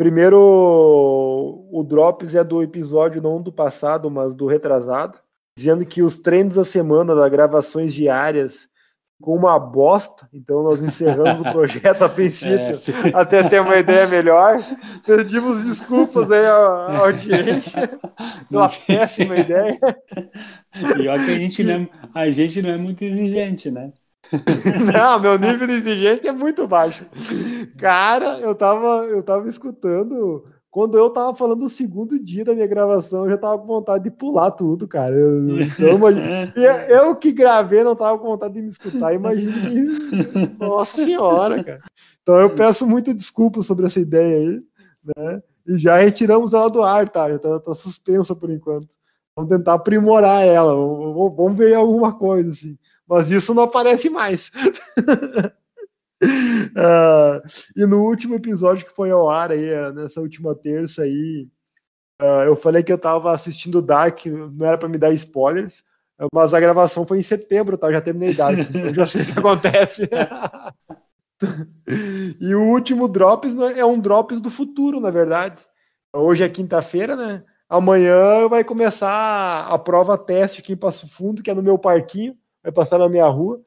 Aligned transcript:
Primeiro, 0.00 0.38
o 1.70 1.84
Drops 1.86 2.34
é 2.34 2.42
do 2.42 2.62
episódio 2.62 3.20
não 3.20 3.42
do 3.42 3.52
passado, 3.52 4.10
mas 4.10 4.34
do 4.34 4.46
retrasado, 4.46 5.18
dizendo 5.54 5.84
que 5.84 6.02
os 6.02 6.16
treinos 6.16 6.54
da 6.56 6.64
semana, 6.64 7.14
das 7.14 7.30
gravações 7.30 7.92
diárias, 7.92 8.66
com 9.20 9.36
uma 9.36 9.58
bosta, 9.58 10.26
então 10.32 10.62
nós 10.62 10.82
encerramos 10.82 11.42
o 11.42 11.44
projeto 11.52 12.00
a 12.00 12.08
princípio, 12.08 12.56
é, 12.56 13.10
até 13.12 13.46
ter 13.46 13.60
uma 13.60 13.76
ideia 13.76 14.06
melhor. 14.06 14.56
Pedimos 15.04 15.62
desculpas 15.64 16.30
aí 16.30 16.46
à 16.46 17.00
audiência 17.00 18.00
pela 18.48 18.70
péssima 18.70 19.36
ideia. 19.36 19.78
E 20.72 21.08
olha 21.08 21.24
que 21.24 21.30
a 21.32 21.34
gente, 21.34 21.64
não 21.64 21.74
é, 21.74 21.88
a 22.14 22.30
gente 22.30 22.62
não 22.62 22.70
é 22.70 22.76
muito 22.78 23.02
exigente, 23.02 23.72
né? 23.72 23.92
Não, 24.92 25.20
meu 25.20 25.38
nível 25.38 25.66
de 25.66 25.74
exigência 25.74 26.28
é 26.28 26.32
muito 26.32 26.66
baixo. 26.66 27.04
Cara, 27.76 28.38
eu 28.38 28.54
tava, 28.54 29.06
eu 29.06 29.22
tava 29.22 29.48
escutando. 29.48 30.44
Quando 30.70 30.96
eu 30.96 31.10
tava 31.10 31.34
falando 31.34 31.64
o 31.64 31.70
segundo 31.70 32.16
dia 32.22 32.44
da 32.44 32.54
minha 32.54 32.66
gravação, 32.66 33.24
eu 33.24 33.30
já 33.30 33.38
tava 33.38 33.58
com 33.58 33.66
vontade 33.66 34.04
de 34.04 34.10
pular 34.10 34.52
tudo, 34.52 34.86
cara. 34.86 35.12
Eu, 35.12 35.60
então, 35.60 35.98
eu 36.88 37.16
que 37.16 37.32
gravei 37.32 37.82
não 37.82 37.96
tava 37.96 38.16
com 38.18 38.28
vontade 38.28 38.54
de 38.54 38.62
me 38.62 38.68
escutar. 38.68 39.12
Imagina 39.12 39.52
que. 39.52 40.64
Nossa 40.64 41.04
senhora, 41.04 41.64
cara. 41.64 41.80
Então 42.22 42.40
eu 42.40 42.50
peço 42.50 42.86
muito 42.86 43.12
desculpa 43.12 43.62
sobre 43.62 43.86
essa 43.86 43.98
ideia 43.98 44.36
aí, 44.36 44.62
né? 45.16 45.42
E 45.66 45.78
já 45.78 45.96
retiramos 45.96 46.52
ela 46.52 46.70
do 46.70 46.82
ar, 46.82 47.08
tá? 47.08 47.28
Já 47.28 47.38
tá, 47.38 47.58
tá 47.58 47.74
suspensa 47.74 48.36
por 48.36 48.48
enquanto. 48.48 48.88
Vamos 49.34 49.50
tentar 49.50 49.74
aprimorar 49.74 50.46
ela. 50.46 50.72
Vamos, 50.72 51.36
vamos 51.36 51.58
ver 51.58 51.74
alguma 51.74 52.16
coisa, 52.16 52.50
assim 52.50 52.78
mas 53.10 53.28
isso 53.28 53.52
não 53.52 53.64
aparece 53.64 54.08
mais. 54.08 54.52
uh, 56.22 56.22
e 57.76 57.84
no 57.84 58.04
último 58.04 58.36
episódio 58.36 58.86
que 58.86 58.94
foi 58.94 59.10
ao 59.10 59.28
ar 59.28 59.50
aí, 59.50 59.68
uh, 59.68 59.92
nessa 59.92 60.20
última 60.20 60.54
terça 60.54 61.02
aí, 61.02 61.48
uh, 62.22 62.44
eu 62.46 62.54
falei 62.54 62.84
que 62.84 62.92
eu 62.92 62.98
tava 62.98 63.34
assistindo 63.34 63.82
Dark, 63.82 64.24
não 64.26 64.64
era 64.64 64.78
para 64.78 64.88
me 64.88 64.96
dar 64.96 65.12
spoilers, 65.12 65.82
mas 66.32 66.54
a 66.54 66.60
gravação 66.60 67.04
foi 67.04 67.18
em 67.18 67.22
setembro, 67.22 67.76
tá? 67.76 67.88
Eu 67.88 67.94
já 67.94 68.00
terminei 68.00 68.32
Dark, 68.32 68.60
então 68.60 68.94
já 68.94 69.06
sei 69.06 69.22
o 69.22 69.26
que 69.26 69.38
acontece. 69.40 70.08
e 72.40 72.54
o 72.54 72.62
último 72.62 73.08
Drops 73.08 73.56
é 73.74 73.84
um 73.84 73.98
Drops 73.98 74.40
do 74.40 74.50
futuro, 74.50 75.00
na 75.00 75.10
verdade. 75.10 75.60
Hoje 76.12 76.44
é 76.44 76.48
quinta-feira, 76.48 77.16
né? 77.16 77.42
Amanhã 77.68 78.46
vai 78.48 78.62
começar 78.62 79.66
a 79.66 79.76
prova 79.78 80.16
teste 80.16 80.60
aqui 80.60 80.74
em 80.74 80.76
Passo 80.76 81.08
Fundo, 81.08 81.42
que 81.42 81.50
é 81.50 81.54
no 81.54 81.62
meu 81.62 81.78
parquinho 81.78 82.36
vai 82.62 82.72
passar 82.72 82.98
na 82.98 83.08
minha 83.08 83.26
rua. 83.26 83.60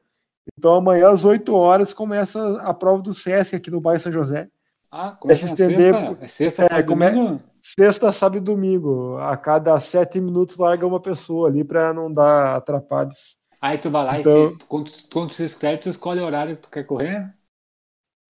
Então 0.58 0.74
amanhã 0.74 1.08
às 1.08 1.24
8 1.24 1.54
horas 1.54 1.94
começa 1.94 2.60
a 2.62 2.74
prova 2.74 3.02
do 3.02 3.14
SESC 3.14 3.56
aqui 3.56 3.70
no 3.70 3.80
bairro 3.80 4.00
São 4.00 4.12
José. 4.12 4.48
Ah, 4.90 5.10
começa 5.10 5.46
se 5.46 5.52
estender. 5.52 5.92
Sexta, 5.92 6.24
é 6.24 6.28
sexta, 6.28 6.62
é, 6.70 6.82
come... 6.82 7.40
sexta, 7.60 8.12
sábado 8.12 8.38
e 8.38 8.40
domingo. 8.40 9.16
A 9.18 9.36
cada 9.36 9.78
sete 9.80 10.20
minutos 10.20 10.56
larga 10.56 10.86
uma 10.86 11.00
pessoa 11.00 11.48
ali 11.48 11.64
para 11.64 11.92
não 11.92 12.12
dar 12.12 12.56
atrapalhos. 12.56 13.36
Aí 13.60 13.78
tu 13.78 13.90
vai 13.90 14.04
lá 14.04 14.20
então... 14.20 14.50
e 14.50 14.52
se, 14.52 14.58
quando, 14.68 14.92
quando 15.12 15.32
se 15.32 15.42
inscreve, 15.42 15.78
tu 15.78 15.88
escolhe 15.88 16.20
o 16.20 16.24
horário 16.24 16.56
que 16.56 16.62
tu 16.62 16.70
quer 16.70 16.84
correr? 16.84 17.34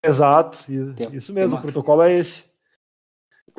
Exato, 0.03 0.59
isso 1.13 1.33
mesmo, 1.33 1.59
o 1.59 1.63
protocolo 1.63 2.03
é 2.03 2.13
esse. 2.13 2.45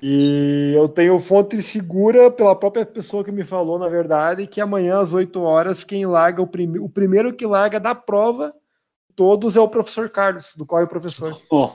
E 0.01 0.73
eu 0.75 0.89
tenho 0.89 1.17
fonte 1.19 1.61
segura 1.61 2.29
pela 2.29 2.55
própria 2.55 2.85
pessoa 2.85 3.23
que 3.23 3.31
me 3.31 3.43
falou, 3.43 3.79
na 3.79 3.87
verdade, 3.87 4.45
que 4.45 4.59
amanhã 4.59 4.99
às 4.99 5.13
8 5.13 5.41
horas, 5.41 5.83
quem 5.83 6.05
larga 6.05 6.41
o, 6.41 6.47
prim... 6.47 6.77
o 6.79 6.89
primeiro 6.89 7.33
que 7.33 7.45
larga 7.45 7.79
da 7.79 7.95
prova, 7.95 8.53
todos 9.15 9.55
é 9.55 9.59
o 9.59 9.69
professor 9.69 10.09
Carlos, 10.09 10.53
do 10.55 10.65
qual 10.65 10.81
é 10.81 10.83
o 10.83 10.87
professor. 10.87 11.35
Oh. 11.49 11.71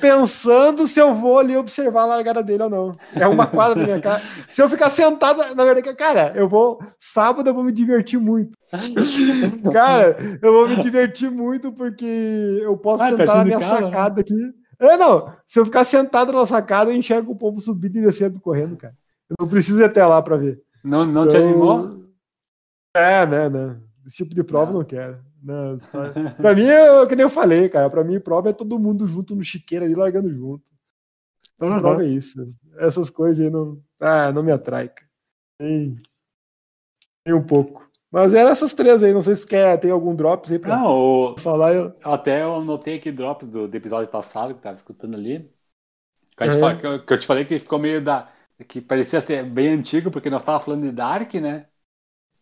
Pensando 0.00 0.86
se 0.86 0.98
eu 1.00 1.14
vou 1.14 1.38
ali 1.38 1.56
observar 1.56 2.02
a 2.02 2.06
largada 2.06 2.42
dele 2.42 2.62
ou 2.64 2.70
não. 2.70 2.92
É 3.14 3.26
uma 3.26 3.46
quadra 3.46 3.74
da 3.74 3.84
minha 3.84 4.00
casa. 4.00 4.22
Se 4.50 4.62
eu 4.62 4.68
ficar 4.68 4.90
sentado, 4.90 5.54
na 5.54 5.64
verdade, 5.64 5.94
cara, 5.94 6.32
eu 6.34 6.48
vou. 6.48 6.78
Sábado 6.98 7.48
eu 7.48 7.54
vou 7.54 7.64
me 7.64 7.72
divertir 7.72 8.18
muito. 8.18 8.56
cara, 9.72 10.16
eu 10.40 10.52
vou 10.52 10.68
me 10.68 10.82
divertir 10.82 11.30
muito 11.30 11.72
porque 11.72 12.60
eu 12.62 12.76
posso 12.76 13.02
ah, 13.02 13.10
sentar 13.10 13.36
na 13.38 13.44
minha 13.44 13.60
sacada 13.60 14.20
aqui. 14.20 14.52
É, 14.82 14.96
não. 14.96 15.32
Se 15.46 15.60
eu 15.60 15.64
ficar 15.64 15.84
sentado 15.84 16.32
na 16.32 16.44
sacada, 16.44 16.90
eu 16.90 16.96
enxergo 16.96 17.32
o 17.32 17.36
povo 17.36 17.60
subindo 17.60 17.98
e 17.98 18.02
descendo 18.02 18.40
correndo, 18.40 18.76
cara. 18.76 18.96
Eu 19.30 19.36
não 19.38 19.48
preciso 19.48 19.80
ir 19.80 19.84
até 19.84 20.04
lá 20.04 20.20
para 20.20 20.36
ver. 20.36 20.60
Não, 20.82 21.06
não 21.06 21.26
então, 21.26 21.28
te 21.28 21.36
animou? 21.36 22.04
É, 22.94 23.24
né, 23.24 23.48
né. 23.48 23.80
Esse 24.04 24.16
tipo 24.16 24.34
de 24.34 24.42
prova 24.42 24.72
não, 24.72 24.80
não 24.80 24.84
quero. 24.84 25.24
Não, 25.40 25.78
tá... 25.90 26.34
pra 26.36 26.54
mim, 26.54 26.64
é 26.64 27.06
que 27.06 27.14
nem 27.14 27.22
eu 27.22 27.30
falei, 27.30 27.68
cara. 27.68 27.88
Pra 27.88 28.02
mim, 28.02 28.18
prova 28.18 28.50
é 28.50 28.52
todo 28.52 28.78
mundo 28.78 29.06
junto 29.06 29.36
no 29.36 29.44
chiqueiro 29.44 29.84
ali, 29.84 29.94
largando 29.94 30.28
junto. 30.32 30.64
Então, 31.54 31.68
uhum. 31.68 31.80
prova 31.80 32.04
é 32.04 32.08
isso. 32.08 32.44
Essas 32.76 33.08
coisas 33.08 33.44
aí 33.44 33.50
não, 33.50 33.80
ah, 34.00 34.32
não 34.32 34.42
me 34.42 34.50
atrai, 34.50 34.88
cara. 34.88 35.08
Nem, 35.60 35.96
nem 37.24 37.34
um 37.36 37.42
pouco. 37.42 37.88
Mas 38.12 38.34
eram 38.34 38.50
essas 38.50 38.74
três 38.74 39.02
aí, 39.02 39.10
não 39.14 39.22
sei 39.22 39.34
se 39.34 39.46
quer, 39.46 39.80
tem 39.80 39.90
algum 39.90 40.14
drops 40.14 40.52
aí 40.52 40.58
pra 40.58 40.76
não, 40.76 41.34
falar. 41.38 41.74
Eu... 41.74 41.96
Até 42.04 42.42
eu 42.42 42.56
anotei 42.56 42.96
aqui 42.96 43.10
drops 43.10 43.48
do, 43.48 43.66
do 43.66 43.74
episódio 43.74 44.10
passado 44.10 44.54
que 44.54 44.60
tava 44.60 44.76
escutando 44.76 45.14
ali. 45.14 45.50
Que, 46.36 46.44
é. 46.44 46.76
que, 46.76 46.86
eu, 46.86 47.06
que, 47.06 47.12
eu, 47.14 47.18
te 47.18 47.26
falei 47.26 47.46
que 47.46 47.58
ficou 47.58 47.78
meio 47.78 48.04
da. 48.04 48.26
que 48.68 48.82
parecia 48.82 49.18
ser 49.22 49.42
bem 49.44 49.68
antigo, 49.68 50.10
porque 50.10 50.28
nós 50.28 50.42
tava 50.42 50.60
falando 50.60 50.82
de 50.82 50.92
Dark, 50.92 51.32
né? 51.34 51.68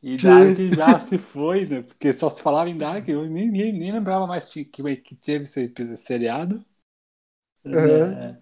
E 0.02 0.18
Sim. 0.18 0.26
Dark 0.26 0.58
já 0.74 0.98
se 0.98 1.18
foi, 1.18 1.66
né? 1.66 1.82
Porque 1.82 2.12
só 2.14 2.28
se 2.28 2.42
falava 2.42 2.68
em 2.68 2.76
Dark, 2.76 3.06
eu 3.06 3.24
nem, 3.26 3.48
nem, 3.48 3.72
nem 3.72 3.92
lembrava 3.92 4.26
mais 4.26 4.46
que, 4.46 4.64
que 4.64 5.14
teve 5.14 5.44
esse, 5.44 5.72
esse 5.78 5.96
seriado. 5.98 6.64
Uhum. 7.64 7.72
É, 7.76 8.38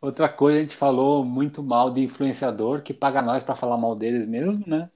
outra 0.00 0.30
coisa, 0.30 0.58
a 0.58 0.62
gente 0.62 0.76
falou 0.76 1.24
muito 1.26 1.62
mal 1.62 1.90
de 1.90 2.00
influenciador 2.00 2.82
que 2.82 2.94
paga 2.94 3.20
nós 3.20 3.44
para 3.44 3.54
falar 3.54 3.76
mal 3.76 3.94
deles 3.94 4.26
mesmo, 4.26 4.64
né? 4.66 4.90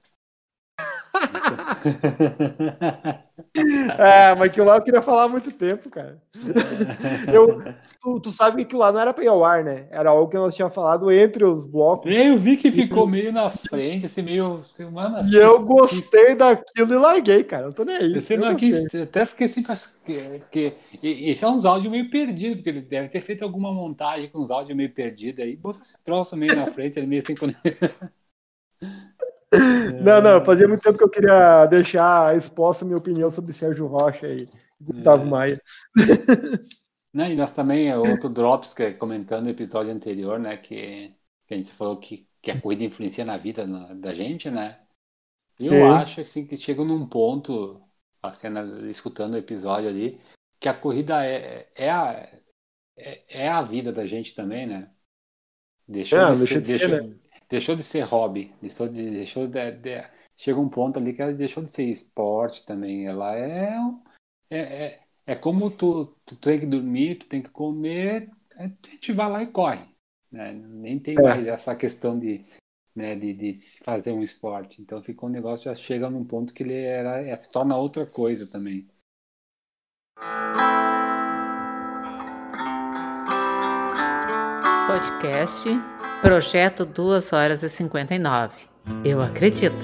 É, 3.97 4.35
mas 4.35 4.49
aquilo 4.49 4.65
lá 4.65 4.77
eu 4.77 4.81
queria 4.81 5.01
falar 5.01 5.23
há 5.23 5.29
muito 5.29 5.51
tempo, 5.51 5.89
cara. 5.89 6.21
Eu, 7.31 7.61
tu, 8.01 8.19
tu, 8.19 8.31
sabe 8.31 8.57
que 8.57 8.63
aquilo 8.63 8.81
lá 8.81 8.91
não 8.91 8.99
era 8.99 9.13
pra 9.13 9.23
ir 9.23 9.27
ao 9.27 9.45
ar, 9.45 9.63
né? 9.63 9.87
Era 9.91 10.09
algo 10.09 10.29
que 10.29 10.37
nós 10.37 10.55
tínhamos 10.55 10.73
falado 10.73 11.11
entre 11.11 11.43
os 11.43 11.65
blocos. 11.65 12.11
Eu 12.11 12.37
vi 12.37 12.57
que 12.57 12.71
ficou 12.71 13.07
meio 13.07 13.31
na 13.31 13.49
frente, 13.49 14.05
assim, 14.05 14.21
meio. 14.21 14.57
Assim, 14.57 14.85
mano, 14.85 15.27
e 15.27 15.35
eu 15.35 15.65
gostei 15.65 16.27
que... 16.27 16.35
daquilo 16.35 16.93
e 16.93 16.97
larguei, 16.97 17.43
cara. 17.43 17.67
Eu 17.67 17.73
tô 17.73 17.83
nem 17.83 17.97
aí. 17.97 18.13
Você 18.13 18.37
não 18.37 18.55
quis, 18.55 18.93
até 18.95 19.25
fiquei 19.25 19.45
assim, 19.45 19.63
que, 20.03 20.41
que, 20.51 20.73
esse 21.01 21.43
é 21.43 21.47
uns 21.47 21.65
áudios 21.65 21.91
meio 21.91 22.09
perdidos, 22.09 22.57
porque 22.57 22.69
ele 22.69 22.81
deve 22.81 23.09
ter 23.09 23.21
feito 23.21 23.43
alguma 23.43 23.71
montagem 23.71 24.29
com 24.29 24.39
uns 24.39 24.51
áudios 24.51 24.75
meio 24.75 24.91
perdidos 24.91 25.43
aí. 25.43 25.55
Bota 25.55 25.79
esse 25.79 26.01
troço 26.03 26.35
meio 26.35 26.55
na 26.55 26.65
frente, 26.67 26.99
meio 27.01 27.23
sem 27.25 27.35
Não, 30.03 30.21
não, 30.21 30.43
fazia 30.43 30.67
muito 30.67 30.81
tempo 30.81 30.97
que 30.97 31.03
eu 31.03 31.09
queria 31.09 31.65
deixar 31.67 32.35
exposta 32.35 32.83
minha 32.83 32.97
opinião 32.97 33.29
sobre 33.31 33.53
Sérgio 33.53 33.87
Rocha 33.87 34.27
e 34.27 34.49
Gustavo 34.81 35.25
é. 35.25 35.29
Maia. 35.29 35.61
Não, 37.13 37.27
e 37.27 37.35
nós 37.35 37.53
também, 37.53 37.89
é 37.89 37.97
outro 37.97 38.27
Drops, 38.27 38.73
que 38.73 38.83
é 38.83 38.93
comentando 38.93 39.45
o 39.45 39.49
episódio 39.49 39.91
anterior, 39.91 40.39
né, 40.39 40.57
que, 40.57 41.13
que 41.45 41.53
a 41.53 41.57
gente 41.57 41.71
falou 41.71 41.97
que, 41.97 42.27
que 42.41 42.49
a 42.49 42.59
corrida 42.59 42.83
influencia 42.83 43.23
na 43.23 43.37
vida 43.37 43.67
na, 43.67 43.93
da 43.93 44.13
gente, 44.13 44.49
né? 44.49 44.79
Eu 45.59 45.69
Sim. 45.69 45.81
acho 45.83 46.21
assim, 46.21 46.47
que 46.47 46.57
chega 46.57 46.83
num 46.83 47.07
ponto, 47.07 47.79
assim, 48.21 48.47
escutando 48.89 49.35
o 49.35 49.37
episódio 49.37 49.87
ali, 49.87 50.19
que 50.59 50.67
a 50.67 50.73
corrida 50.73 51.23
é, 51.23 51.69
é, 51.75 51.91
a, 51.91 52.27
é, 52.97 53.43
é 53.43 53.47
a 53.47 53.61
vida 53.61 53.91
da 53.91 54.07
gente 54.07 54.33
também, 54.33 54.65
né? 54.65 54.89
Deixou, 55.87 56.19
é, 56.19 56.33
de, 56.33 56.47
ser, 56.47 56.61
de 56.61 56.67
ser, 56.67 56.89
deixou, 56.89 57.09
né? 57.09 57.15
Deixou 57.53 57.75
de 57.75 57.83
ser 57.83 58.01
hobby, 58.01 58.51
deixou 58.59 58.87
de, 58.87 59.11
deixou 59.11 59.47
de, 59.47 59.71
de, 59.73 60.03
chega 60.35 60.59
um 60.59 60.67
ponto 60.67 60.97
ali 60.97 61.13
que 61.13 61.21
ela 61.21 61.31
deixou 61.31 61.61
de 61.61 61.69
ser 61.69 61.83
esporte 61.83 62.65
também. 62.65 63.05
Ela 63.05 63.37
é 63.37 63.77
é, 64.49 64.59
é, 64.59 64.99
é 65.27 65.35
como 65.35 65.69
tu, 65.69 66.05
tu 66.25 66.35
tem 66.35 66.59
que 66.59 66.65
dormir, 66.65 67.19
tu 67.19 67.27
tem 67.27 67.43
que 67.43 67.51
comer, 67.51 68.31
a 68.55 68.63
gente 68.63 69.13
vai 69.13 69.29
lá 69.29 69.43
e 69.43 69.47
corre. 69.47 69.85
Né? 70.31 70.51
Nem 70.51 70.97
tem 70.97 71.15
é. 71.15 71.21
mais 71.21 71.45
essa 71.45 71.75
questão 71.75 72.17
de, 72.17 72.43
né, 72.95 73.15
de, 73.15 73.33
de 73.33 73.53
fazer 73.83 74.11
um 74.11 74.23
esporte. 74.23 74.81
Então 74.81 74.99
ficou 75.03 75.29
um 75.29 75.31
negócio, 75.31 75.65
já 75.65 75.75
chega 75.75 76.09
num 76.09 76.25
ponto 76.25 76.55
que 76.55 76.63
ele 76.63 76.73
era, 76.73 77.21
é, 77.21 77.35
se 77.37 77.51
torna 77.51 77.77
outra 77.77 78.03
coisa 78.03 78.47
também. 78.47 78.87
Podcast 84.87 85.69
Projeto 86.23 86.85
2 86.85 87.33
horas 87.33 87.63
e 87.63 87.69
59. 87.69 88.55
Eu 89.03 89.21
acredito. 89.21 89.75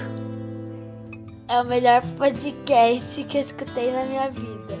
É 1.46 1.60
o 1.60 1.66
melhor 1.66 2.00
podcast 2.16 3.22
que 3.24 3.36
eu 3.36 3.42
escutei 3.42 3.92
na 3.92 4.06
minha 4.06 4.30
vida. 4.30 4.74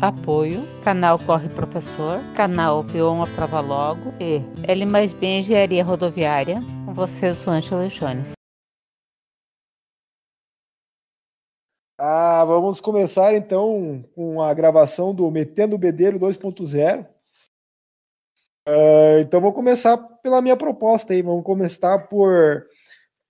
Apoio, 0.00 0.62
canal 0.84 1.18
Corre 1.18 1.48
Professor, 1.48 2.20
canal 2.36 2.80
Viu 2.84 3.10
uma 3.10 3.26
Prova 3.26 3.58
Logo 3.58 4.14
e 4.20 4.40
L 4.68 4.86
mais 4.86 5.12
B 5.12 5.38
Engenharia 5.40 5.82
Rodoviária. 5.82 6.60
Com 6.84 6.94
vocês, 6.94 7.44
o 7.44 7.50
Ângelo 7.50 7.88
Jones. 7.88 8.30
Ah, 11.98 12.44
vamos 12.46 12.80
começar 12.80 13.34
então 13.34 14.04
com 14.14 14.40
a 14.40 14.54
gravação 14.54 15.12
do 15.12 15.28
Metendo 15.28 15.74
o 15.74 15.78
Bedeiro 15.78 16.20
2.0. 16.20 17.15
Uh, 18.68 19.20
então 19.20 19.40
vou 19.40 19.52
começar 19.52 19.96
pela 19.96 20.42
minha 20.42 20.56
proposta 20.56 21.12
aí. 21.12 21.22
Vamos 21.22 21.44
começar 21.44 22.08
por 22.08 22.66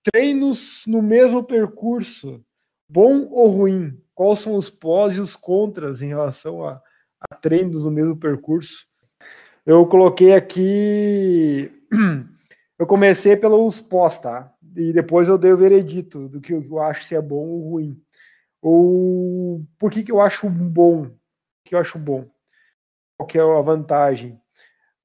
treinos 0.03 0.83
no 0.87 1.01
mesmo 1.01 1.43
percurso, 1.43 2.43
bom 2.89 3.27
ou 3.29 3.47
ruim? 3.49 4.01
Quais 4.15 4.39
são 4.39 4.55
os 4.55 4.69
pós 4.69 5.15
e 5.15 5.19
os 5.19 5.35
contras 5.35 6.01
em 6.01 6.07
relação 6.07 6.65
a, 6.65 6.81
a 7.29 7.35
treinos 7.35 7.83
no 7.83 7.91
mesmo 7.91 8.17
percurso? 8.17 8.87
Eu 9.65 9.85
coloquei 9.85 10.33
aqui. 10.33 11.71
Eu 12.79 12.85
comecei 12.85 13.35
pelos 13.35 13.81
pós, 13.81 14.19
tá? 14.19 14.53
E 14.75 14.93
depois 14.93 15.27
eu 15.27 15.35
dei 15.35 15.51
o 15.51 15.57
veredito 15.57 16.29
do 16.29 16.39
que 16.39 16.53
eu 16.53 16.79
acho 16.79 17.05
se 17.05 17.15
é 17.15 17.21
bom 17.21 17.47
ou 17.47 17.71
ruim. 17.71 17.99
Ou 18.61 19.65
por 19.79 19.89
que, 19.89 20.03
que 20.03 20.11
eu 20.11 20.21
acho 20.21 20.47
bom? 20.47 21.07
O 21.07 21.11
que 21.65 21.73
eu 21.73 21.79
acho 21.79 21.97
bom? 21.97 22.29
Qual 23.17 23.25
que 23.25 23.39
é 23.39 23.41
a 23.41 23.61
vantagem? 23.61 24.39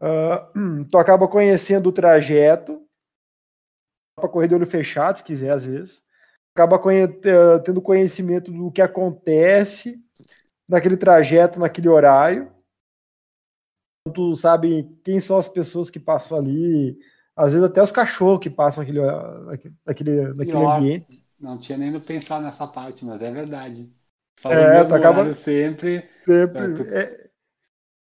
Uh, 0.02 0.84
tu 0.90 0.98
acaba 0.98 1.28
conhecendo 1.28 1.88
o 1.88 1.92
trajeto, 1.92 2.84
para 4.16 4.28
correr 4.28 4.48
de 4.48 4.54
olho 4.54 4.66
fechado, 4.66 5.18
se 5.18 5.24
quiser, 5.24 5.50
às 5.50 5.64
vezes. 5.64 6.02
Acaba 6.54 6.78
conhe 6.78 7.04
eh, 7.04 7.58
tendo 7.64 7.80
conhecimento 7.80 8.52
do 8.52 8.70
que 8.70 8.82
acontece 8.82 9.98
naquele 10.68 10.98
trajeto, 10.98 11.58
naquele 11.58 11.88
horário. 11.88 12.52
Tu 14.12 14.36
sabe 14.36 14.84
quem 15.02 15.18
são 15.18 15.38
as 15.38 15.48
pessoas 15.48 15.88
que 15.88 15.98
passam 15.98 16.36
ali, 16.36 16.98
às 17.34 17.52
vezes 17.52 17.64
até 17.64 17.82
os 17.82 17.90
cachorros 17.90 18.40
que 18.40 18.50
passam 18.50 18.84
naquele, 18.84 19.00
naquele, 19.86 20.34
naquele 20.34 20.58
ambiente. 20.58 21.24
Não 21.40 21.56
tinha 21.58 21.78
nem 21.78 21.98
pensado 21.98 22.44
nessa 22.44 22.66
parte, 22.66 23.04
mas 23.04 23.22
é 23.22 23.30
verdade. 23.30 23.90
é, 24.44 24.84
tu 24.84 24.94
acaba 24.94 25.32
sempre. 25.32 26.06
Sempre. 26.26 26.62
É, 26.62 26.74
tu... 26.74 26.82
é, 26.82 27.21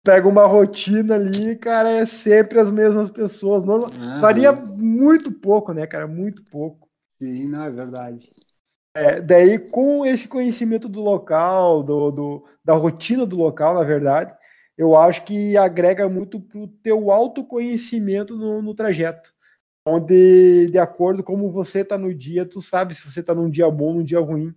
pega 0.02 0.26
uma 0.28 0.46
rotina 0.46 1.16
ali, 1.16 1.56
cara, 1.56 1.90
é 1.90 2.06
sempre 2.06 2.58
as 2.58 2.70
mesmas 2.70 3.10
pessoas. 3.10 3.64
Normal... 3.64 3.90
Uhum. 3.90 4.20
Varia 4.20 4.52
muito 4.52 5.30
pouco, 5.32 5.72
né, 5.72 5.86
cara? 5.86 6.06
Muito 6.06 6.42
pouco. 6.50 6.88
Sim, 7.20 7.44
não, 7.44 7.64
é 7.64 7.70
verdade. 7.70 8.30
É, 8.94 9.20
daí, 9.20 9.58
com 9.58 10.04
esse 10.04 10.26
conhecimento 10.26 10.88
do 10.88 11.00
local, 11.00 11.82
do, 11.82 12.10
do, 12.10 12.44
da 12.64 12.74
rotina 12.74 13.24
do 13.24 13.36
local, 13.36 13.74
na 13.74 13.84
verdade, 13.84 14.34
eu 14.76 14.98
acho 14.98 15.24
que 15.24 15.56
agrega 15.56 16.08
muito 16.08 16.40
pro 16.40 16.66
teu 16.66 17.10
autoconhecimento 17.10 18.36
no, 18.36 18.62
no 18.62 18.74
trajeto. 18.74 19.32
Onde, 19.86 20.66
de 20.66 20.78
acordo 20.78 21.22
com 21.22 21.34
como 21.34 21.50
você 21.50 21.80
está 21.80 21.96
no 21.96 22.12
dia, 22.14 22.44
tu 22.44 22.60
sabe 22.60 22.94
se 22.94 23.08
você 23.08 23.20
está 23.20 23.34
num 23.34 23.48
dia 23.48 23.70
bom, 23.70 23.94
num 23.94 24.04
dia 24.04 24.20
ruim. 24.20 24.54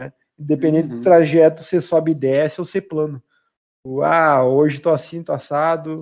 Né? 0.00 0.12
Independente 0.38 0.90
uhum. 0.90 0.98
do 0.98 1.02
trajeto, 1.02 1.62
você 1.62 1.80
sobe 1.80 2.10
e 2.12 2.14
desce 2.14 2.60
ou 2.60 2.66
você 2.66 2.80
plano 2.80 3.22
ah, 4.02 4.44
hoje 4.44 4.80
tô 4.80 4.90
assim, 4.90 5.22
tô 5.22 5.32
assado. 5.32 6.00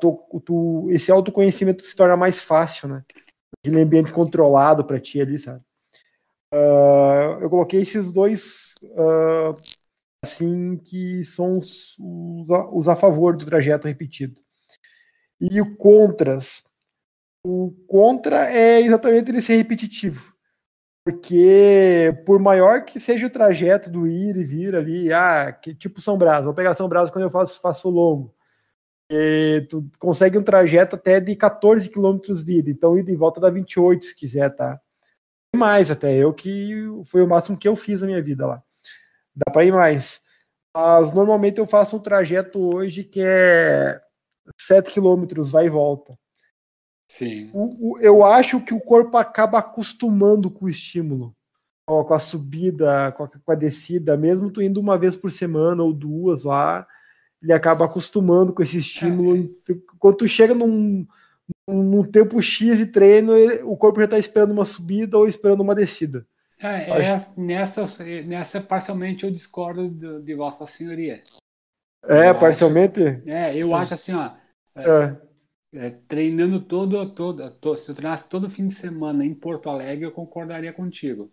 Tô, 0.00 0.40
tô, 0.44 0.90
esse 0.90 1.10
autoconhecimento 1.10 1.82
se 1.82 1.96
torna 1.96 2.16
mais 2.16 2.42
fácil, 2.42 2.88
né? 2.88 3.04
De 3.64 3.70
ambiente 3.78 4.12
controlado 4.12 4.84
para 4.84 5.00
ti 5.00 5.20
ali, 5.20 5.38
sabe? 5.38 5.62
Uh, 6.52 7.40
eu 7.40 7.48
coloquei 7.48 7.80
esses 7.80 8.12
dois, 8.12 8.74
uh, 8.84 9.54
assim, 10.22 10.76
que 10.76 11.24
são 11.24 11.58
os, 11.58 11.96
os, 11.98 12.48
os, 12.72 12.88
a 12.88 12.96
favor 12.96 13.36
do 13.36 13.46
trajeto 13.46 13.88
repetido. 13.88 14.40
E 15.40 15.60
o 15.60 15.76
contras. 15.76 16.64
O 17.44 17.72
contra 17.88 18.52
é 18.52 18.80
exatamente 18.80 19.30
ele 19.30 19.42
ser 19.42 19.56
repetitivo. 19.56 20.31
Porque 21.04 22.16
por 22.24 22.38
maior 22.38 22.84
que 22.84 23.00
seja 23.00 23.26
o 23.26 23.30
trajeto 23.30 23.90
do 23.90 24.06
ir 24.06 24.36
e 24.36 24.44
vir 24.44 24.76
ali, 24.76 25.12
ah, 25.12 25.52
que, 25.52 25.74
tipo 25.74 26.00
São 26.00 26.16
Brás, 26.16 26.44
vou 26.44 26.54
pegar 26.54 26.76
São 26.76 26.88
Brás 26.88 27.10
quando 27.10 27.24
eu 27.24 27.30
faço, 27.30 27.60
faço 27.60 27.90
longo. 27.90 28.32
E 29.10 29.66
tu 29.70 29.84
consegue 29.98 30.38
um 30.38 30.42
trajeto 30.44 30.96
até 30.96 31.20
de 31.20 31.36
14 31.36 31.90
quilômetros 31.90 32.44
de 32.44 32.58
ida, 32.58 32.70
então 32.70 32.98
ida 32.98 33.10
e 33.12 33.16
volta 33.16 33.40
dá 33.40 33.50
28 33.50 34.06
se 34.06 34.16
quiser, 34.16 34.50
tá? 34.54 34.80
Mais 35.56 35.90
até, 35.90 36.14
eu 36.16 36.32
que 36.34 36.74
foi 37.06 37.22
o 37.22 37.28
máximo 37.28 37.58
que 37.58 37.68
eu 37.68 37.76
fiz 37.76 38.02
na 38.02 38.08
minha 38.08 38.22
vida 38.22 38.46
lá. 38.46 38.62
Dá 39.36 39.52
para 39.52 39.64
ir 39.64 39.72
mais. 39.72 40.20
Mas 40.74 41.12
normalmente 41.14 41.58
eu 41.58 41.66
faço 41.66 41.96
um 41.96 42.00
trajeto 42.00 42.60
hoje 42.74 43.04
que 43.04 43.20
é 43.22 44.00
7 44.60 44.92
quilômetros, 44.92 45.52
vai 45.52 45.66
e 45.66 45.70
volta. 45.70 46.14
Sim. 47.12 47.50
O, 47.52 47.66
o, 47.90 47.98
eu 47.98 48.24
acho 48.24 48.58
que 48.58 48.72
o 48.72 48.80
corpo 48.80 49.18
acaba 49.18 49.58
acostumando 49.58 50.50
com 50.50 50.64
o 50.64 50.68
estímulo, 50.68 51.36
com 51.86 52.14
a 52.14 52.18
subida, 52.18 53.12
com 53.12 53.24
a, 53.24 53.28
com 53.28 53.52
a, 53.52 53.54
descida, 53.54 54.16
mesmo 54.16 54.50
tu 54.50 54.62
indo 54.62 54.80
uma 54.80 54.96
vez 54.96 55.14
por 55.14 55.30
semana 55.30 55.82
ou 55.82 55.92
duas 55.92 56.44
lá, 56.44 56.86
ele 57.42 57.52
acaba 57.52 57.84
acostumando 57.84 58.54
com 58.54 58.62
esse 58.62 58.78
estímulo. 58.78 59.46
É. 59.68 59.74
Quando 59.98 60.16
tu 60.16 60.26
chega 60.26 60.54
num, 60.54 61.06
num 61.68 62.02
tempo 62.02 62.40
X 62.40 62.78
de 62.78 62.86
treino, 62.86 63.36
ele, 63.36 63.62
o 63.62 63.76
corpo 63.76 63.98
já 63.98 64.06
está 64.06 64.18
esperando 64.18 64.52
uma 64.52 64.64
subida 64.64 65.18
ou 65.18 65.28
esperando 65.28 65.60
uma 65.60 65.74
descida. 65.74 66.26
É, 66.58 66.88
é 66.88 67.26
nessa, 67.36 67.86
nessa 68.26 68.58
parcialmente 68.58 69.24
eu 69.24 69.30
discordo 69.30 69.90
de, 69.90 70.22
de 70.22 70.34
Vossa 70.34 70.66
Senhoria. 70.66 71.20
É, 72.08 72.30
eu 72.30 72.38
parcialmente? 72.38 73.06
Acho, 73.06 73.22
é, 73.26 73.54
eu 73.54 73.74
acho 73.74 73.92
assim, 73.92 74.14
ó. 74.14 74.30
É 74.74 75.31
é, 75.72 75.90
treinando 75.90 76.60
todo, 76.60 77.08
todo, 77.14 77.50
todo, 77.52 77.76
se 77.76 77.90
eu 77.90 77.94
treinasse 77.94 78.28
todo 78.28 78.50
fim 78.50 78.66
de 78.66 78.74
semana 78.74 79.24
em 79.24 79.34
Porto 79.34 79.70
Alegre, 79.70 80.04
eu 80.04 80.12
concordaria 80.12 80.72
contigo. 80.72 81.32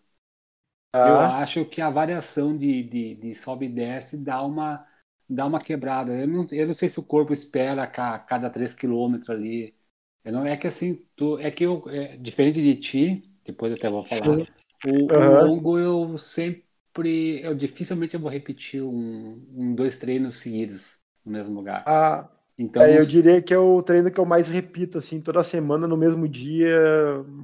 Ah. 0.94 1.08
Eu 1.08 1.18
acho 1.20 1.66
que 1.66 1.82
a 1.82 1.90
variação 1.90 2.58
de, 2.58 2.82
de, 2.84 3.16
de, 3.16 3.36
sobe 3.36 3.66
e 3.66 3.70
desce 3.70 4.24
dá 4.24 4.42
uma, 4.42 4.86
dá 5.28 5.46
uma 5.46 5.60
quebrada. 5.60 6.14
Eu 6.14 6.28
não, 6.28 6.48
eu 6.52 6.68
não 6.68 6.74
sei 6.74 6.90
se 6.90 7.00
o 7.00 7.06
corpo 7.06 7.34
espera 7.34 7.84
a 7.84 8.20
cada 8.20 8.50
3 8.50 8.74
km 8.74 9.20
ali. 9.28 9.76
Eu 10.24 10.34
não, 10.34 10.46
é 10.46 10.58
que 10.58 10.68
assim, 10.68 11.06
tu, 11.16 11.38
é 11.38 11.52
que 11.52 11.66
eu, 11.66 11.84
é, 11.90 12.18
diferente 12.18 12.62
de 12.62 12.76
ti, 12.76 13.32
depois 13.46 13.74
até 13.74 13.90
vou 13.90 14.04
falar, 14.04 14.30
o, 14.30 14.32
uhum. 14.32 15.08
o, 15.08 15.46
longo 15.46 15.78
eu 15.78 16.18
sempre, 16.18 17.42
eu 17.42 17.54
dificilmente 17.54 18.16
eu 18.16 18.20
vou 18.20 18.30
repetir 18.30 18.82
um, 18.82 19.46
um 19.54 19.76
dois 19.76 19.98
treinos 19.98 20.36
seguidos 20.36 20.98
no 21.26 21.32
mesmo 21.32 21.54
lugar. 21.54 21.84
Ah, 21.86 22.30
então, 22.60 22.84
é, 22.84 23.00
eu 23.00 23.06
diria 23.06 23.42
que 23.42 23.54
é 23.54 23.58
o 23.58 23.82
treino 23.82 24.12
que 24.12 24.20
eu 24.20 24.26
mais 24.26 24.50
repito, 24.50 24.98
assim, 24.98 25.22
toda 25.22 25.42
semana, 25.44 25.88
no 25.88 25.96
mesmo 25.96 26.28
dia, 26.28 26.76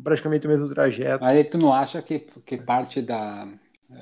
praticamente 0.03 0.45
o 0.45 0.49
mesmo 0.49 0.67
trajeto. 0.67 1.23
Aí 1.23 1.41
tu 1.45 1.57
não 1.57 1.71
acha 1.71 2.01
que, 2.01 2.19
que 2.45 2.57
parte 2.57 3.01
da. 3.01 3.47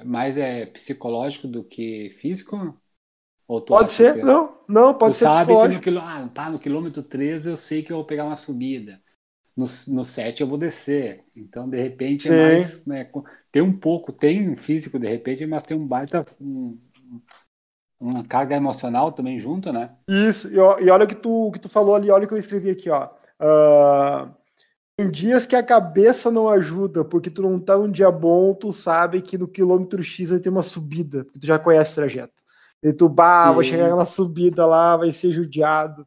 mais 0.03 0.39
é 0.39 0.65
psicológico 0.65 1.47
do 1.47 1.63
que 1.63 2.09
físico? 2.19 2.75
pode 3.67 3.93
ser, 3.93 4.15
que... 4.15 4.23
não, 4.23 4.57
não, 4.67 4.93
pode 4.95 5.13
tu 5.13 5.17
ser 5.19 5.25
sabe 5.25 5.45
psicológico. 5.45 5.83
Que 5.83 5.91
no, 5.91 5.99
ah, 5.99 6.27
tá, 6.33 6.49
no 6.49 6.57
quilômetro 6.57 7.03
13 7.03 7.51
eu 7.51 7.57
sei 7.57 7.83
que 7.83 7.91
eu 7.91 7.97
vou 7.97 8.05
pegar 8.05 8.25
uma 8.25 8.35
subida. 8.35 8.99
No, 9.55 9.67
no 9.89 10.03
7 10.03 10.41
eu 10.41 10.47
vou 10.47 10.57
descer. 10.57 11.25
Então, 11.35 11.69
de 11.69 11.79
repente, 11.79 12.27
é 12.27 12.53
mais. 12.53 12.83
Né, 12.87 13.07
tem 13.51 13.61
um 13.61 13.71
pouco, 13.71 14.11
tem 14.11 14.49
um 14.49 14.55
físico, 14.55 14.97
de 14.97 15.07
repente, 15.07 15.45
mas 15.45 15.61
tem 15.61 15.77
um 15.77 15.85
baita. 15.85 16.25
Um, 16.41 16.75
uma 18.03 18.23
carga 18.23 18.55
emocional 18.55 19.11
também 19.11 19.39
junto, 19.39 19.71
né? 19.71 19.91
Isso, 20.07 20.49
e, 20.49 20.55
e 20.55 20.89
olha 20.89 21.05
o 21.05 21.07
que 21.07 21.15
tu, 21.15 21.51
que 21.53 21.59
tu 21.59 21.69
falou 21.69 21.95
ali, 21.95 22.11
olha 22.11 22.25
o 22.25 22.27
que 22.27 22.33
eu 22.33 22.37
escrevi 22.37 22.69
aqui, 22.69 22.89
ó. 22.89 23.09
Uh, 23.39 24.29
tem 24.97 25.09
dias 25.09 25.47
que 25.47 25.55
a 25.55 25.63
cabeça 25.63 26.29
não 26.29 26.49
ajuda, 26.49 27.05
porque 27.05 27.29
tu 27.29 27.41
não 27.41 27.59
tá 27.59 27.77
num 27.77 27.89
dia 27.89 28.11
bom, 28.11 28.53
tu 28.53 28.73
sabe 28.73 29.21
que 29.21 29.37
no 29.37 29.47
quilômetro 29.47 30.03
X 30.03 30.29
vai 30.29 30.39
ter 30.39 30.49
uma 30.49 30.61
subida, 30.61 31.23
porque 31.23 31.39
tu 31.39 31.47
já 31.47 31.57
conhece 31.57 31.93
o 31.93 31.95
trajeto. 31.95 32.33
E 32.83 32.91
tu, 32.91 33.07
bah, 33.07 33.51
vou 33.51 33.63
chegar 33.63 33.95
na 33.95 34.05
subida 34.05 34.65
lá, 34.65 34.97
vai 34.97 35.13
ser 35.13 35.31
judiado. 35.31 36.05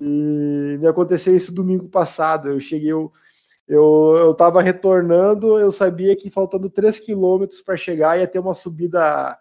E 0.00 0.78
me 0.80 0.86
aconteceu 0.86 1.36
isso 1.36 1.54
domingo 1.54 1.88
passado. 1.90 2.48
Eu 2.48 2.58
cheguei, 2.58 2.90
eu, 2.90 3.12
eu, 3.68 4.16
eu 4.16 4.34
tava 4.34 4.62
retornando, 4.62 5.58
eu 5.58 5.70
sabia 5.70 6.16
que 6.16 6.30
faltando 6.30 6.70
3 6.70 6.98
quilômetros 7.00 7.60
para 7.60 7.76
chegar 7.76 8.18
ia 8.18 8.26
ter 8.26 8.38
uma 8.38 8.54
subida 8.54 9.38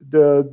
da, 0.00 0.44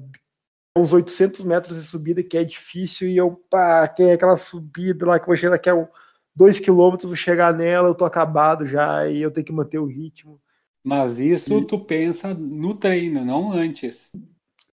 uns 0.77 0.91
800 0.91 1.43
metros 1.45 1.77
de 1.77 1.83
subida 1.83 2.21
que 2.21 2.37
é 2.37 2.43
difícil 2.43 3.07
e 3.07 3.15
eu, 3.15 3.31
pá, 3.49 3.87
que 3.87 4.03
é 4.03 4.13
aquela 4.13 4.35
subida 4.35 5.05
lá 5.05 5.17
que 5.17 5.23
eu 5.23 5.27
vou 5.27 5.37
chegar 5.37 5.51
daqui 5.51 5.69
a 5.69 5.89
2 6.35 6.59
quilômetros, 6.59 7.09
vou 7.09 7.15
chegar 7.15 7.53
nela, 7.53 7.87
eu 7.87 7.95
tô 7.95 8.03
acabado 8.03 8.67
já 8.67 9.07
e 9.07 9.21
eu 9.21 9.31
tenho 9.31 9.45
que 9.45 9.53
manter 9.53 9.79
o 9.79 9.85
ritmo. 9.85 10.39
Mas 10.83 11.17
isso 11.17 11.57
e... 11.57 11.65
tu 11.65 11.79
pensa 11.79 12.33
no 12.33 12.75
treino, 12.75 13.23
não 13.23 13.51
antes. 13.51 14.11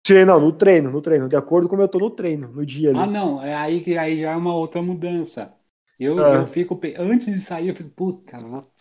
Sim, 0.04 0.24
não, 0.24 0.40
no 0.40 0.52
treino, 0.52 0.90
no 0.90 1.02
treino, 1.02 1.28
de 1.28 1.36
acordo 1.36 1.68
com 1.68 1.76
como 1.76 1.82
eu 1.82 1.88
tô 1.88 1.98
no 1.98 2.10
treino, 2.10 2.48
no 2.48 2.64
dia 2.64 2.90
ali. 2.90 2.98
Ah, 2.98 3.06
não, 3.06 3.42
é 3.42 3.54
aí 3.54 3.82
que 3.82 3.96
aí 3.98 4.22
já 4.22 4.32
é 4.32 4.36
uma 4.36 4.54
outra 4.54 4.82
mudança. 4.82 5.52
Eu, 5.98 6.18
ah. 6.24 6.36
eu 6.36 6.46
fico, 6.46 6.80
antes 6.98 7.26
de 7.26 7.40
sair, 7.40 7.68
eu 7.68 7.76
fico, 7.76 7.90
puta, 7.90 8.38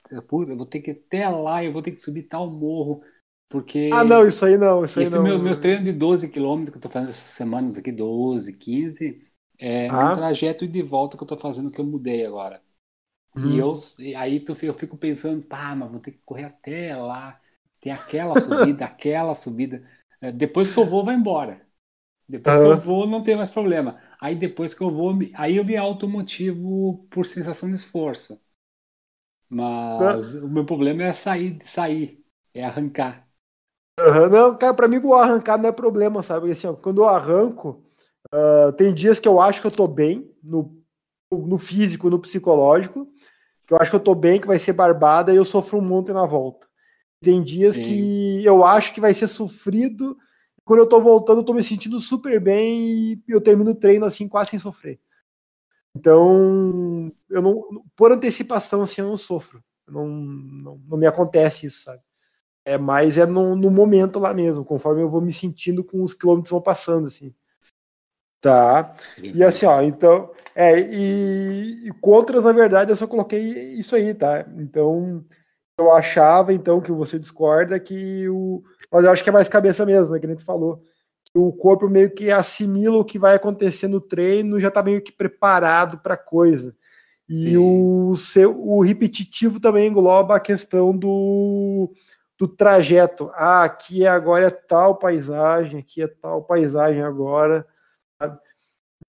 eu 0.09 0.23
vou, 0.25 0.43
eu 0.45 0.55
vou 0.55 0.65
ter 0.65 0.79
que 0.79 0.91
ir 0.91 1.03
até 1.05 1.27
lá, 1.27 1.61
eu 1.63 1.73
vou 1.73 1.81
ter 1.81 1.91
que 1.91 1.99
subir 1.99 2.23
tal 2.23 2.49
morro. 2.49 3.01
Porque. 3.49 3.89
Ah, 3.91 4.03
não, 4.03 4.25
isso 4.25 4.45
aí 4.45 4.57
não. 4.57 4.85
Isso 4.85 4.99
aí 4.99 5.09
não. 5.09 5.23
Meu, 5.23 5.39
meus 5.39 5.57
treinos 5.57 5.83
de 5.83 5.91
12 5.91 6.29
quilômetros 6.29 6.69
que 6.69 6.77
eu 6.77 6.81
tô 6.81 6.89
fazendo 6.89 7.09
essas 7.09 7.31
semanas 7.31 7.77
aqui, 7.77 7.91
12, 7.91 8.53
15, 8.53 9.27
é 9.57 9.87
ah. 9.87 10.11
um 10.11 10.13
trajeto 10.13 10.67
de 10.67 10.81
volta 10.83 11.17
que 11.17 11.23
eu 11.23 11.27
tô 11.27 11.37
fazendo 11.37 11.71
que 11.71 11.81
eu 11.81 11.85
mudei 11.85 12.25
agora. 12.25 12.61
Hum. 13.35 13.49
E 13.49 13.57
eu 13.57 13.75
e 13.97 14.15
aí 14.15 14.39
tu, 14.39 14.55
eu 14.61 14.73
fico 14.75 14.95
pensando, 14.95 15.43
pá, 15.45 15.75
mas 15.75 15.89
vou 15.89 15.99
ter 15.99 16.11
que 16.11 16.21
correr 16.23 16.45
até 16.45 16.95
lá. 16.95 17.41
Tem 17.81 17.91
aquela 17.91 18.39
subida, 18.39 18.85
aquela 18.85 19.33
subida. 19.33 19.83
É, 20.21 20.31
depois 20.31 20.71
que 20.71 20.79
eu 20.79 20.85
vou, 20.85 21.03
vai 21.03 21.15
embora. 21.15 21.65
Depois 22.27 22.55
que 22.55 22.61
eu 22.61 22.77
vou, 22.79 23.07
não 23.07 23.23
tem 23.23 23.35
mais 23.35 23.49
problema. 23.49 23.99
Aí 24.21 24.35
depois 24.35 24.75
que 24.75 24.83
eu 24.83 24.91
vou, 24.91 25.17
aí 25.33 25.57
eu 25.57 25.65
me 25.65 25.75
automotivo 25.75 27.07
por 27.09 27.25
sensação 27.25 27.67
de 27.67 27.73
esforço. 27.73 28.39
Mas 29.49 30.35
o 30.35 30.47
meu 30.47 30.63
problema 30.63 31.01
é 31.01 31.13
sair, 31.13 31.57
sair, 31.63 32.23
é 32.53 32.63
arrancar. 32.63 33.28
Uhum, 33.99 34.29
não, 34.29 34.57
cara, 34.57 34.73
pra 34.73 34.87
mim 34.87 34.99
o 35.03 35.13
arrancar 35.13 35.57
não 35.57 35.69
é 35.69 35.71
problema, 35.71 36.23
sabe? 36.23 36.51
Assim, 36.51 36.67
ó, 36.67 36.73
quando 36.73 37.01
eu 37.01 37.07
arranco, 37.07 37.83
uh, 38.33 38.71
tem 38.73 38.93
dias 38.93 39.19
que 39.19 39.27
eu 39.27 39.39
acho 39.39 39.61
que 39.61 39.67
eu 39.67 39.71
tô 39.71 39.87
bem 39.87 40.31
no, 40.43 40.73
no 41.31 41.57
físico, 41.57 42.09
no 42.09 42.19
psicológico, 42.19 43.07
que 43.67 43.73
eu 43.73 43.77
acho 43.77 43.91
que 43.91 43.95
eu 43.95 44.01
tô 44.01 44.15
bem, 44.15 44.39
que 44.39 44.47
vai 44.47 44.57
ser 44.59 44.73
barbada, 44.73 45.33
e 45.33 45.35
eu 45.35 45.45
sofro 45.45 45.77
um 45.77 45.81
monte 45.81 46.11
na 46.11 46.25
volta. 46.25 46.67
Tem 47.21 47.43
dias 47.43 47.75
Sim. 47.75 47.83
que 47.83 48.45
eu 48.45 48.63
acho 48.63 48.93
que 48.93 49.01
vai 49.01 49.13
ser 49.13 49.27
sofrido, 49.27 50.17
quando 50.63 50.79
eu 50.79 50.87
tô 50.87 51.01
voltando, 51.01 51.41
eu 51.41 51.45
tô 51.45 51.53
me 51.53 51.63
sentindo 51.63 51.99
super 51.99 52.39
bem 52.39 53.13
e 53.13 53.23
eu 53.27 53.41
termino 53.41 53.71
o 53.71 53.75
treino 53.75 54.05
assim, 54.05 54.27
quase 54.27 54.51
sem 54.51 54.59
sofrer. 54.59 54.99
Então, 55.95 57.09
eu 57.29 57.41
não, 57.41 57.83
por 57.95 58.11
antecipação, 58.11 58.81
assim, 58.83 59.01
eu 59.01 59.07
não 59.07 59.17
sofro. 59.17 59.63
Não, 59.87 60.07
não, 60.07 60.81
não 60.87 60.97
me 60.97 61.07
acontece 61.07 61.65
isso, 61.65 61.83
sabe? 61.83 62.01
É 62.65 62.77
mais 62.77 63.17
é 63.17 63.25
no, 63.25 63.55
no, 63.55 63.71
momento 63.71 64.19
lá 64.19 64.33
mesmo, 64.33 64.63
conforme 64.63 65.01
eu 65.01 65.09
vou 65.09 65.21
me 65.21 65.33
sentindo 65.33 65.83
com 65.83 66.03
os 66.03 66.13
quilômetros 66.13 66.51
vão 66.51 66.61
passando, 66.61 67.07
assim. 67.07 67.33
Tá. 68.41 68.95
E 69.21 69.43
assim, 69.43 69.65
ó, 69.65 69.81
então. 69.81 70.31
É, 70.55 70.79
e, 70.79 71.87
e 71.87 71.91
contras, 72.01 72.43
na 72.43 72.51
verdade, 72.51 72.91
eu 72.91 72.95
só 72.95 73.07
coloquei 73.07 73.41
isso 73.73 73.95
aí, 73.95 74.13
tá? 74.13 74.45
Então, 74.57 75.23
eu 75.77 75.91
achava, 75.91 76.53
então, 76.53 76.81
que 76.81 76.91
você 76.91 77.17
discorda 77.17 77.79
que 77.79 78.27
o. 78.29 78.63
Mas 78.91 79.03
eu 79.03 79.11
acho 79.11 79.23
que 79.23 79.29
é 79.29 79.33
mais 79.33 79.49
cabeça 79.49 79.85
mesmo, 79.85 80.15
é 80.15 80.19
que 80.19 80.25
a 80.25 80.29
gente 80.29 80.43
falou. 80.43 80.83
Que 81.25 81.37
o 81.37 81.51
corpo 81.51 81.87
meio 81.87 82.13
que 82.13 82.31
assimila 82.31 82.97
o 82.97 83.05
que 83.05 83.19
vai 83.19 83.35
acontecer 83.35 83.87
no 83.87 84.01
treino, 84.01 84.59
já 84.59 84.71
tá 84.71 84.81
meio 84.83 85.01
que 85.01 85.11
preparado 85.11 85.99
para 85.99 86.17
coisa. 86.17 86.75
E 87.29 87.55
o, 87.55 88.15
seu, 88.15 88.59
o 88.59 88.81
repetitivo 88.81 89.59
também 89.59 89.87
engloba 89.87 90.35
a 90.35 90.39
questão 90.39 90.97
do 90.97 91.93
do 92.39 92.47
trajeto. 92.47 93.29
Ah, 93.33 93.65
aqui 93.65 94.07
agora 94.07 94.47
é 94.47 94.49
tal 94.49 94.95
paisagem, 94.95 95.81
aqui 95.81 96.01
é 96.01 96.07
tal 96.07 96.41
paisagem 96.41 97.01
agora. 97.03 97.67
Sabe? 98.19 98.39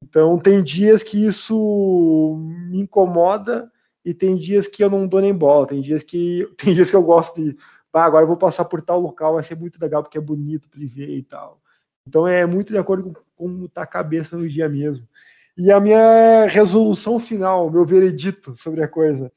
Então 0.03 0.39
tem 0.39 0.63
dias 0.63 1.03
que 1.05 1.25
isso 1.25 2.37
me 2.69 2.81
incomoda 2.81 3.71
e 4.05 4.13
tem 4.13 4.37
dias 4.37 4.67
que 4.67 4.83
eu 4.83 4.91
não 4.91 5.07
dou 5.07 5.21
nem 5.21 5.33
bola. 5.33 5.69
Tem 5.69 5.81
dias 5.81 6.03
que 6.03 6.47
tem 6.59 6.75
dias 6.75 6.91
que 6.91 6.97
eu 6.97 7.03
gosto 7.03 7.41
de, 7.41 7.57
ah, 7.93 8.05
agora 8.05 8.25
eu 8.25 8.29
vou 8.29 8.37
passar 8.37 8.65
por 8.65 8.83
tal 8.83 9.01
local, 9.01 9.35
vai 9.35 9.45
ser 9.45 9.57
muito 9.57 9.81
legal 9.81 10.03
porque 10.03 10.19
é 10.19 10.21
bonito 10.21 10.69
para 10.69 10.81
ver 10.83 11.11
e 11.11 11.23
tal. 11.23 11.61
Então 12.07 12.27
é 12.27 12.45
muito 12.45 12.73
de 12.73 12.79
acordo 12.79 13.13
com 13.13 13.31
como 13.37 13.69
tá 13.69 13.83
a 13.83 13.87
cabeça 13.87 14.37
no 14.37 14.49
dia 14.49 14.69
mesmo. 14.69 15.09
E 15.57 15.71
a 15.73 15.81
minha 15.81 16.47
resolução 16.47 17.19
final, 17.19 17.71
meu 17.71 17.87
veredito 17.87 18.57
sobre 18.57 18.83
a 18.83 18.89
coisa. 18.89 19.33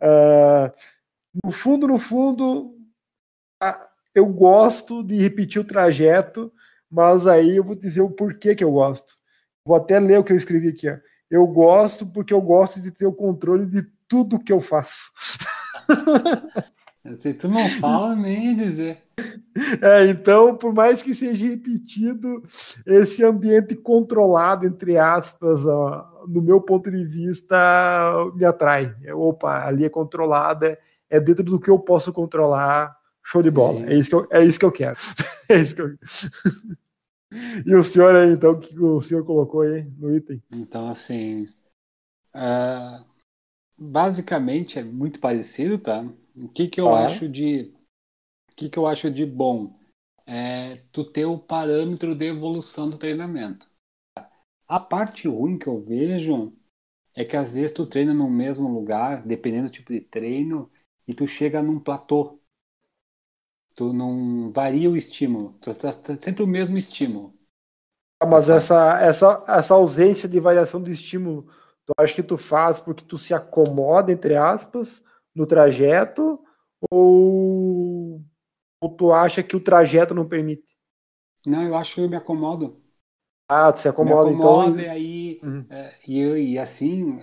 Uh, 0.00 0.70
no 1.44 1.50
fundo, 1.50 1.88
no 1.88 1.98
fundo, 1.98 2.77
eu 4.14 4.26
gosto 4.26 5.02
de 5.02 5.16
repetir 5.16 5.60
o 5.60 5.64
trajeto, 5.64 6.52
mas 6.90 7.26
aí 7.26 7.56
eu 7.56 7.64
vou 7.64 7.74
dizer 7.74 8.00
o 8.00 8.10
porquê 8.10 8.54
que 8.54 8.64
eu 8.64 8.72
gosto. 8.72 9.14
Vou 9.64 9.76
até 9.76 9.98
ler 10.00 10.18
o 10.18 10.24
que 10.24 10.32
eu 10.32 10.36
escrevi 10.36 10.68
aqui. 10.68 10.88
Ó. 10.88 10.96
Eu 11.30 11.46
gosto 11.46 12.06
porque 12.06 12.32
eu 12.32 12.40
gosto 12.40 12.80
de 12.80 12.90
ter 12.90 13.06
o 13.06 13.12
controle 13.12 13.66
de 13.66 13.86
tudo 14.08 14.38
que 14.38 14.52
eu 14.52 14.60
faço. 14.60 15.10
Se 17.20 17.32
tu 17.32 17.48
não 17.48 17.66
fala, 17.80 18.14
nem 18.14 18.54
dizer. 18.54 19.02
É, 19.80 20.06
então, 20.06 20.56
por 20.56 20.74
mais 20.74 21.02
que 21.02 21.14
seja 21.14 21.48
repetido, 21.48 22.42
esse 22.86 23.24
ambiente 23.24 23.74
controlado, 23.74 24.66
entre 24.66 24.98
aspas, 24.98 25.64
ó, 25.64 26.24
no 26.28 26.42
meu 26.42 26.60
ponto 26.60 26.90
de 26.90 27.04
vista, 27.04 27.56
me 28.34 28.44
atrai. 28.44 28.94
Opa, 29.14 29.66
ali 29.66 29.84
é 29.84 29.88
controlada, 29.88 30.78
é 31.08 31.18
dentro 31.18 31.44
do 31.44 31.58
que 31.58 31.70
eu 31.70 31.78
posso 31.78 32.12
controlar, 32.12 32.97
Show 33.30 33.42
de 33.42 33.50
bola. 33.50 33.84
É 33.90 33.94
isso, 33.94 34.08
que 34.08 34.14
eu, 34.16 34.28
é 34.30 34.42
isso 34.42 34.58
que 34.58 34.64
eu 34.64 34.72
quero. 34.72 34.96
é 35.50 35.60
isso 35.60 35.74
que 35.74 35.82
eu... 35.82 35.98
e 37.66 37.74
o 37.74 37.84
senhor 37.84 38.16
aí, 38.16 38.32
então, 38.32 38.52
o 38.52 38.58
que 38.58 38.78
o 38.80 39.02
senhor 39.02 39.22
colocou 39.22 39.60
aí 39.60 39.84
no 39.98 40.16
item? 40.16 40.42
Então, 40.54 40.88
assim. 40.88 41.46
Uh, 42.34 43.04
basicamente 43.76 44.78
é 44.78 44.82
muito 44.82 45.20
parecido, 45.20 45.78
tá? 45.78 46.02
O 46.34 46.48
que, 46.48 46.68
que 46.68 46.80
eu 46.80 46.88
ah. 46.88 47.04
acho 47.04 47.28
de. 47.28 47.70
O 48.50 48.56
que, 48.56 48.70
que 48.70 48.78
eu 48.78 48.86
acho 48.86 49.10
de 49.10 49.26
bom? 49.26 49.78
É 50.26 50.82
tu 50.90 51.04
ter 51.04 51.26
o 51.26 51.38
parâmetro 51.38 52.14
de 52.14 52.24
evolução 52.24 52.88
do 52.88 52.96
treinamento. 52.96 53.68
A 54.66 54.80
parte 54.80 55.28
ruim 55.28 55.58
que 55.58 55.66
eu 55.66 55.82
vejo 55.82 56.54
é 57.14 57.26
que 57.26 57.36
às 57.36 57.52
vezes 57.52 57.72
tu 57.72 57.86
treina 57.86 58.14
no 58.14 58.30
mesmo 58.30 58.72
lugar, 58.72 59.22
dependendo 59.22 59.68
do 59.68 59.72
tipo 59.72 59.92
de 59.92 60.00
treino, 60.00 60.70
e 61.06 61.12
tu 61.12 61.26
chega 61.26 61.62
num 61.62 61.78
platô 61.78 62.37
tu 63.78 63.92
não 63.92 64.50
varia 64.50 64.90
o 64.90 64.96
estímulo, 64.96 65.54
tu 65.60 65.70
está 65.70 65.92
sempre 66.20 66.42
o 66.42 66.48
mesmo 66.48 66.76
estímulo. 66.76 67.32
Ah, 68.20 68.26
mas 68.26 68.48
essa, 68.48 69.00
essa, 69.00 69.44
essa 69.46 69.74
ausência 69.74 70.28
de 70.28 70.40
variação 70.40 70.82
do 70.82 70.90
estímulo, 70.90 71.44
tu 71.86 71.92
acha 71.96 72.12
que 72.12 72.22
tu 72.24 72.36
faz 72.36 72.80
porque 72.80 73.04
tu 73.04 73.16
se 73.16 73.32
acomoda, 73.32 74.10
entre 74.10 74.34
aspas, 74.34 75.00
no 75.32 75.46
trajeto, 75.46 76.40
ou, 76.90 78.20
ou 78.80 78.96
tu 78.96 79.12
acha 79.12 79.44
que 79.44 79.54
o 79.54 79.62
trajeto 79.62 80.12
não 80.12 80.26
permite? 80.28 80.76
Não, 81.46 81.62
eu 81.62 81.76
acho 81.76 81.94
que 81.94 82.00
eu 82.00 82.08
me 82.08 82.16
acomodo. 82.16 82.82
Ah, 83.48 83.72
tu 83.72 83.78
se 83.78 83.88
acomoda, 83.88 84.28
me 84.28 84.34
acomodo, 84.34 84.70
então. 84.70 84.80
E 84.80 84.88
aí, 84.88 85.40
uhum. 85.40 85.64
é, 85.70 85.94
e, 86.04 86.18
eu, 86.18 86.36
e 86.36 86.58
assim, 86.58 87.16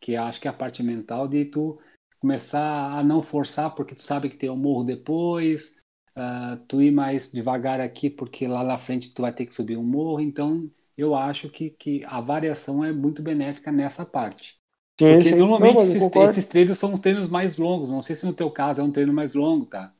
que 0.00 0.16
acho 0.16 0.40
que 0.40 0.48
é 0.48 0.50
a 0.50 0.54
parte 0.54 0.82
mental 0.82 1.28
de 1.28 1.44
tu 1.44 1.78
começar 2.18 2.90
a 2.90 3.04
não 3.04 3.22
forçar 3.22 3.72
porque 3.72 3.94
tu 3.94 4.02
sabe 4.02 4.28
que 4.28 4.36
tem 4.36 4.50
um 4.50 4.56
morro 4.56 4.82
depois, 4.82 5.75
uh, 6.16 6.56
tu 6.66 6.80
ir 6.80 6.90
mais 6.90 7.30
devagar 7.30 7.80
aqui 7.80 8.08
porque 8.08 8.48
lá 8.48 8.64
na 8.64 8.78
frente 8.78 9.12
tu 9.12 9.22
vai 9.22 9.32
ter 9.32 9.46
que 9.46 9.54
subir 9.54 9.76
um 9.76 9.82
morro. 9.82 10.20
Então, 10.20 10.70
eu 10.96 11.14
acho 11.14 11.48
que, 11.48 11.70
que 11.70 12.04
a 12.04 12.20
variação 12.20 12.84
é 12.84 12.92
muito 12.92 13.22
benéfica 13.22 13.70
nessa 13.70 14.04
parte. 14.04 14.58
Sim, 14.98 15.14
porque 15.14 15.28
sim. 15.28 15.34
normalmente 15.34 15.76
não, 15.76 15.84
esses, 15.84 16.16
esses, 16.16 16.44
treinos 16.46 16.78
são 16.78 16.94
os 16.94 17.00
treinos 17.00 17.28
mais 17.28 17.58
longos. 17.58 17.90
Não 17.90 18.00
sei 18.00 18.16
se 18.16 18.24
no 18.24 18.32
teu 18.32 18.50
caso 18.50 18.80
é 18.80 18.84
um 18.84 18.90
treino 18.90 19.12
mais 19.12 19.34
longo, 19.34 19.66
tá? 19.66 19.92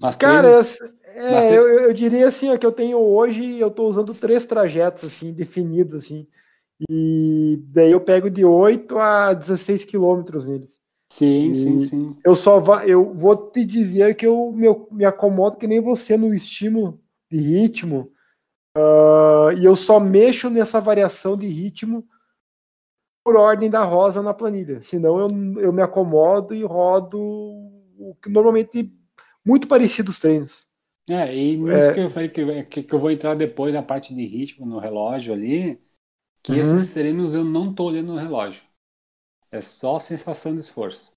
Mas 0.00 0.14
Cara, 0.14 0.62
treinos... 0.62 0.78
é, 1.06 1.56
eu, 1.56 1.66
eu, 1.80 1.92
diria 1.92 2.28
assim, 2.28 2.50
ó, 2.50 2.56
que 2.56 2.66
eu 2.66 2.72
tenho 2.72 2.98
hoje, 2.98 3.58
eu 3.58 3.68
estou 3.68 3.88
usando 3.88 4.14
três 4.14 4.46
trajetos 4.46 5.04
assim, 5.04 5.32
definidos 5.32 5.94
assim. 5.94 6.28
E 6.88 7.58
daí 7.68 7.90
eu 7.90 8.00
pego 8.00 8.28
de 8.28 8.44
8 8.44 8.98
a 8.98 9.32
16 9.32 9.84
quilômetros 9.86 10.46
neles. 10.46 10.78
Sim, 11.16 11.50
e 11.50 11.54
sim, 11.54 11.80
sim. 11.80 12.16
Eu 12.22 12.36
só 12.36 12.60
va, 12.60 12.86
eu 12.86 13.14
vou 13.14 13.50
te 13.50 13.64
dizer 13.64 14.14
que 14.16 14.26
eu 14.26 14.52
me, 14.52 14.66
me 14.90 15.04
acomodo 15.06 15.56
que 15.56 15.66
nem 15.66 15.80
você 15.80 16.14
no 16.14 16.34
estímulo 16.34 17.00
de 17.30 17.38
ritmo. 17.38 18.12
Uh, 18.76 19.52
e 19.58 19.64
eu 19.64 19.74
só 19.76 19.98
mexo 19.98 20.50
nessa 20.50 20.78
variação 20.78 21.34
de 21.34 21.46
ritmo 21.46 22.06
por 23.24 23.34
ordem 23.34 23.70
da 23.70 23.82
rosa 23.82 24.22
na 24.22 24.34
planilha. 24.34 24.82
Senão 24.82 25.18
eu, 25.18 25.28
eu 25.58 25.72
me 25.72 25.80
acomodo 25.80 26.54
e 26.54 26.62
rodo 26.62 27.18
o 27.18 28.14
que 28.22 28.28
normalmente 28.28 28.92
muito 29.42 29.66
parecido 29.66 30.10
os 30.10 30.18
treinos. 30.18 30.66
É, 31.08 31.34
e 31.34 31.56
nisso 31.56 31.72
é, 31.72 31.94
que 31.94 32.00
eu 32.00 32.10
falei 32.10 32.28
que, 32.28 32.62
que, 32.64 32.82
que, 32.82 32.94
eu 32.94 32.98
vou 32.98 33.10
entrar 33.10 33.34
depois 33.34 33.72
na 33.72 33.82
parte 33.82 34.14
de 34.14 34.26
ritmo 34.26 34.66
no 34.66 34.78
relógio 34.78 35.32
ali, 35.32 35.80
que 36.42 36.52
uhum. 36.52 36.58
esses 36.58 36.92
treinos 36.92 37.32
eu 37.34 37.42
não 37.42 37.72
tô 37.72 37.84
olhando 37.84 38.12
no 38.12 38.18
relógio. 38.18 38.65
É 39.50 39.60
só 39.60 39.98
sensação 39.98 40.54
de 40.54 40.60
esforço. 40.60 41.12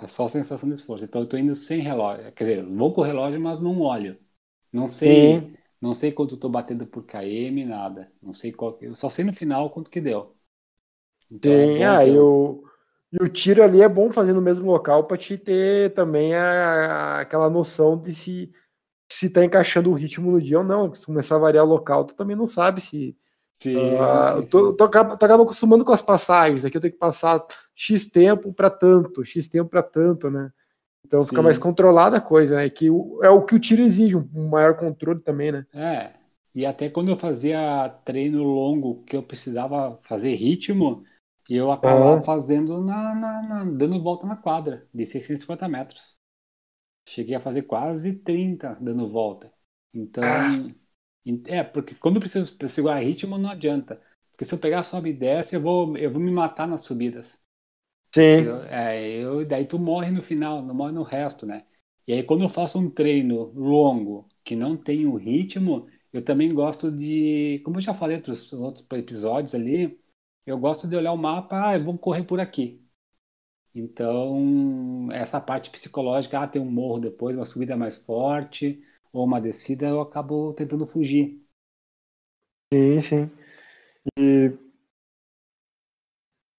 É 0.00 0.06
só 0.06 0.26
sensação 0.28 0.68
de 0.68 0.74
esforço. 0.74 1.04
Então 1.04 1.22
eu 1.22 1.28
tô 1.28 1.36
indo 1.36 1.54
sem 1.54 1.80
relógio. 1.80 2.32
Quer 2.32 2.44
dizer, 2.44 2.64
vou 2.64 2.92
com 2.92 3.00
o 3.00 3.04
relógio, 3.04 3.40
mas 3.40 3.60
não 3.60 3.80
olho. 3.80 4.18
Não 4.72 4.88
sei, 4.88 5.40
Sim. 5.40 5.56
não 5.80 5.94
sei 5.94 6.10
quanto 6.10 6.36
tô 6.36 6.48
batendo 6.48 6.86
por 6.86 7.04
KM, 7.04 7.64
nada. 7.64 8.10
Não 8.20 8.32
sei 8.32 8.52
qual. 8.52 8.76
Eu 8.80 8.94
só 8.94 9.08
sei 9.08 9.24
no 9.24 9.32
final 9.32 9.70
quanto 9.70 9.90
que 9.90 10.00
deu. 10.00 10.36
Então, 11.30 11.52
Sim, 11.52 11.78
é 11.78 11.86
ah, 11.86 12.06
eu... 12.06 12.64
E 13.12 13.22
o 13.22 13.28
tiro 13.28 13.62
ali 13.62 13.80
é 13.80 13.88
bom 13.88 14.10
fazer 14.10 14.32
no 14.32 14.42
mesmo 14.42 14.66
local 14.66 15.06
para 15.06 15.16
te 15.16 15.38
ter 15.38 15.94
também 15.94 16.34
a, 16.34 17.20
aquela 17.20 17.48
noção 17.48 17.96
de 17.96 18.12
se 18.12 18.52
se 19.08 19.30
tá 19.30 19.44
encaixando 19.44 19.90
o 19.90 19.94
ritmo 19.94 20.32
no 20.32 20.42
dia 20.42 20.58
ou 20.58 20.64
não. 20.64 20.92
Se 20.92 21.06
começar 21.06 21.36
a 21.36 21.38
variar 21.38 21.64
o 21.64 21.68
local, 21.68 22.04
tu 22.04 22.14
também 22.14 22.34
não 22.36 22.48
sabe 22.48 22.80
se 22.80 23.16
Sim, 23.60 23.94
uh, 23.94 24.42
sim, 24.42 24.48
tô, 24.50 24.72
tô, 24.74 24.88
tô, 24.88 25.16
tô, 25.16 25.42
acostumando 25.42 25.84
com 25.84 25.92
as 25.92 26.02
passagens. 26.02 26.64
Aqui 26.64 26.76
eu 26.76 26.80
tenho 26.80 26.92
que 26.92 26.98
passar 26.98 27.44
X 27.74 28.06
tempo 28.06 28.52
para 28.52 28.68
tanto, 28.68 29.24
X 29.24 29.48
tempo 29.48 29.70
para 29.70 29.82
tanto, 29.82 30.30
né? 30.30 30.52
Então 31.06 31.22
sim. 31.22 31.28
fica 31.28 31.42
mais 31.42 31.58
controlada 31.58 32.18
a 32.18 32.20
coisa, 32.20 32.56
né? 32.56 32.68
Que 32.68 32.90
o, 32.90 33.20
é 33.22 33.30
o 33.30 33.42
que 33.42 33.54
o 33.54 33.60
tiro 33.60 33.82
exige, 33.82 34.16
um 34.16 34.48
maior 34.48 34.76
controle 34.76 35.20
também, 35.20 35.52
né? 35.52 35.66
É. 35.72 36.12
E 36.54 36.64
até 36.64 36.88
quando 36.88 37.10
eu 37.10 37.18
fazia 37.18 37.88
treino 38.04 38.42
longo, 38.42 39.02
que 39.04 39.16
eu 39.16 39.22
precisava 39.22 39.98
fazer 40.02 40.34
ritmo, 40.34 41.04
eu 41.48 41.72
acabava 41.72 42.22
fazendo 42.22 42.80
na, 42.82 43.14
na, 43.14 43.42
na, 43.42 43.64
dando 43.64 44.00
volta 44.00 44.26
na 44.26 44.36
quadra, 44.36 44.86
de 44.94 45.04
650 45.04 45.68
metros. 45.68 46.16
Cheguei 47.08 47.34
a 47.34 47.40
fazer 47.40 47.62
quase 47.62 48.12
30 48.12 48.78
dando 48.80 49.08
volta. 49.08 49.52
Então. 49.92 50.22
Ah 50.22 50.83
É, 51.46 51.62
porque 51.62 51.94
quando 51.94 52.16
eu 52.16 52.20
preciso 52.20 52.56
segurar 52.68 53.00
ritmo, 53.00 53.38
não 53.38 53.50
adianta. 53.50 54.00
Porque 54.32 54.44
se 54.44 54.54
eu 54.54 54.58
pegar 54.58 54.82
sobe 54.84 55.10
e 55.10 55.12
desce, 55.14 55.56
eu 55.56 55.60
vou, 55.60 55.96
eu 55.96 56.10
vou 56.12 56.20
me 56.20 56.30
matar 56.30 56.66
nas 56.68 56.84
subidas. 56.84 57.38
Sim. 58.14 58.46
Eu, 58.46 58.58
é, 58.64 59.02
eu, 59.22 59.46
daí 59.46 59.66
tu 59.66 59.78
morre 59.78 60.10
no 60.10 60.22
final, 60.22 60.62
não 60.62 60.74
morre 60.74 60.92
no 60.92 61.02
resto, 61.02 61.46
né? 61.46 61.66
E 62.06 62.12
aí 62.12 62.22
quando 62.22 62.42
eu 62.44 62.48
faço 62.48 62.78
um 62.78 62.90
treino 62.90 63.52
longo, 63.54 64.28
que 64.44 64.56
não 64.56 64.76
tem 64.76 65.06
o 65.06 65.16
ritmo, 65.16 65.88
eu 66.12 66.24
também 66.24 66.52
gosto 66.54 66.90
de, 66.92 67.60
como 67.64 67.78
eu 67.78 67.80
já 67.82 67.94
falei 67.94 68.16
outros, 68.16 68.52
outros 68.52 68.86
episódios 68.92 69.54
ali, 69.54 69.98
eu 70.46 70.58
gosto 70.58 70.88
de 70.88 70.96
olhar 70.96 71.12
o 71.12 71.16
mapa, 71.18 71.70
ah, 71.70 71.76
eu 71.78 71.84
vou 71.84 71.96
correr 71.98 72.24
por 72.24 72.40
aqui. 72.40 72.82
Então, 73.74 75.08
essa 75.12 75.40
parte 75.40 75.70
psicológica, 75.70 76.40
ah, 76.40 76.46
tem 76.48 76.62
um 76.62 76.70
morro 76.70 77.00
depois, 77.00 77.36
uma 77.36 77.44
subida 77.44 77.76
mais 77.76 77.96
forte, 77.96 78.80
ou 79.14 79.24
uma 79.24 79.40
descida, 79.40 79.86
eu 79.86 80.00
acabo 80.00 80.52
tentando 80.52 80.86
fugir. 80.86 81.40
Sim, 82.72 83.00
sim. 83.00 83.30
E 84.18 84.52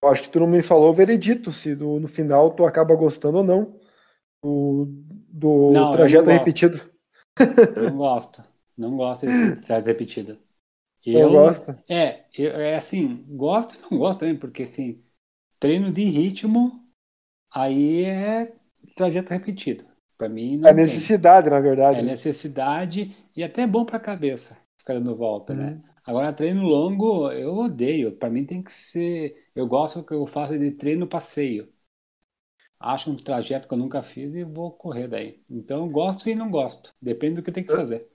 eu 0.02 0.10
acho 0.10 0.24
que 0.24 0.30
tu 0.30 0.40
não 0.40 0.48
me 0.48 0.62
falou 0.62 0.90
o 0.90 0.94
veredito, 0.94 1.52
se 1.52 1.76
do, 1.76 2.00
no 2.00 2.08
final 2.08 2.52
tu 2.52 2.66
acaba 2.66 2.96
gostando 2.96 3.40
ou 3.40 3.44
não 3.44 3.80
do, 4.44 4.88
do 5.30 5.72
não, 5.72 5.92
trajeto 5.92 6.30
repetido. 6.30 6.80
Não 7.76 7.98
gosto. 7.98 8.44
Não 8.78 8.96
gosto 8.96 9.26
de 9.26 9.56
trajeto 9.66 9.88
repetido. 9.88 10.38
Eu, 11.06 11.30
gosto? 11.32 11.76
É, 11.88 12.26
eu, 12.34 12.52
é 12.52 12.76
assim, 12.76 13.24
gosto 13.30 13.76
e 13.76 13.82
não 13.82 14.00
gosto 14.00 14.22
também, 14.22 14.38
porque 14.38 14.64
assim, 14.64 15.04
treino 15.60 15.92
de 15.92 16.04
ritmo, 16.04 16.88
aí 17.52 18.04
é 18.06 18.48
trajeto 18.96 19.32
repetido. 19.32 19.86
Para 20.17 20.29
mim 20.29 20.57
não 20.57 20.69
É 20.69 20.74
necessidade, 20.74 21.50
tem. 21.50 21.53
na 21.53 21.60
verdade. 21.60 22.00
É 22.00 22.01
necessidade 22.01 23.15
e 23.36 23.43
até 23.43 23.63
é 23.63 23.67
bom 23.67 23.86
para 23.86 23.98
a 23.98 24.00
cabeça 24.00 24.57
ficar 24.77 24.93
dando 24.95 25.15
volta, 25.15 25.53
né? 25.55 25.65
uhum. 25.65 25.69
né? 25.72 25.84
Agora 26.05 26.34
treino 26.34 26.63
longo 26.63 27.31
eu 27.31 27.55
odeio. 27.55 28.15
Para 28.17 28.29
mim 28.29 28.45
tem 28.45 28.62
que 28.63 28.72
ser, 28.72 29.34
eu 29.55 29.67
gosto 29.67 30.05
que 30.05 30.13
eu 30.13 30.25
faço 30.27 30.57
de 30.57 30.72
treino 30.72 31.07
passeio. 31.07 31.67
Acho 32.79 33.12
um 33.12 33.17
trajeto 33.17 33.67
que 33.67 33.74
eu 33.74 33.77
nunca 33.77 34.01
fiz 34.03 34.34
e 34.34 34.43
vou 34.43 34.72
correr 34.72 35.07
daí. 35.07 35.43
Então 35.50 35.89
gosto 35.89 36.29
e 36.29 36.36
não 36.36 36.50
gosto, 36.50 36.93
depende 37.01 37.36
do 37.36 37.43
que 37.43 37.51
tem 37.51 37.63
que 37.65 37.74
fazer. 37.74 38.10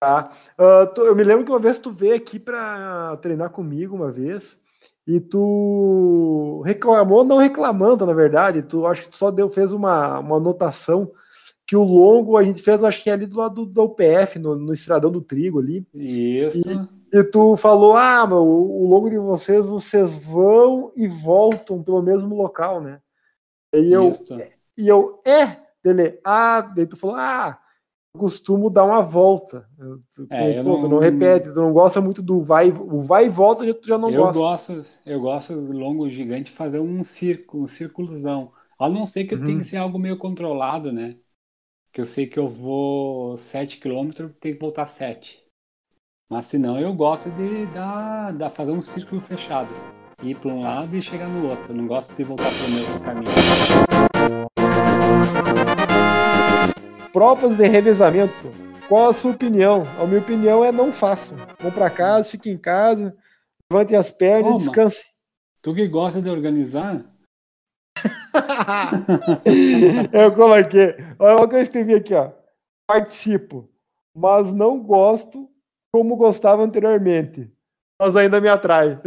Tá. 0.00 0.32
Uh, 0.58 1.00
eu 1.02 1.14
me 1.14 1.22
lembro 1.22 1.44
que 1.44 1.50
uma 1.52 1.60
vez 1.60 1.78
tu 1.78 1.92
veio 1.92 2.16
aqui 2.16 2.38
para 2.38 3.16
treinar 3.18 3.50
comigo 3.50 3.94
uma 3.94 4.10
vez 4.10 4.58
e 5.06 5.20
tu 5.20 6.60
reclamou, 6.66 7.24
não 7.24 7.38
reclamando, 7.38 8.04
na 8.04 8.12
verdade, 8.12 8.62
tu 8.62 8.84
acho 8.86 9.04
que 9.04 9.10
tu 9.10 9.18
só 9.18 9.30
deu, 9.30 9.48
fez 9.48 9.72
uma, 9.72 10.18
uma 10.18 10.36
anotação 10.38 11.12
que 11.72 11.76
o 11.76 11.82
longo 11.82 12.36
a 12.36 12.44
gente 12.44 12.60
fez, 12.60 12.84
acho 12.84 13.02
que 13.02 13.08
é 13.08 13.14
ali 13.14 13.24
do 13.24 13.38
lado 13.38 13.64
do, 13.64 13.66
do 13.66 13.84
UPF, 13.84 14.38
no, 14.38 14.54
no 14.54 14.74
Estradão 14.74 15.10
do 15.10 15.22
Trigo 15.22 15.58
ali. 15.58 15.86
Isso. 15.94 16.58
E, 16.58 17.18
e 17.18 17.24
tu 17.24 17.56
falou, 17.56 17.96
ah, 17.96 18.26
meu, 18.26 18.46
o 18.46 18.86
longo 18.86 19.08
de 19.08 19.16
vocês, 19.16 19.66
vocês 19.66 20.22
vão 20.22 20.92
e 20.94 21.08
voltam 21.08 21.82
pelo 21.82 22.02
mesmo 22.02 22.34
local, 22.34 22.78
né? 22.78 23.00
E 23.74 23.90
eu, 23.90 24.10
Isso. 24.10 24.36
e 24.76 24.86
eu, 24.86 25.22
é, 25.26 25.62
dele, 25.82 26.20
ah, 26.22 26.60
daí 26.60 26.84
tu 26.84 26.94
falou, 26.94 27.16
ah, 27.16 27.58
costumo 28.18 28.68
dar 28.68 28.84
uma 28.84 29.00
volta. 29.00 29.66
Tu, 30.14 30.26
é, 30.28 30.56
tu, 30.56 30.64
não, 30.64 30.78
tu 30.78 30.88
não 30.88 30.98
repete, 30.98 31.54
tu 31.54 31.58
não 31.58 31.72
gosta 31.72 32.02
muito 32.02 32.20
do 32.20 32.42
vai, 32.42 32.68
o 32.68 33.00
vai 33.00 33.24
e 33.24 33.30
volta, 33.30 33.72
tu 33.72 33.88
já 33.88 33.96
não 33.96 34.10
eu 34.10 34.24
gosta. 34.24 34.74
Gosto, 34.74 35.00
eu 35.06 35.20
gosto 35.22 35.54
do 35.54 35.72
longo 35.72 36.10
gigante 36.10 36.50
fazer 36.50 36.80
um 36.80 37.02
círculo, 37.02 37.64
um 37.64 37.66
círculozão. 37.66 38.52
A 38.78 38.90
não 38.90 39.06
ser 39.06 39.24
que 39.24 39.34
uhum. 39.34 39.44
tenha 39.44 39.58
que 39.60 39.66
ser 39.66 39.78
algo 39.78 39.98
meio 39.98 40.18
controlado, 40.18 40.92
né? 40.92 41.16
Que 41.92 42.00
eu 42.00 42.04
sei 42.04 42.26
que 42.26 42.38
eu 42.38 42.48
vou 42.48 43.36
7 43.36 43.78
km, 43.78 44.10
tenho 44.40 44.54
que 44.54 44.60
voltar 44.60 44.86
7. 44.86 45.42
Mas 46.30 46.46
se 46.46 46.56
não, 46.56 46.80
eu 46.80 46.94
gosto 46.94 47.30
de 47.30 47.66
dar, 47.66 48.32
dar, 48.32 48.50
fazer 48.50 48.72
um 48.72 48.80
círculo 48.80 49.20
fechado. 49.20 49.72
Ir 50.22 50.38
para 50.38 50.50
um 50.50 50.62
lado 50.62 50.96
e 50.96 51.02
chegar 51.02 51.28
no 51.28 51.50
outro. 51.50 51.72
Eu 51.72 51.76
não 51.76 51.86
gosto 51.86 52.14
de 52.14 52.24
voltar 52.24 52.50
para 52.50 52.66
o 52.66 52.70
mesmo 52.70 53.00
caminho 53.00 53.32
provas 57.12 57.56
de 57.56 57.68
revezamento. 57.68 58.50
Qual 58.88 59.10
a 59.10 59.12
sua 59.12 59.32
opinião? 59.32 59.84
A 59.98 60.06
minha 60.06 60.20
opinião 60.20 60.64
é 60.64 60.72
não 60.72 60.92
façam. 60.92 61.36
Vão 61.60 61.70
para 61.70 61.90
casa, 61.90 62.24
fiquem 62.24 62.54
em 62.54 62.58
casa, 62.58 63.16
levantem 63.70 63.96
as 63.96 64.10
pernas 64.10 64.54
e 64.54 64.56
descanse. 64.58 65.04
Tu 65.62 65.74
que 65.74 65.86
gosta 65.86 66.20
de 66.20 66.28
organizar? 66.28 67.04
eu 70.12 70.34
coloquei. 70.34 70.96
Olha 71.18 71.42
o 71.42 71.48
que 71.48 71.56
eu 71.56 71.60
escrevi 71.60 71.94
aqui, 71.94 72.14
ó. 72.14 72.32
Participo, 72.86 73.68
mas 74.14 74.52
não 74.52 74.80
gosto 74.80 75.48
como 75.92 76.16
gostava 76.16 76.62
anteriormente. 76.62 77.52
Mas 78.00 78.16
ainda 78.16 78.40
me 78.40 78.48
atrai. 78.48 79.00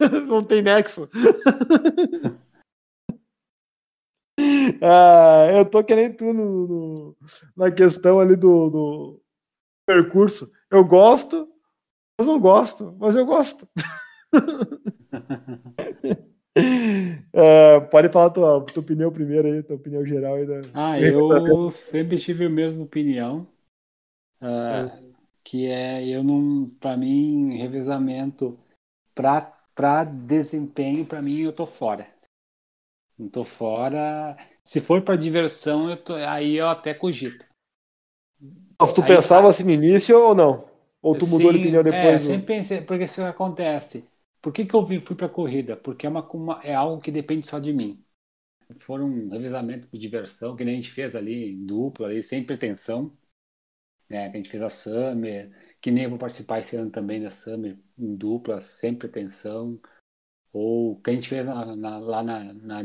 não 0.26 0.42
tem 0.44 0.62
nexo. 0.62 1.08
Ah, 4.82 5.46
eu 5.54 5.66
tô 5.66 5.84
querendo 5.84 6.16
tu 6.16 6.32
no, 6.32 6.66
no, 6.66 7.16
na 7.54 7.70
questão 7.70 8.18
ali 8.18 8.34
do, 8.34 8.70
do, 8.70 9.22
percurso. 9.86 10.50
Eu 10.70 10.84
gosto, 10.84 11.46
mas 12.18 12.26
não 12.26 12.40
gosto, 12.40 12.96
mas 12.98 13.16
eu 13.16 13.26
gosto. 13.26 13.68
É, 16.56 17.80
pode 17.80 18.08
falar 18.10 18.30
tua, 18.30 18.64
tua 18.64 18.82
opinião 18.82 19.12
primeiro 19.12 19.48
aí, 19.48 19.62
tua 19.62 19.76
opinião 19.76 20.04
geral 20.04 20.34
aí. 20.34 20.46
Da... 20.46 20.60
Ah, 20.74 21.00
eu 21.00 21.70
sempre 21.70 22.18
tive 22.18 22.46
a 22.46 22.50
mesma 22.50 22.82
opinião. 22.82 23.46
Uh, 24.40 24.46
é. 24.46 25.02
Que 25.44 25.66
é, 25.66 26.06
eu 26.06 26.22
não, 26.22 26.70
para 26.80 26.96
mim, 26.96 27.56
revezamento 27.56 28.52
para 29.14 30.04
desempenho, 30.04 31.06
para 31.06 31.22
mim, 31.22 31.40
eu 31.40 31.52
tô 31.52 31.66
fora. 31.66 32.06
Não 33.18 33.28
tô 33.28 33.44
fora. 33.44 34.36
Se 34.64 34.80
for 34.80 35.02
para 35.02 35.16
diversão, 35.16 35.90
eu 35.90 35.96
tô... 35.96 36.14
aí 36.14 36.56
eu 36.56 36.68
até 36.68 36.94
cogito. 36.94 37.44
Mas 38.78 38.92
tu 38.92 39.02
aí, 39.02 39.06
pensava 39.06 39.42
tá... 39.42 39.48
assim 39.50 39.64
no 39.64 39.70
início 39.70 40.18
ou 40.18 40.34
não? 40.34 40.64
Ou 41.02 41.16
tu 41.16 41.26
mudou 41.26 41.52
Sim, 41.52 41.58
de 41.58 41.62
opinião 41.64 41.82
depois? 41.82 42.04
É, 42.04 42.18
do... 42.18 42.24
sempre 42.24 42.46
pensei, 42.46 42.80
porque 42.80 43.04
isso 43.04 43.22
acontece. 43.22 44.04
Por 44.40 44.52
que, 44.52 44.64
que 44.64 44.74
eu 44.74 44.86
fui 45.00 45.16
para 45.16 45.28
corrida? 45.28 45.76
Porque 45.76 46.06
é, 46.06 46.08
uma, 46.08 46.26
uma, 46.30 46.60
é 46.62 46.74
algo 46.74 47.00
que 47.00 47.10
depende 47.10 47.46
só 47.46 47.58
de 47.58 47.72
mim. 47.72 48.04
For 48.80 49.00
um 49.00 49.28
revezamento 49.28 49.88
de 49.92 49.98
diversão, 49.98 50.56
que 50.56 50.64
nem 50.64 50.74
a 50.74 50.76
gente 50.80 50.92
fez 50.92 51.14
ali 51.14 51.52
em 51.52 51.66
dupla, 51.66 52.08
ali, 52.08 52.22
sem 52.22 52.44
pretensão. 52.44 53.16
Né? 54.08 54.30
Que 54.30 54.36
a 54.36 54.40
gente 54.40 54.50
fez 54.50 54.62
a 54.62 54.68
Summer, 54.68 55.50
que 55.80 55.90
nem 55.90 56.04
eu 56.04 56.10
vou 56.10 56.18
participar 56.18 56.60
esse 56.60 56.76
ano 56.76 56.90
também 56.90 57.22
da 57.22 57.30
Summer 57.30 57.76
em 57.98 58.16
dupla, 58.16 58.62
sem 58.62 58.94
pretensão. 58.94 59.80
Ou 60.52 61.00
que 61.00 61.10
a 61.10 61.12
gente 61.12 61.28
fez 61.28 61.46
na, 61.46 61.76
na, 61.76 61.98
lá 61.98 62.22
na, 62.22 62.52
na 62.54 62.82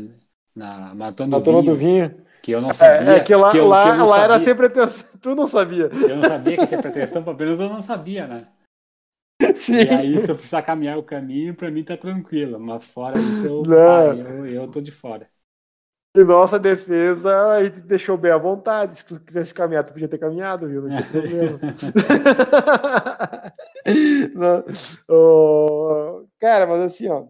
na 0.56 0.94
Maratona, 0.94 1.38
do, 1.38 1.62
do 1.62 1.74
Vinho. 1.74 2.14
Que 2.42 2.52
eu 2.52 2.62
não 2.62 2.72
sabia. 2.72 3.12
É, 3.12 3.16
é 3.16 3.20
que 3.20 3.34
lá, 3.34 3.50
que 3.50 3.58
eu, 3.58 3.66
lá, 3.66 3.94
que 3.94 4.02
lá 4.02 4.22
era 4.22 4.40
sem 4.40 4.54
pretensão. 4.56 5.04
Tu 5.20 5.34
não 5.34 5.46
sabia. 5.46 5.90
Eu 5.92 6.16
não 6.16 6.22
sabia 6.22 6.56
que 6.56 6.66
tinha 6.66 6.80
pretensão, 6.80 7.22
pelo 7.22 7.36
menos 7.36 7.60
eu 7.60 7.68
não 7.68 7.82
sabia, 7.82 8.26
né? 8.26 8.46
Sim. 9.56 9.84
E 9.84 9.88
aí, 9.88 10.20
se 10.20 10.30
eu 10.30 10.34
precisar 10.34 10.62
caminhar 10.62 10.98
o 10.98 11.02
caminho, 11.02 11.54
pra 11.54 11.70
mim 11.70 11.84
tá 11.84 11.96
tranquilo. 11.96 12.58
Mas 12.58 12.84
fora 12.84 13.18
isso, 13.18 13.46
eu, 13.46 13.62
ah, 13.88 14.14
eu, 14.14 14.46
eu 14.46 14.68
tô 14.68 14.80
de 14.80 14.90
fora. 14.90 15.28
E 16.16 16.24
nossa 16.24 16.58
defesa, 16.58 17.52
a 17.52 17.62
gente 17.62 17.80
deixou 17.80 18.16
bem 18.16 18.32
à 18.32 18.38
vontade. 18.38 18.98
Se 18.98 19.06
tu 19.06 19.20
quisesse 19.20 19.52
caminhar, 19.52 19.84
tu 19.84 19.92
podia 19.92 20.08
ter 20.08 20.18
caminhado, 20.18 20.66
viu? 20.66 20.82
Não 20.82 20.88
tinha 20.88 21.10
problema. 21.10 21.60
não. 24.34 24.64
Oh, 25.08 26.26
cara, 26.40 26.66
mas 26.66 26.80
assim, 26.80 27.08
ó. 27.08 27.26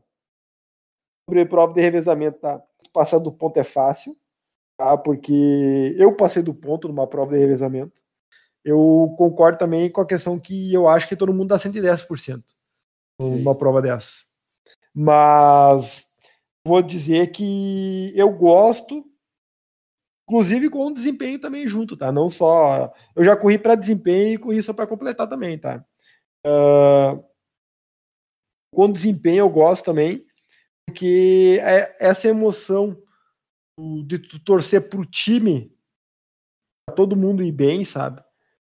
Sobre 1.28 1.44
prova 1.46 1.74
de 1.74 1.80
revezamento, 1.80 2.38
tá? 2.38 2.62
passar 2.96 3.18
do 3.18 3.30
ponto 3.30 3.58
é 3.58 3.64
fácil, 3.64 4.16
tá? 4.78 4.96
porque 4.96 5.94
eu 5.98 6.16
passei 6.16 6.42
do 6.42 6.54
ponto 6.54 6.88
numa 6.88 7.06
prova 7.06 7.32
de 7.32 7.38
revezamento. 7.38 8.02
Eu 8.66 9.14
concordo 9.16 9.58
também 9.58 9.88
com 9.88 10.00
a 10.00 10.06
questão 10.06 10.40
que 10.40 10.74
eu 10.74 10.88
acho 10.88 11.08
que 11.08 11.14
todo 11.14 11.32
mundo 11.32 11.50
dá 11.50 11.56
110% 11.56 12.42
numa 13.20 13.52
Sim. 13.52 13.58
prova 13.58 13.80
dessa. 13.80 14.24
Mas 14.92 16.10
vou 16.66 16.82
dizer 16.82 17.30
que 17.30 18.12
eu 18.16 18.28
gosto, 18.28 19.08
inclusive 20.28 20.68
com 20.68 20.84
o 20.84 20.92
desempenho 20.92 21.38
também 21.38 21.68
junto, 21.68 21.96
tá? 21.96 22.10
Não 22.10 22.28
só. 22.28 22.92
Eu 23.14 23.24
já 23.24 23.36
corri 23.36 23.56
para 23.56 23.76
desempenho 23.76 24.34
e 24.34 24.38
corri 24.38 24.60
só 24.60 24.72
para 24.72 24.88
completar 24.88 25.28
também, 25.28 25.56
tá? 25.56 25.86
Uh, 26.44 27.24
com 28.74 28.90
desempenho 28.90 29.42
eu 29.42 29.48
gosto 29.48 29.84
também, 29.84 30.26
porque 30.84 31.60
é 31.62 31.96
essa 32.00 32.26
emoção 32.26 33.00
de 34.04 34.18
tu 34.18 34.40
torcer 34.40 34.88
pro 34.88 35.06
time, 35.06 35.72
pra 36.84 36.96
todo 36.96 37.14
mundo 37.14 37.44
ir 37.44 37.52
bem, 37.52 37.84
sabe? 37.84 38.25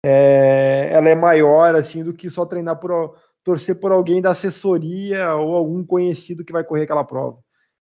É, 0.06 0.90
ela 0.92 1.10
é 1.10 1.16
maior 1.16 1.76
assim 1.76 2.04
do 2.04 2.14
que 2.14 2.30
só 2.30 2.46
treinar 2.46 2.78
por 2.78 3.16
torcer 3.44 3.80
por 3.80 3.92
alguém 3.92 4.22
da 4.22 4.32
assessoria 4.32 5.34
ou 5.36 5.56
algum 5.56 5.86
conhecido 5.86 6.44
que 6.44 6.52
vai 6.54 6.64
correr 6.64 6.84
aquela 6.84 7.04
prova. 7.04 7.40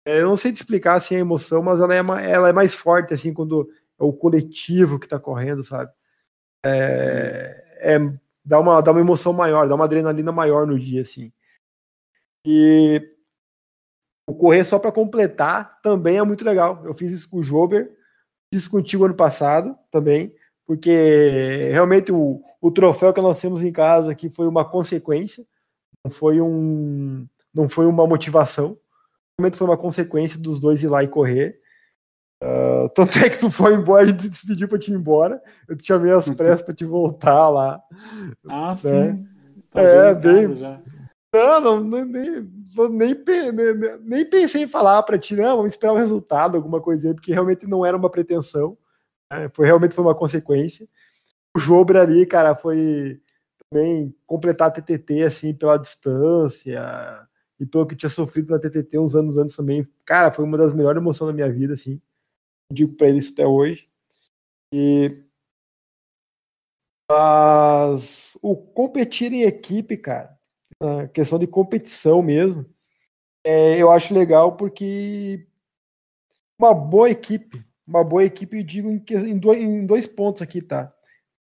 É, 0.06 0.22
eu 0.22 0.30
não 0.30 0.38
sei 0.38 0.52
te 0.52 0.56
explicar 0.56 0.96
assim 0.96 1.16
a 1.16 1.20
emoção, 1.20 1.62
mas 1.62 1.82
ela 1.82 1.94
é, 1.94 2.32
ela 2.32 2.50
é 2.50 2.54
mais 2.54 2.74
forte 2.74 3.14
assim 3.14 3.34
quando 3.34 3.70
é 4.00 4.04
o 4.04 4.14
coletivo 4.14 5.00
que 5.00 5.06
está 5.06 5.20
correndo, 5.20 5.64
sabe? 5.64 5.92
É, 6.66 7.96
é, 7.96 8.00
dá 8.44 8.60
uma, 8.60 8.82
dá 8.82 8.92
uma 8.92 9.02
emoção 9.02 9.34
maior, 9.34 9.68
dá 9.68 9.76
uma 9.76 9.86
adrenalina 9.86 10.32
maior 10.32 10.66
no 10.66 10.80
dia, 10.80 11.02
assim. 11.02 11.32
E 12.46 13.02
o 14.26 14.34
correr 14.36 14.64
só 14.64 14.80
para 14.80 14.92
completar 14.92 15.82
também 15.82 16.18
é 16.18 16.24
muito 16.24 16.46
legal. 16.46 16.86
Eu 16.86 16.94
fiz 16.94 17.12
isso 17.12 17.30
com 17.30 17.38
o 17.40 17.44
Jober, 17.44 17.90
fiz 18.54 18.64
isso 18.64 18.72
contigo 18.72 19.06
ano 19.06 19.16
passado 19.16 19.78
também, 19.92 20.34
porque 20.68 21.70
realmente 21.72 22.12
o, 22.12 22.44
o 22.62 22.70
troféu 22.70 23.14
que 23.14 23.22
nós 23.22 23.40
temos 23.40 23.64
em 23.64 23.72
casa 23.72 24.12
aqui 24.12 24.30
foi 24.30 24.46
uma 24.48 24.66
consequência, 24.66 25.46
não 26.04 26.12
foi 26.12 26.42
um 26.42 27.26
não 27.54 27.68
foi 27.68 27.88
uma 27.88 28.06
motivação, 28.06 28.78
realmente 29.40 29.58
foi 29.58 29.66
uma 29.66 29.78
consequência 29.78 30.40
dos 30.40 30.60
dois 30.60 30.84
ir 30.84 30.88
lá 30.88 31.04
e 31.04 31.08
correr. 31.08 31.60
Uh, 32.44 32.88
tanto 32.94 33.18
é 33.18 33.30
que 33.30 33.40
tu 33.40 33.50
foi 33.50 33.74
embora, 33.74 34.04
a 34.04 34.06
gente 34.08 34.24
se 34.24 34.30
despediu 34.30 34.68
pra 34.68 34.78
te 34.78 34.92
ir 34.92 34.96
embora. 34.96 35.42
Eu 35.68 35.76
te 35.76 35.88
chamei 35.88 36.12
às 36.12 36.30
pressas 36.30 36.62
pra 36.62 36.76
te 36.76 36.86
voltar 36.86 37.50
lá. 37.50 37.82
Ah, 38.48 38.78
né? 38.84 39.14
sim. 39.14 39.28
Tá 39.72 39.82
é, 39.82 40.14
bem. 40.14 40.54
Já. 40.54 40.80
Não, 41.34 41.62
não, 41.62 41.82
nem, 41.84 42.06
nem, 42.06 43.52
nem, 43.52 44.00
nem 44.04 44.30
pensei 44.30 44.64
em 44.64 44.68
falar 44.68 45.02
pra 45.04 45.18
ti, 45.18 45.36
não, 45.36 45.58
vamos 45.58 45.72
esperar 45.72 45.94
o 45.94 45.98
resultado, 45.98 46.56
alguma 46.56 46.80
coisa 46.80 47.08
aí, 47.08 47.14
porque 47.14 47.34
realmente 47.34 47.68
não 47.68 47.86
era 47.86 47.98
uma 47.98 48.10
pretensão. 48.10 48.78
Né? 49.32 49.50
Foi 49.54 49.66
realmente 49.66 49.96
foi 49.96 50.04
uma 50.04 50.16
consequência. 50.16 50.88
O 51.56 51.60
Jobre 51.60 51.98
ali, 51.98 52.26
cara, 52.26 52.56
foi 52.56 53.22
também 53.70 54.16
completar 54.26 54.70
a 54.70 54.72
TTT 54.72 55.24
assim 55.24 55.54
pela 55.54 55.78
distância 55.78 57.28
e 57.60 57.66
pelo 57.66 57.88
que 57.88 57.96
tinha 57.96 58.10
sofrido 58.10 58.52
na 58.52 58.60
TTT 58.60 59.00
uns 59.00 59.16
anos 59.16 59.38
antes 59.38 59.56
também. 59.56 59.86
Cara, 60.06 60.32
foi 60.32 60.46
uma 60.46 60.58
das 60.58 60.74
melhores 60.74 61.02
emoções 61.02 61.28
da 61.28 61.34
minha 61.34 61.52
vida, 61.52 61.74
assim. 61.74 62.02
Digo 62.72 62.94
para 62.96 63.08
ele 63.10 63.20
isso 63.20 63.34
até 63.34 63.46
hoje. 63.46 63.90
E 64.74 65.24
mas 67.10 68.38
o 68.42 68.56
competir 68.56 69.32
em 69.32 69.44
equipe, 69.44 69.96
cara, 69.96 70.38
a 70.82 71.08
questão 71.08 71.40
de 71.40 71.48
competição 71.48 72.22
mesmo, 72.22 72.66
é, 73.46 73.82
eu 73.82 73.92
acho 73.92 74.14
legal 74.14 74.58
porque 74.58 75.48
uma 76.60 76.74
boa 76.74 77.10
equipe, 77.10 77.66
uma 77.88 78.04
boa 78.04 78.24
equipe, 78.24 78.58
eu 78.58 78.64
digo 78.64 78.90
em, 78.90 79.04
em, 79.30 79.38
dois, 79.38 79.60
em 79.60 79.86
dois 79.86 80.06
pontos 80.06 80.42
aqui, 80.42 80.62
tá? 80.62 80.94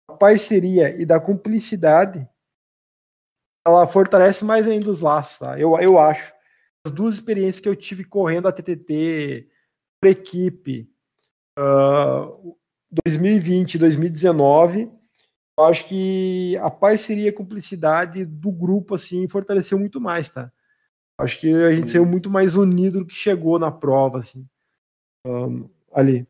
A 0.09 0.13
parceria 0.15 0.95
e 1.01 1.05
da 1.05 1.19
cumplicidade, 1.19 2.27
ela 3.67 3.87
fortalece 3.89 4.45
mais 4.45 4.67
ainda 4.67 4.91
os 4.91 5.01
laços, 5.01 5.41
tá? 5.41 5.59
Eu, 5.59 5.77
eu 5.81 5.99
acho. 5.99 6.33
As 6.87 6.93
duas 6.93 7.15
experiências 7.15 7.59
que 7.59 7.69
eu 7.69 7.75
tive 7.75 8.05
correndo 8.05 8.47
a 8.47 8.53
TTT 8.53 9.49
por 10.01 10.09
equipe, 10.09 10.89
uh, 11.59 12.57
2020 13.05 13.75
e 13.75 13.79
2019, 13.79 14.93
eu 15.59 15.65
acho 15.65 15.89
que 15.89 16.57
a 16.59 16.71
parceria 16.71 17.25
e 17.25 17.29
a 17.29 17.35
cumplicidade 17.35 18.25
do 18.25 18.53
grupo 18.53 18.95
assim 18.95 19.27
fortaleceu 19.27 19.79
muito 19.79 20.01
mais, 20.01 20.31
tá? 20.31 20.53
Acho 21.19 21.41
que 21.41 21.53
a 21.53 21.75
gente 21.75 21.91
saiu 21.91 22.07
muito 22.07 22.31
mais 22.31 22.57
unido 22.57 23.01
do 23.01 23.07
que 23.07 23.15
chegou 23.15 23.59
na 23.59 23.73
prova, 23.73 24.19
assim, 24.19 24.47
um, 25.27 25.69
ali. 25.93 26.29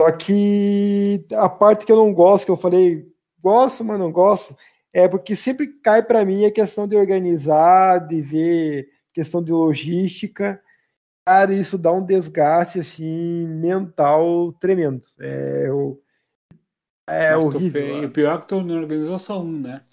Só 0.00 0.10
que 0.12 1.26
a 1.34 1.46
parte 1.46 1.84
que 1.84 1.92
eu 1.92 1.96
não 1.96 2.14
gosto, 2.14 2.46
que 2.46 2.50
eu 2.50 2.56
falei, 2.56 3.06
gosto, 3.38 3.84
mas 3.84 3.98
não 3.98 4.10
gosto, 4.10 4.56
é 4.94 5.06
porque 5.06 5.36
sempre 5.36 5.66
cai 5.66 6.02
para 6.02 6.24
mim 6.24 6.46
a 6.46 6.50
questão 6.50 6.88
de 6.88 6.96
organizar, 6.96 8.08
de 8.08 8.22
ver 8.22 8.88
questão 9.12 9.44
de 9.44 9.52
logística. 9.52 10.58
Cara, 11.26 11.52
isso 11.52 11.76
dá 11.76 11.92
um 11.92 12.02
desgaste 12.02 12.80
assim 12.80 13.46
mental 13.46 14.54
tremendo. 14.54 15.02
É, 15.20 15.66
eu, 15.66 16.02
é 17.06 17.36
horrível. 17.36 18.04
o 18.06 18.10
pior 18.10 18.38
é 18.38 18.40
que 18.40 18.48
tu 18.48 18.62
não 18.62 18.80
organizou 18.80 19.18
só 19.18 19.38
um, 19.38 19.60
né? 19.60 19.84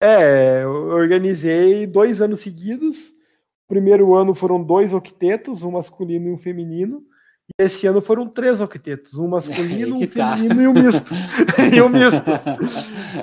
É, 0.00 0.62
eu 0.62 0.70
organizei 0.70 1.84
dois 1.84 2.22
anos 2.22 2.42
seguidos. 2.42 3.08
O 3.10 3.68
primeiro 3.70 4.14
ano 4.14 4.36
foram 4.36 4.62
dois 4.62 4.92
octetos, 4.94 5.64
um 5.64 5.72
masculino 5.72 6.28
e 6.28 6.32
um 6.32 6.38
feminino. 6.38 7.08
E 7.48 7.62
esse 7.64 7.86
ano 7.86 8.00
foram 8.00 8.28
três 8.28 8.60
octetos, 8.60 9.14
um 9.14 9.28
masculino, 9.28 9.96
um 10.02 10.06
tá. 10.06 10.36
feminino 10.36 10.62
e 10.62 10.68
um 10.68 10.72
misto. 10.74 11.14
e 11.74 11.80
um 11.80 11.88
misto. 11.88 12.30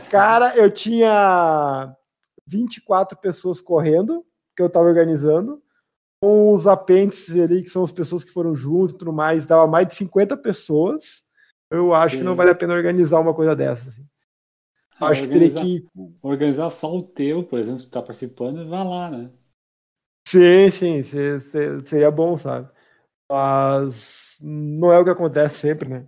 Cara, 0.09 0.55
eu 0.55 0.71
tinha 0.71 1.95
24 2.47 3.17
pessoas 3.19 3.61
correndo, 3.61 4.25
que 4.55 4.63
eu 4.63 4.67
estava 4.67 4.87
organizando, 4.87 5.61
com 6.21 6.53
os 6.53 6.65
apêndices 6.65 7.39
ali, 7.39 7.61
que 7.61 7.69
são 7.69 7.83
as 7.83 7.91
pessoas 7.91 8.23
que 8.23 8.31
foram 8.31 8.55
junto 8.55 8.95
e 8.95 8.97
tudo 8.97 9.13
mais, 9.13 9.45
dava 9.45 9.67
mais 9.67 9.87
de 9.87 9.95
50 9.95 10.35
pessoas. 10.37 11.23
Eu 11.69 11.93
acho 11.93 12.15
Sim. 12.15 12.17
que 12.19 12.23
não 12.23 12.35
vale 12.35 12.51
a 12.51 12.55
pena 12.55 12.73
organizar 12.73 13.19
uma 13.19 13.33
coisa 13.33 13.55
dessa. 13.55 13.89
Assim. 13.89 14.05
Ah, 14.99 15.07
acho 15.07 15.23
que 15.23 15.27
teria 15.27 15.51
que. 15.51 15.85
Organizar 16.21 16.69
só 16.69 16.95
o 16.95 17.03
teu, 17.03 17.43
por 17.43 17.59
exemplo, 17.59 17.81
que 17.81 17.87
está 17.87 18.01
participando, 18.01 18.61
e 18.61 18.65
vá 18.65 18.83
lá, 18.83 19.09
né? 19.09 19.29
Sim, 20.27 20.71
sim, 20.71 21.03
seria 21.85 22.09
bom, 22.09 22.35
sabe? 22.35 22.67
Mas 23.29 24.37
não 24.41 24.91
é 24.91 24.99
o 24.99 25.03
que 25.03 25.09
acontece 25.09 25.57
sempre, 25.57 25.89
né? 25.89 26.07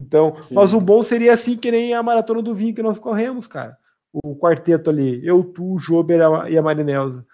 Então, 0.00 0.40
Sim. 0.42 0.54
mas 0.54 0.74
o 0.74 0.80
bom 0.80 1.02
seria 1.02 1.32
assim 1.32 1.56
que 1.56 1.70
nem 1.70 1.94
a 1.94 2.02
maratona 2.02 2.42
do 2.42 2.54
vinho 2.54 2.74
que 2.74 2.82
nós 2.82 2.98
corremos, 2.98 3.46
cara. 3.46 3.76
O 4.12 4.36
quarteto 4.36 4.90
ali, 4.90 5.26
eu, 5.26 5.44
tu, 5.44 5.74
o 5.74 5.78
Jober 5.78 6.20
e 6.48 6.56
a 6.56 6.62
Marinelza. 6.62 7.26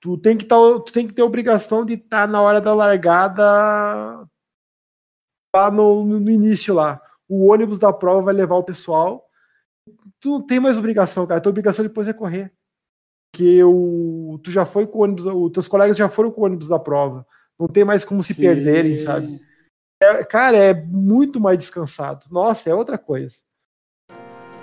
Tu 0.00 0.16
tem 0.18 0.36
que 0.36 0.44
tá, 0.44 0.56
tu 0.56 0.92
tem 0.92 1.06
que 1.06 1.12
ter 1.12 1.22
obrigação 1.22 1.84
de 1.84 1.94
estar 1.94 2.26
tá 2.26 2.32
na 2.32 2.40
hora 2.40 2.60
da 2.60 2.74
largada 2.74 3.42
lá 5.54 5.70
no, 5.70 6.04
no 6.04 6.30
início 6.30 6.74
lá. 6.74 7.00
O 7.28 7.46
ônibus 7.52 7.78
da 7.78 7.92
prova 7.92 8.22
vai 8.22 8.34
levar 8.34 8.56
o 8.56 8.64
pessoal. 8.64 9.24
Tu 10.20 10.28
não 10.28 10.46
tem 10.46 10.60
mais 10.60 10.78
obrigação, 10.78 11.26
cara. 11.26 11.38
A 11.38 11.40
tua 11.40 11.50
obrigação 11.50 11.84
depois 11.84 12.06
é 12.06 12.12
correr. 12.12 12.52
Porque 13.32 13.62
o, 13.64 14.40
tu 14.42 14.50
já 14.50 14.64
foi 14.64 14.86
com 14.86 14.98
o 14.98 15.02
ônibus, 15.02 15.26
os 15.26 15.52
teus 15.52 15.68
colegas 15.68 15.96
já 15.96 16.08
foram 16.08 16.30
com 16.30 16.42
o 16.42 16.44
ônibus 16.44 16.68
da 16.68 16.78
prova 16.78 17.26
não 17.58 17.66
tem 17.66 17.84
mais 17.84 18.04
como 18.04 18.22
se 18.22 18.34
Sim. 18.34 18.42
perderem, 18.42 18.98
sabe? 18.98 19.40
É, 20.00 20.24
cara, 20.24 20.56
é 20.56 20.72
muito 20.72 21.40
mais 21.40 21.58
descansado. 21.58 22.24
Nossa, 22.30 22.70
é 22.70 22.74
outra 22.74 22.96
coisa. 22.96 23.36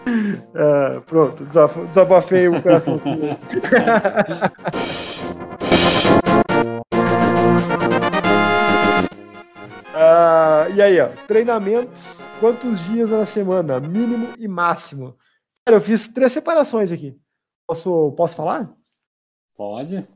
É, 0.53 0.99
pronto, 1.01 1.43
desabafei 1.45 2.47
o 2.47 2.62
coração. 2.62 2.95
uh, 2.95 2.99
e 10.75 10.81
aí, 10.81 11.01
ó, 11.01 11.10
treinamentos, 11.27 12.21
quantos 12.39 12.79
dias 12.86 13.10
na 13.10 13.25
semana? 13.25 13.79
Mínimo 13.79 14.29
e 14.38 14.47
máximo. 14.47 15.17
Cara, 15.65 15.77
eu 15.77 15.81
fiz 15.81 16.08
três 16.08 16.31
separações 16.31 16.91
aqui. 16.91 17.19
Posso, 17.67 18.13
posso 18.15 18.36
falar? 18.36 18.71
Pode. 19.58 20.08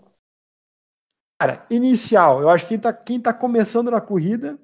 Cara, 1.39 1.65
inicial, 1.69 2.41
eu 2.41 2.49
acho 2.49 2.65
que 2.65 2.69
quem 2.69 2.79
tá, 2.79 2.93
quem 2.93 3.19
tá 3.19 3.33
começando 3.33 3.89
na 3.89 4.01
corrida, 4.01 4.59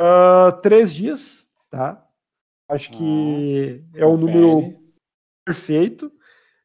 uh, 0.00 0.60
três 0.60 0.92
dias, 0.92 1.46
tá? 1.70 2.04
Acho 2.68 2.90
que 2.90 3.84
ah, 3.94 3.98
é 3.98 4.04
o 4.04 4.16
número 4.16 4.76
perfeito. 5.44 6.10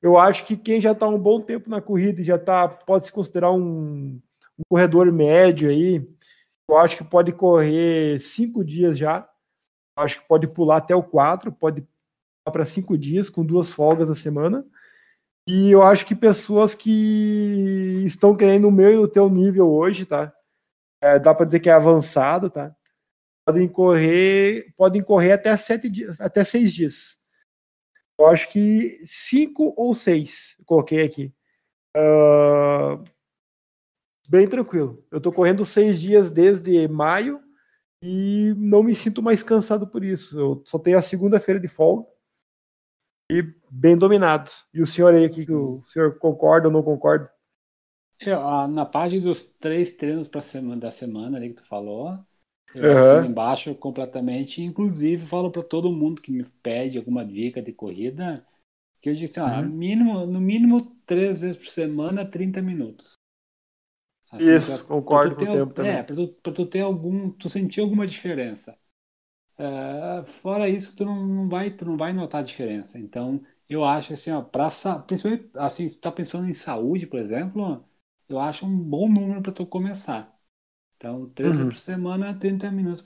Eu 0.02 0.18
acho 0.18 0.44
que 0.46 0.58
quem 0.58 0.82
já 0.82 0.92
está 0.92 1.08
um 1.08 1.20
bom 1.20 1.40
tempo 1.40 1.70
na 1.70 1.80
corrida 1.80 2.22
e 2.22 2.24
já 2.24 2.40
tá, 2.40 2.68
pode 2.68 3.06
se 3.06 3.12
considerar 3.12 3.52
um, 3.52 4.20
um 4.58 4.64
corredor 4.70 5.12
médio 5.12 5.70
aí, 5.70 6.08
eu 6.68 6.78
acho 6.78 6.98
que 6.98 7.04
pode 7.04 7.32
correr 7.32 8.20
cinco 8.20 8.64
dias 8.66 8.98
já. 8.98 9.30
Eu 9.98 10.04
acho 10.04 10.20
que 10.20 10.28
pode 10.28 10.48
pular 10.48 10.78
até 10.78 10.96
o 10.96 11.04
quatro, 11.04 11.52
pode 11.52 11.82
pular 11.82 12.54
para 12.54 12.66
cinco 12.66 12.98
dias 12.98 13.30
com 13.30 13.46
duas 13.46 13.72
folgas 13.72 14.10
na 14.10 14.16
semana. 14.16 14.66
E 15.48 15.72
eu 15.72 15.82
acho 15.82 16.06
que 16.06 16.14
pessoas 16.14 16.76
que 16.76 18.04
estão 18.06 18.36
querendo 18.36 18.68
o 18.68 18.72
meu 18.72 18.92
e 18.92 18.98
o 18.98 19.08
teu 19.08 19.30
nível 19.30 19.72
hoje, 19.72 20.06
tá? 20.06 20.34
É, 21.02 21.18
dá 21.18 21.34
para 21.34 21.46
dizer 21.46 21.62
que 21.62 21.70
é 21.70 21.74
avançado, 21.74 22.50
tá? 22.50 22.76
Podem 23.46 23.66
correr, 23.66 24.74
podem 24.76 25.02
correr 25.02 25.32
até 25.32 25.56
sete 25.56 25.90
dias, 25.90 26.20
até 26.20 26.44
seis 26.44 26.74
dias. 26.74 27.18
Eu 28.20 28.28
acho 28.28 28.50
que 28.52 29.00
cinco 29.06 29.74
ou 29.78 29.96
seis, 29.96 30.58
coloquei 30.66 31.02
aqui. 31.06 31.34
Uh, 31.96 33.02
bem 34.28 34.50
tranquilo. 34.50 35.02
Eu 35.10 35.22
tô 35.22 35.32
correndo 35.32 35.66
seis 35.66 36.02
dias 36.02 36.30
desde 36.30 36.90
maio 36.90 37.40
e 38.02 38.54
não 38.58 38.84
me 38.84 38.94
sinto 38.94 39.24
mais 39.24 39.42
cansado 39.44 39.88
por 39.88 40.04
isso. 40.04 40.38
Eu 40.38 40.64
só 40.66 40.78
tenho 40.78 40.98
a 40.98 41.02
segunda-feira 41.02 41.58
de 41.58 41.70
folga 41.70 42.06
e 43.30 43.44
bem 43.70 43.98
dominado. 43.98 44.50
E 44.74 44.82
o 44.82 44.88
senhor 44.88 45.14
aí 45.14 45.26
aqui, 45.26 45.46
que 45.46 45.52
o 45.52 45.82
senhor 45.84 46.18
concorda 46.18 46.68
ou 46.68 46.74
não 46.74 46.84
concorda? 46.84 47.32
Eu, 48.20 48.68
na 48.68 48.86
página 48.86 49.22
dos 49.22 49.44
três 49.44 49.96
treinos 49.96 50.28
para 50.28 50.42
semana 50.42 50.82
da 50.82 50.92
semana 50.92 51.38
ali 51.38 51.50
que 51.50 51.62
tu 51.62 51.66
falou, 51.66 52.18
eu 52.74 53.20
uhum. 53.20 53.26
embaixo 53.26 53.76
completamente. 53.76 54.62
Inclusive, 54.62 55.26
falo 55.26 55.52
para 55.52 55.64
todo 55.64 55.92
mundo 55.92 56.22
que 56.22 56.32
me 56.32 56.44
pede 56.44 56.98
alguma 56.98 57.26
dica 57.26 57.62
de 57.62 57.72
corrida, 57.72 58.46
que 59.02 59.10
eu 59.10 59.16
disse, 59.16 59.40
assim, 59.40 59.66
uhum. 59.66 59.70
mínimo, 59.70 60.26
no 60.26 60.42
mínimo 60.42 60.96
três 61.06 61.42
vezes 61.42 61.58
por 61.58 61.68
semana, 61.68 62.26
30 62.26 62.62
minutos. 62.62 63.14
Assim, 64.32 64.56
Isso, 64.56 64.80
pra, 64.80 64.88
concordo 64.88 65.36
pra 65.36 65.46
com 65.46 65.52
o 65.52 65.56
tempo 65.56 65.74
também. 65.74 65.92
É, 65.92 66.04
para 66.04 66.16
tu, 66.16 66.28
pra 66.28 66.52
tu 66.52 66.66
ter 66.66 66.82
algum, 66.82 67.30
tu 67.32 67.50
sentir 67.50 67.82
alguma 67.82 68.06
diferença. 68.06 68.78
Uh, 69.60 70.24
fora 70.26 70.70
isso, 70.70 70.96
tu 70.96 71.04
não, 71.06 71.26
não, 71.26 71.50
vai, 71.50 71.72
tu 71.72 71.84
não 71.86 71.98
vai 71.98 72.14
notar 72.14 72.42
a 72.42 72.44
diferença. 72.44 73.00
Então, 73.00 73.44
eu 73.68 73.84
acho 73.84 74.14
assim, 74.14 74.32
ó, 74.32 74.42
pra, 74.42 74.68
principalmente 75.08 75.50
assim, 75.56 75.90
se 75.90 75.98
tu 75.98 76.02
tá 76.02 76.12
pensando 76.12 76.48
em 76.48 76.54
saúde, 76.54 77.08
por 77.08 77.20
exemplo, 77.20 77.84
eu 78.30 78.40
acho 78.40 78.66
um 78.66 78.78
bom 78.78 79.10
número 79.10 79.42
para 79.42 79.52
tu 79.52 79.66
começar. 79.66 80.36
Então, 80.98 81.30
três 81.32 81.58
Uhum. 81.58 81.66
por 81.66 81.78
semana, 81.78 82.38
30 82.40 82.72
minutos. 82.72 83.04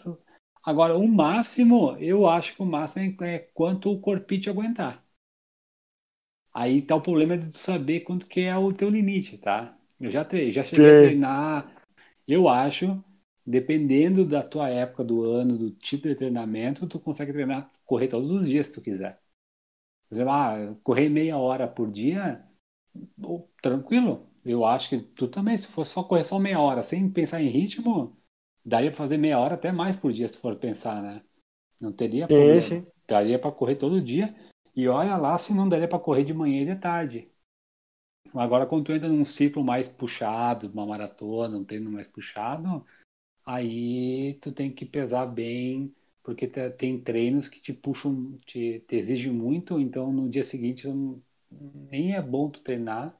Agora, 0.63 0.97
o 0.97 1.07
máximo, 1.07 1.97
eu 1.99 2.27
acho 2.29 2.55
que 2.55 2.61
o 2.63 2.65
máximo 2.65 3.23
é, 3.25 3.35
é 3.35 3.39
quanto 3.39 3.91
o 3.91 3.99
corpite 4.01 4.49
aguentar. 4.49 5.05
Aí 6.53 6.81
tá 6.81 6.95
o 6.95 7.01
problema 7.01 7.37
de 7.37 7.51
tu 7.51 7.57
saber 7.57 8.01
quanto 8.01 8.27
que 8.27 8.41
é 8.41 8.55
o 8.57 8.71
teu 8.73 8.89
limite, 8.89 9.37
tá? 9.37 9.77
Eu 9.99 10.11
já, 10.11 10.25
tre- 10.25 10.51
já 10.51 10.63
cheguei 10.63 10.89
a 10.89 10.95
Sim. 10.95 10.97
treinar, 10.97 11.75
eu 12.27 12.49
acho, 12.49 13.03
dependendo 13.45 14.25
da 14.25 14.43
tua 14.43 14.69
época 14.69 15.03
do 15.03 15.23
ano, 15.23 15.57
do 15.57 15.71
tipo 15.71 16.07
de 16.07 16.15
treinamento, 16.15 16.87
tu 16.87 16.99
consegue 16.99 17.33
treinar, 17.33 17.67
correr 17.85 18.07
todos 18.07 18.29
os 18.29 18.47
dias 18.47 18.67
se 18.67 18.73
tu 18.73 18.81
quiser. 18.81 19.21
Por 20.07 20.15
exemplo, 20.15 20.33
ah, 20.33 20.75
correr 20.83 21.09
meia 21.09 21.37
hora 21.37 21.67
por 21.67 21.89
dia, 21.89 22.43
ô, 23.21 23.47
tranquilo. 23.61 24.27
Eu 24.43 24.65
acho 24.65 24.89
que 24.89 24.99
tu 24.99 25.27
também, 25.27 25.55
se 25.57 25.67
for 25.67 25.85
só 25.85 26.03
correr 26.03 26.23
só 26.23 26.39
meia 26.39 26.59
hora, 26.59 26.83
sem 26.83 27.09
pensar 27.09 27.41
em 27.41 27.49
ritmo, 27.49 28.17
daria 28.65 28.89
pra 28.89 28.97
fazer 28.97 29.17
meia 29.17 29.39
hora 29.39 29.55
até 29.55 29.71
mais 29.71 29.95
por 29.95 30.11
dia, 30.11 30.27
se 30.27 30.37
for 30.37 30.55
pensar, 30.55 31.01
né? 31.01 31.21
Não 31.79 31.91
teria 31.91 32.27
problema. 32.27 32.85
Daria 33.07 33.39
pra 33.39 33.51
correr 33.51 33.75
todo 33.75 34.01
dia. 34.01 34.35
E 34.75 34.87
olha 34.87 35.15
lá 35.17 35.37
se 35.37 35.53
não 35.53 35.67
daria 35.67 35.87
pra 35.87 35.99
correr 35.99 36.23
de 36.23 36.33
manhã 36.33 36.61
e 36.61 36.65
de 36.65 36.75
tarde. 36.75 37.31
Agora, 38.33 38.65
quando 38.65 38.85
tu 38.85 38.93
entra 38.93 39.09
num 39.09 39.25
ciclo 39.25 39.63
mais 39.63 39.89
puxado, 39.89 40.71
uma 40.71 40.85
maratona, 40.85 41.57
um 41.57 41.65
treino 41.65 41.91
mais 41.91 42.07
puxado, 42.07 42.85
aí 43.45 44.35
tu 44.41 44.51
tem 44.51 44.71
que 44.73 44.85
pesar 44.85 45.25
bem, 45.27 45.93
porque 46.23 46.47
te- 46.47 46.69
tem 46.71 46.99
treinos 47.01 47.47
que 47.49 47.59
te 47.61 47.73
puxam, 47.73 48.37
te, 48.45 48.79
te 48.87 48.95
exigem 48.95 49.31
muito, 49.33 49.79
então 49.79 50.11
no 50.13 50.29
dia 50.29 50.43
seguinte 50.43 50.87
não- 50.87 51.21
nem 51.91 52.15
é 52.15 52.21
bom 52.21 52.49
tu 52.49 52.61
treinar 52.61 53.17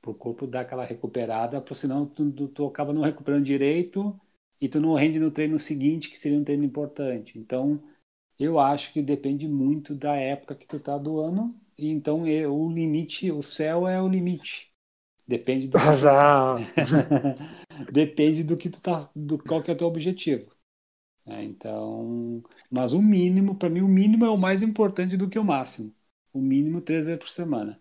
para 0.00 0.10
o 0.10 0.14
corpo 0.14 0.46
dar 0.46 0.60
aquela 0.62 0.84
recuperada, 0.84 1.60
porque 1.60 1.74
senão 1.74 2.06
tu, 2.06 2.30
tu, 2.32 2.48
tu 2.48 2.66
acaba 2.66 2.92
não 2.92 3.02
recuperando 3.02 3.44
direito 3.44 4.18
e 4.60 4.68
tu 4.68 4.80
não 4.80 4.94
rende 4.94 5.18
no 5.18 5.30
treino 5.30 5.58
seguinte, 5.58 6.10
que 6.10 6.18
seria 6.18 6.38
um 6.38 6.44
treino 6.44 6.64
importante. 6.64 7.38
Então, 7.38 7.82
eu 8.38 8.58
acho 8.60 8.92
que 8.92 9.02
depende 9.02 9.48
muito 9.48 9.94
da 9.94 10.16
época 10.16 10.54
que 10.54 10.66
tu 10.66 10.80
tá 10.80 10.98
do 10.98 11.20
ano, 11.20 11.54
e 11.78 11.88
então 11.90 12.26
é, 12.26 12.46
o 12.48 12.70
limite, 12.70 13.30
o 13.32 13.42
céu 13.42 13.88
é 13.88 14.00
o 14.02 14.08
limite. 14.08 14.72
Depende 15.26 15.68
do 15.68 15.78
Azar. 15.88 16.60
Depende 17.92 18.44
do 18.44 18.56
que 18.56 18.70
tu 18.70 18.80
tá, 18.80 19.10
do 19.14 19.38
qual 19.38 19.62
que 19.62 19.70
é 19.70 19.74
o 19.74 19.76
teu 19.76 19.86
objetivo. 19.86 20.50
né? 21.26 21.44
então, 21.44 22.42
mas 22.70 22.92
o 22.92 23.02
mínimo, 23.02 23.54
para 23.56 23.70
mim, 23.70 23.80
o 23.80 23.88
mínimo 23.88 24.24
é 24.24 24.30
o 24.30 24.38
mais 24.38 24.62
importante 24.62 25.16
do 25.16 25.28
que 25.28 25.38
o 25.38 25.44
máximo. 25.44 25.92
O 26.32 26.40
mínimo 26.40 26.80
três 26.80 27.06
vezes 27.06 27.20
por 27.20 27.28
semana. 27.28 27.80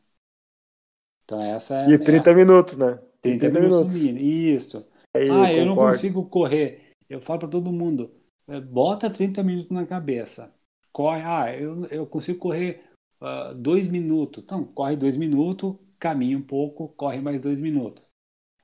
Então 1.24 1.42
essa 1.42 1.84
é, 1.84 1.90
E 1.90 1.94
é 1.94 1.98
30 1.98 2.34
minutos, 2.34 2.78
né? 2.78 3.00
30 3.22 3.50
minutos 3.50 3.80
no 3.80 4.00
mínimo. 4.00 4.20
Isso. 4.20 4.86
Aí, 5.16 5.30
ah, 5.30 5.54
eu 5.54 5.66
não 5.66 5.76
concordo. 5.76 5.96
consigo 5.96 6.26
correr. 6.26 6.92
Eu 7.10 7.22
falo 7.22 7.40
para 7.40 7.50
todo 7.50 7.72
mundo, 7.72 8.12
eh, 8.48 8.60
bota 8.60 9.10
30 9.10 9.44
minutos 9.44 9.72
na 9.72 9.86
cabeça. 9.86 10.54
Corre, 10.92 11.22
ah, 11.24 11.56
eu, 11.56 11.86
eu 11.86 12.08
consigo 12.08 12.40
correr 12.40 12.84
ah, 13.22 13.54
dois 13.56 13.88
minutos. 13.88 14.44
Então, 14.44 14.66
corre 14.66 14.96
dois 14.96 15.16
minutos, 15.16 15.76
caminha 16.00 16.38
um 16.38 16.42
pouco, 16.42 16.90
corre 16.90 17.22
mais 17.22 17.40
dois 17.40 17.60
minutos. 17.60 18.13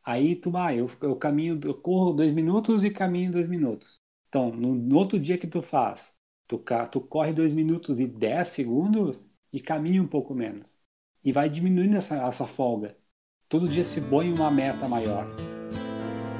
Aí 0.03 0.35
tu, 0.35 0.55
ah, 0.57 0.73
eu, 0.73 0.89
eu 1.01 1.15
caminho, 1.15 1.59
eu 1.63 1.73
corro 1.73 2.13
dois 2.13 2.31
minutos 2.31 2.83
e 2.83 2.89
caminho 2.89 3.31
dois 3.31 3.47
minutos. 3.47 3.95
Então, 4.27 4.51
no, 4.51 4.73
no 4.75 4.97
outro 4.97 5.19
dia 5.19 5.37
que 5.37 5.47
tu 5.47 5.61
faz, 5.61 6.13
tu, 6.47 6.57
ca- 6.57 6.87
tu 6.87 7.01
corre 7.01 7.33
dois 7.33 7.53
minutos 7.53 7.99
e 7.99 8.07
10 8.07 8.47
segundos 8.49 9.27
e 9.51 9.59
caminha 9.59 10.01
um 10.01 10.07
pouco 10.07 10.33
menos. 10.33 10.79
E 11.23 11.31
vai 11.31 11.49
diminuindo 11.49 11.97
essa, 11.97 12.15
essa 12.27 12.47
folga. 12.47 12.95
Todo 13.47 13.67
dia 13.67 13.83
se 13.83 13.99
põe 14.01 14.31
uma 14.31 14.49
meta 14.51 14.87
maior. 14.87 15.27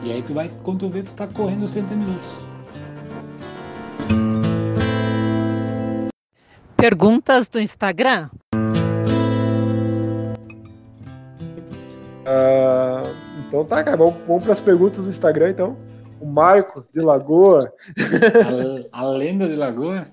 E 0.04 0.12
aí 0.12 0.22
tu 0.24 0.34
vai, 0.34 0.50
quando 0.64 0.80
tu 0.82 0.90
vê, 0.90 1.04
tu 1.04 1.14
tá 1.16 1.28
correndo 1.28 1.64
os 1.66 1.72
30 1.72 1.96
minutos. 1.96 2.46
Perguntas 6.78 7.50
do 7.50 7.60
Instagram? 7.60 8.30
Ah, 12.26 12.99
então 13.50 13.66
tá, 13.66 13.84
cara. 13.84 13.98
Vamos, 13.98 14.22
vamos 14.28 14.44
para 14.44 14.54
as 14.54 14.62
perguntas 14.62 15.04
do 15.04 15.10
Instagram, 15.10 15.50
então. 15.50 15.76
O 16.22 16.26
Marco 16.26 16.86
de 16.94 17.02
Lagoa, 17.02 17.60
A, 18.94 19.00
a 19.02 19.10
lenda 19.10 19.48
de 19.48 19.56
Lagoa. 19.56 20.08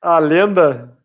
a 0.00 0.18
lenda. 0.18 0.96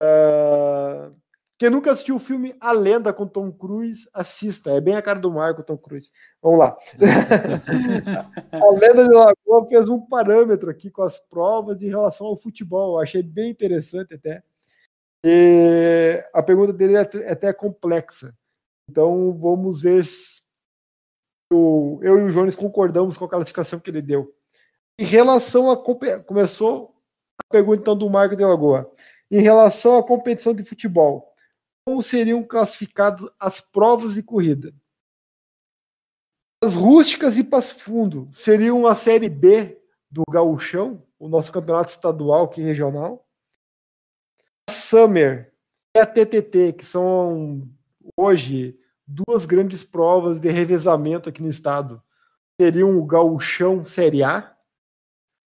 Ah, 0.00 1.10
quem 1.58 1.70
nunca 1.70 1.90
assistiu 1.90 2.16
o 2.16 2.20
filme 2.20 2.54
A 2.60 2.72
Lenda 2.72 3.12
com 3.12 3.26
Tom 3.26 3.50
Cruise, 3.52 4.08
assista. 4.12 4.70
É 4.70 4.80
bem 4.80 4.94
a 4.94 5.02
cara 5.02 5.18
do 5.18 5.30
Marco, 5.30 5.62
Tom 5.62 5.76
Cruise. 5.76 6.10
Vamos 6.40 6.58
lá. 6.58 6.76
A 8.50 8.70
Lenda 8.72 9.08
de 9.08 9.14
Lagoa 9.14 9.68
fez 9.68 9.88
um 9.88 10.00
parâmetro 10.00 10.70
aqui 10.70 10.90
com 10.90 11.02
as 11.02 11.18
provas 11.18 11.82
em 11.82 11.88
relação 11.88 12.26
ao 12.26 12.36
futebol. 12.36 12.96
Eu 12.96 13.00
achei 13.02 13.22
bem 13.22 13.50
interessante 13.50 14.14
até. 14.14 14.42
E 15.24 16.24
a 16.32 16.42
pergunta 16.42 16.72
dele 16.72 16.94
é 16.96 17.00
até 17.00 17.22
é 17.22 17.32
até 17.32 17.52
complexa. 17.52 18.34
Então 18.90 19.32
vamos 19.32 19.82
ver 19.82 20.02
o- 21.52 21.98
eu 22.02 22.18
e 22.18 22.22
o 22.24 22.30
Jones 22.30 22.56
concordamos 22.56 23.16
com 23.16 23.24
a 23.24 23.28
classificação 23.28 23.78
que 23.78 23.90
ele 23.90 24.02
deu. 24.02 24.34
Em 24.98 25.04
relação 25.04 25.70
a 25.70 25.76
começou 26.24 26.94
a 27.40 27.44
pergunta 27.52 27.80
então 27.80 27.96
do 27.96 28.08
Marco 28.10 28.36
de 28.36 28.44
Lagoa. 28.44 28.92
Em 29.30 29.40
relação 29.40 29.96
à 29.96 30.02
competição 30.02 30.54
de 30.54 30.62
futebol, 30.62 31.32
como 31.86 32.02
seriam 32.02 32.42
classificadas 32.44 33.28
as 33.40 33.60
provas 33.60 34.14
de 34.14 34.22
corrida? 34.22 34.74
As 36.62 36.74
rústicas 36.74 37.36
e 37.38 37.42
Passo 37.42 37.74
Fundo 37.76 38.28
seriam 38.30 38.86
a 38.86 38.94
série 38.94 39.28
B 39.28 39.80
do 40.10 40.22
Gauchão, 40.30 41.02
o 41.18 41.28
nosso 41.28 41.50
campeonato 41.50 41.90
estadual 41.90 42.44
aqui 42.44 42.62
regional. 42.62 43.26
A 44.68 44.72
Summer 44.72 45.52
e 45.96 45.98
a 45.98 46.06
TTT, 46.06 46.74
que 46.74 46.84
são 46.84 47.68
hoje 48.16 48.78
duas 49.06 49.46
grandes 49.46 49.84
provas 49.84 50.40
de 50.40 50.50
revezamento 50.50 51.28
aqui 51.28 51.42
no 51.42 51.48
estado, 51.48 52.02
seriam 52.60 52.96
o 52.98 53.04
Gauchão 53.04 53.84
Série 53.84 54.22
A, 54.22 54.56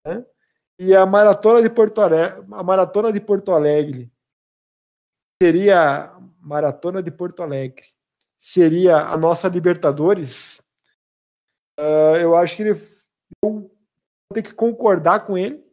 né? 0.05 0.25
E 0.77 0.93
a 0.93 1.05
Maratona 1.05 1.61
de 1.61 1.69
Porto 1.69 2.01
Alegre, 2.01 2.45
a 2.51 2.63
Maratona 2.63 3.11
de 3.11 3.21
Porto 3.21 3.51
Alegre 3.51 4.11
seria 5.41 6.13
Maratona 6.39 7.01
de 7.01 7.11
Porto 7.11 7.41
Alegre. 7.41 7.85
Seria 8.39 8.97
a 8.97 9.17
nossa 9.17 9.47
Libertadores. 9.47 10.61
Ah, 11.77 12.17
eu 12.19 12.35
acho 12.35 12.55
que 12.55 12.63
ele 12.63 12.71
eu 13.43 13.51
vou 13.51 13.71
ter 14.33 14.43
que 14.43 14.53
concordar 14.53 15.25
com 15.25 15.37
ele. 15.37 15.63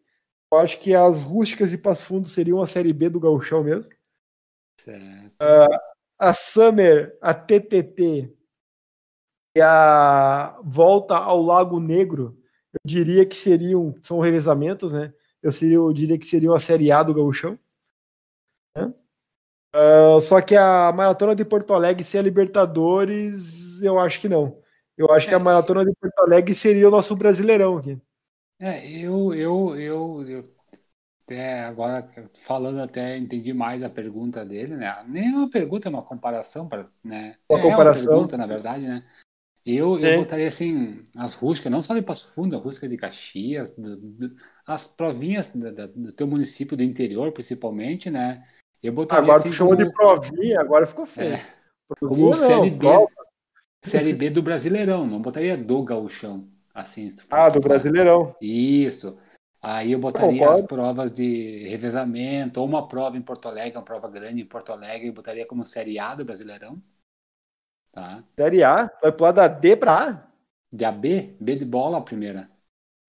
Eu 0.53 0.59
acho 0.59 0.79
que 0.79 0.95
as 0.95 1.23
rústicas 1.23 1.73
e 1.73 1.79
Passo 1.79 2.05
Fundo 2.05 2.29
seriam 2.29 2.61
a 2.61 2.67
série 2.67 2.93
B 2.93 3.09
do 3.09 3.21
Gauchão 3.21 3.65
mesmo. 3.65 3.91
Certo. 4.79 5.37
A 6.23 6.33
Summer, 6.35 7.19
a 7.21 7.35
TTT 7.35 8.33
e 9.57 9.61
a 9.61 10.57
volta 10.63 11.17
ao 11.17 11.43
Lago 11.43 11.81
Negro, 11.81 12.39
eu 12.73 12.79
diria 12.85 13.27
que 13.27 13.35
seriam, 13.37 13.95
são 14.03 14.21
revezamentos, 14.21 14.93
né? 14.93 15.13
Eu, 15.43 15.51
seria, 15.51 15.77
eu 15.77 15.93
diria 15.93 16.17
que 16.17 16.25
seriam 16.27 16.55
a 16.55 16.61
Série 16.61 16.93
A 16.93 17.03
do 17.03 17.13
Gauchão. 17.13 17.59
né? 18.77 18.95
Ah, 19.75 20.21
só 20.21 20.41
que 20.41 20.57
a 20.57 20.93
Maratona 20.93 21.35
de 21.35 21.45
Porto 21.45 21.75
Alegre 21.75 22.05
ser 22.05 22.19
a 22.19 22.23
Libertadores, 22.23 23.83
eu 23.83 23.99
acho 23.99 24.21
que 24.21 24.29
não. 24.29 24.61
Eu 24.97 25.11
acho 25.11 25.29
que 25.29 25.35
a 25.35 25.39
É. 25.39 25.41
Maratona 25.41 25.85
de 25.85 25.93
Porto 26.01 26.19
Alegre 26.21 26.55
seria 26.55 26.89
o 26.89 26.91
nosso 26.91 27.17
Brasileirão 27.17 27.79
aqui. 27.79 28.01
É, 28.59 28.87
eu, 28.89 29.35
eu, 29.35 29.77
eu, 29.77 30.29
eu 30.29 30.43
até 31.33 31.61
agora 31.65 32.09
falando 32.35 32.81
até 32.81 33.17
entendi 33.17 33.53
mais 33.53 33.83
a 33.83 33.89
pergunta 33.89 34.45
dele, 34.45 34.77
né? 34.77 34.95
Nem 35.09 35.29
é 35.33 35.37
uma 35.37 35.51
pergunta, 35.51 35.89
é 35.89 35.91
uma 35.91 36.03
comparação, 36.03 36.69
para, 36.69 36.87
né? 37.03 37.37
Uma 37.49 37.59
é 37.59 37.63
comparação. 37.63 38.03
uma 38.05 38.11
pergunta, 38.11 38.37
na 38.37 38.47
verdade, 38.47 38.87
né? 38.87 39.05
Eu, 39.65 39.99
eu 39.99 40.19
botaria 40.19 40.49
assim, 40.49 41.03
as 41.17 41.35
rústicas, 41.35 41.71
não 41.71 41.81
só 41.81 41.95
de 41.95 42.03
Passo 42.03 42.35
Fundo, 42.35 42.57
a 42.57 42.59
rústica 42.59 42.89
de 42.89 42.97
Caxias, 42.97 43.71
do- 43.77 43.97
do- 43.97 44.37
as 44.67 44.89
provinhas 44.89 45.55
da- 45.55 45.87
do 45.87 46.13
teu 46.13 46.27
município 46.27 46.77
do 46.77 46.83
interior, 46.83 47.31
principalmente, 47.33 48.11
né? 48.11 48.45
Eu 48.83 48.93
botaria 48.93 49.23
Agora 49.23 49.39
assim 49.39 49.51
tu 49.51 49.55
chamou 49.55 49.77
de 49.77 49.85
como- 49.85 49.97
provinha, 50.21 50.61
agora 50.61 50.85
ficou 50.85 51.07
feio. 51.07 51.35
É, 51.35 51.47
como 52.01 52.35
Série 52.35 52.71
B. 52.71 52.87
Série 53.85 54.13
B 54.13 54.31
do 54.31 54.43
Brasileirão, 54.43 55.07
não 55.07 55.23
botaria 55.23 55.57
do 55.57 55.83
Gauchão, 55.85 56.49
assim. 56.75 57.09
Ah, 57.31 57.49
do. 57.49 57.61
Brasileirão. 57.61 58.35
Isso. 58.41 59.17
Aí 59.65 59.93
eu 59.93 59.99
botaria 60.01 60.51
as 60.51 60.61
provas 60.63 61.13
de 61.13 61.69
revezamento, 61.69 62.61
ou 62.61 62.67
uma 62.67 62.89
prova 62.89 63.17
em 63.17 63.23
Porto 63.23 63.47
Alegre, 63.47 63.79
uma 63.79 63.85
prova 63.85 64.11
grande 64.11 64.43
em 64.43 64.47
Porto 64.47 64.73
Alegre, 64.73 65.07
eu 65.07 65.13
botaria 65.13 65.47
como 65.47 65.65
Série 65.65 66.01
A 66.01 66.17
do 66.17 66.25
Brasileirão. 66.25 66.83
Tá? 67.93 68.25
Série 68.37 68.65
A, 68.65 68.91
vai 69.01 69.13
pular 69.13 69.31
da 69.33 69.47
D 69.47 69.77
pra 69.77 70.09
A. 70.09 70.33
De 70.75 70.85
AB, 70.85 71.37
B 71.39 71.57
de 71.57 71.65
bola 71.65 71.99
a 71.99 72.01
primeira. 72.01 72.51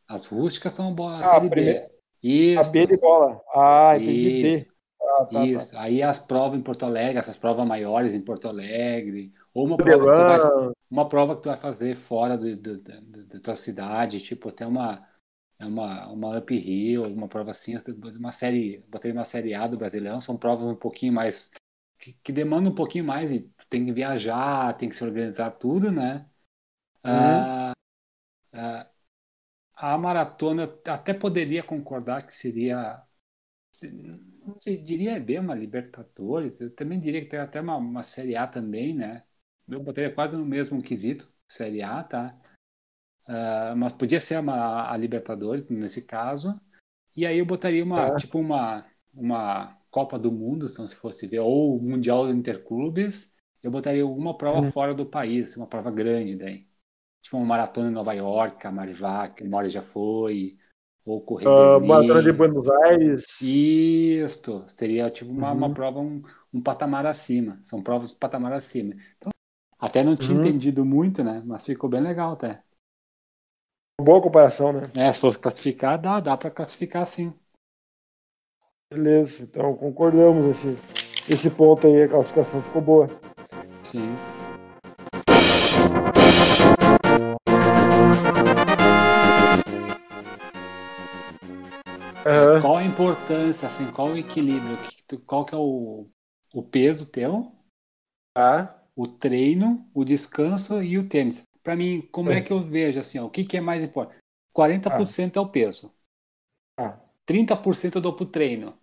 As 0.07 0.27
rústicas 0.27 0.73
são 0.73 0.93
bo- 0.93 1.07
a 1.07 1.21
Ah, 1.21 1.23
Série 1.23 1.49
primeira- 1.49 1.79
B. 1.87 1.93
Isso. 2.21 2.59
A 2.59 2.71
B 2.71 2.85
de 2.87 2.97
bola. 2.97 3.41
Ah, 3.55 3.95
entendi. 3.97 4.27
Isso. 4.51 4.65
D. 4.65 4.71
Ah, 5.01 5.25
tá, 5.25 5.45
Isso. 5.45 5.71
tá. 5.71 5.81
Aí 5.81 6.03
as 6.03 6.19
provas 6.19 6.59
em 6.59 6.61
Porto 6.61 6.85
Alegre, 6.85 7.17
essas 7.17 7.37
provas 7.37 7.65
maiores 7.67 8.13
em 8.13 8.21
Porto 8.21 8.47
Alegre, 8.47 9.33
ou 9.53 9.65
uma 9.65 9.77
prova 9.77 10.05
que 10.05 10.11
tu 10.11 10.61
vai, 10.61 10.71
uma 10.91 11.09
prova 11.09 11.35
que 11.35 11.41
tu 11.41 11.49
vai 11.49 11.57
fazer 11.57 11.95
fora 11.95 12.37
do, 12.37 12.55
do- 12.55 12.77
do- 12.77 13.01
do- 13.01 13.25
da 13.25 13.39
tua 13.39 13.55
cidade, 13.55 14.21
tipo, 14.21 14.49
até 14.49 14.65
uma, 14.67 15.05
é 15.63 15.67
uma, 15.67 16.07
uma 16.11 16.37
uphill, 16.39 17.03
uma 17.05 17.27
prova 17.27 17.51
assim, 17.51 17.75
uma 18.17 18.31
série, 18.31 18.79
botei 18.89 19.11
uma 19.11 19.25
série 19.25 19.53
A 19.53 19.67
do 19.67 19.77
Brasileirão, 19.77 20.21
são 20.21 20.37
provas 20.37 20.67
um 20.67 20.75
pouquinho 20.75 21.13
mais, 21.13 21.51
que, 21.99 22.13
que 22.23 22.31
demandam 22.33 22.71
um 22.71 22.75
pouquinho 22.75 23.05
mais, 23.05 23.31
e 23.31 23.41
tem 23.69 23.85
que 23.85 23.93
viajar, 23.93 24.75
tem 24.77 24.89
que 24.89 24.95
se 24.95 25.03
organizar 25.03 25.51
tudo, 25.51 25.91
né? 25.91 26.29
Ah, 27.03 27.73
ah, 28.53 28.89
a 29.75 29.97
maratona 29.97 30.63
até 30.87 31.13
poderia 31.13 31.63
concordar 31.63 32.25
que 32.25 32.33
seria, 32.33 33.03
se- 33.71 33.91
não 33.91 34.59
sei, 34.61 34.77
diria 34.81 35.19
bem 35.19 35.39
uma 35.39 35.55
Libertadores, 35.55 36.61
eu 36.61 36.71
também 36.75 36.99
diria 36.99 37.21
que 37.21 37.27
tem 37.29 37.39
até 37.39 37.61
uma, 37.61 37.77
uma 37.77 38.03
Série 38.03 38.35
A 38.35 38.47
também, 38.47 38.95
né? 38.95 39.25
Eu 39.67 39.83
botaria 39.83 40.13
quase 40.13 40.37
no 40.37 40.45
mesmo 40.45 40.81
quesito, 40.83 41.31
Série 41.47 41.81
A, 41.83 42.03
tá? 42.03 42.39
Ah, 43.27 43.73
mas 43.75 43.93
podia 43.93 44.19
ser 44.19 44.39
uma, 44.39 44.91
a 44.91 44.97
Libertadores 44.97 45.67
nesse 45.69 46.01
caso. 46.01 46.59
E 47.15 47.25
aí 47.25 47.37
eu 47.39 47.45
botaria 47.45 47.83
uma, 47.83 48.11
Tá. 48.11 48.17
tipo 48.17 48.39
uma, 48.39 48.85
uma 49.13 49.77
Copa 49.91 50.17
do 50.19 50.31
Mundo, 50.31 50.67
então, 50.71 50.87
se 50.87 50.95
fosse 50.95 51.27
ver, 51.27 51.39
ou 51.39 51.79
Mundial 51.81 52.29
Interclubes, 52.29 53.33
eu 53.61 53.71
botaria 53.71 54.03
alguma 54.03 54.37
prova 54.37 54.63
Hum. 54.67 54.71
fora 54.71 54.93
do 54.93 55.05
país, 55.05 55.55
uma 55.55 55.67
prova 55.67 55.91
grande 55.91 56.35
daí. 56.35 56.67
Tipo 57.21 57.37
uma 57.37 57.45
maratona 57.45 57.89
em 57.89 57.93
Nova 57.93 58.13
York, 58.13 58.65
a 58.67 58.71
Marivac, 58.71 59.43
a 59.43 59.47
Mori 59.47 59.69
já 59.69 59.81
foi, 59.81 60.57
ou 61.05 61.21
correr 61.21 61.47
ah, 61.47 61.79
Berlim. 61.79 61.87
Maratona 61.87 62.23
de 62.23 62.31
Buenos 62.33 62.69
Aires. 62.69 63.25
Isto, 63.39 64.65
seria 64.69 65.09
tipo 65.11 65.31
uma, 65.31 65.51
uma 65.51 65.69
Uhum. 65.69 65.73
prova, 65.73 65.99
um, 65.99 66.21
um 66.53 66.61
patamar 66.61 67.05
acima. 67.05 67.59
São 67.63 67.81
provas 67.83 68.11
de 68.13 68.17
patamar 68.19 68.53
acima. 68.53 68.95
Então, 69.17 69.31
até 69.79 70.03
não 70.03 70.15
tinha 70.17 70.35
Uhum. 70.35 70.39
entendido 70.39 70.85
muito, 70.85 71.23
né? 71.23 71.43
Mas 71.45 71.65
ficou 71.65 71.89
bem 71.89 72.01
legal 72.01 72.33
até. 72.33 72.62
Boa 74.01 74.21
comparação, 74.21 74.73
né? 74.73 74.91
É, 74.95 75.13
se 75.13 75.19
fosse 75.19 75.37
classificar, 75.39 76.01
dá, 76.01 76.19
dá 76.19 76.35
para 76.35 76.49
classificar 76.49 77.05
sim. 77.05 77.33
Beleza, 78.91 79.43
então 79.43 79.75
concordamos 79.75 80.45
esse, 80.45 80.77
esse 81.29 81.49
ponto 81.49 81.87
aí, 81.87 82.03
a 82.03 82.09
classificação 82.09 82.61
ficou 82.63 82.81
boa. 82.81 83.07
Sim. 83.83 84.15
Aham. 92.25 92.61
Qual 92.61 92.77
a 92.77 92.83
importância, 92.83 93.67
assim, 93.67 93.91
qual 93.91 94.09
o 94.09 94.17
equilíbrio? 94.17 94.77
Qual 95.25 95.45
que 95.45 95.53
é 95.53 95.57
o, 95.57 96.09
o 96.53 96.63
peso 96.63 97.05
teu, 97.05 97.51
Tá. 98.33 98.81
o 98.95 99.07
treino, 99.07 99.87
o 99.93 100.03
descanso 100.03 100.81
e 100.81 100.97
o 100.97 101.07
tênis? 101.07 101.43
Para 101.63 101.75
mim, 101.75 102.01
como 102.11 102.29
é 102.31 102.39
É. 102.39 102.41
que 102.41 102.51
eu 102.51 102.61
vejo 102.61 102.99
assim, 102.99 103.17
ó, 103.19 103.25
o 103.25 103.29
que, 103.29 103.45
que 103.45 103.57
é 103.57 103.61
mais 103.61 103.81
importante? 103.83 104.19
40% 104.53 105.37
é 105.37 105.41
o 105.41 105.49
peso. 105.49 105.93
Tá. 106.75 107.01
30% 107.25 107.95
eu 107.95 108.01
dou 108.01 108.15
pro 108.15 108.25
treino. 108.25 108.77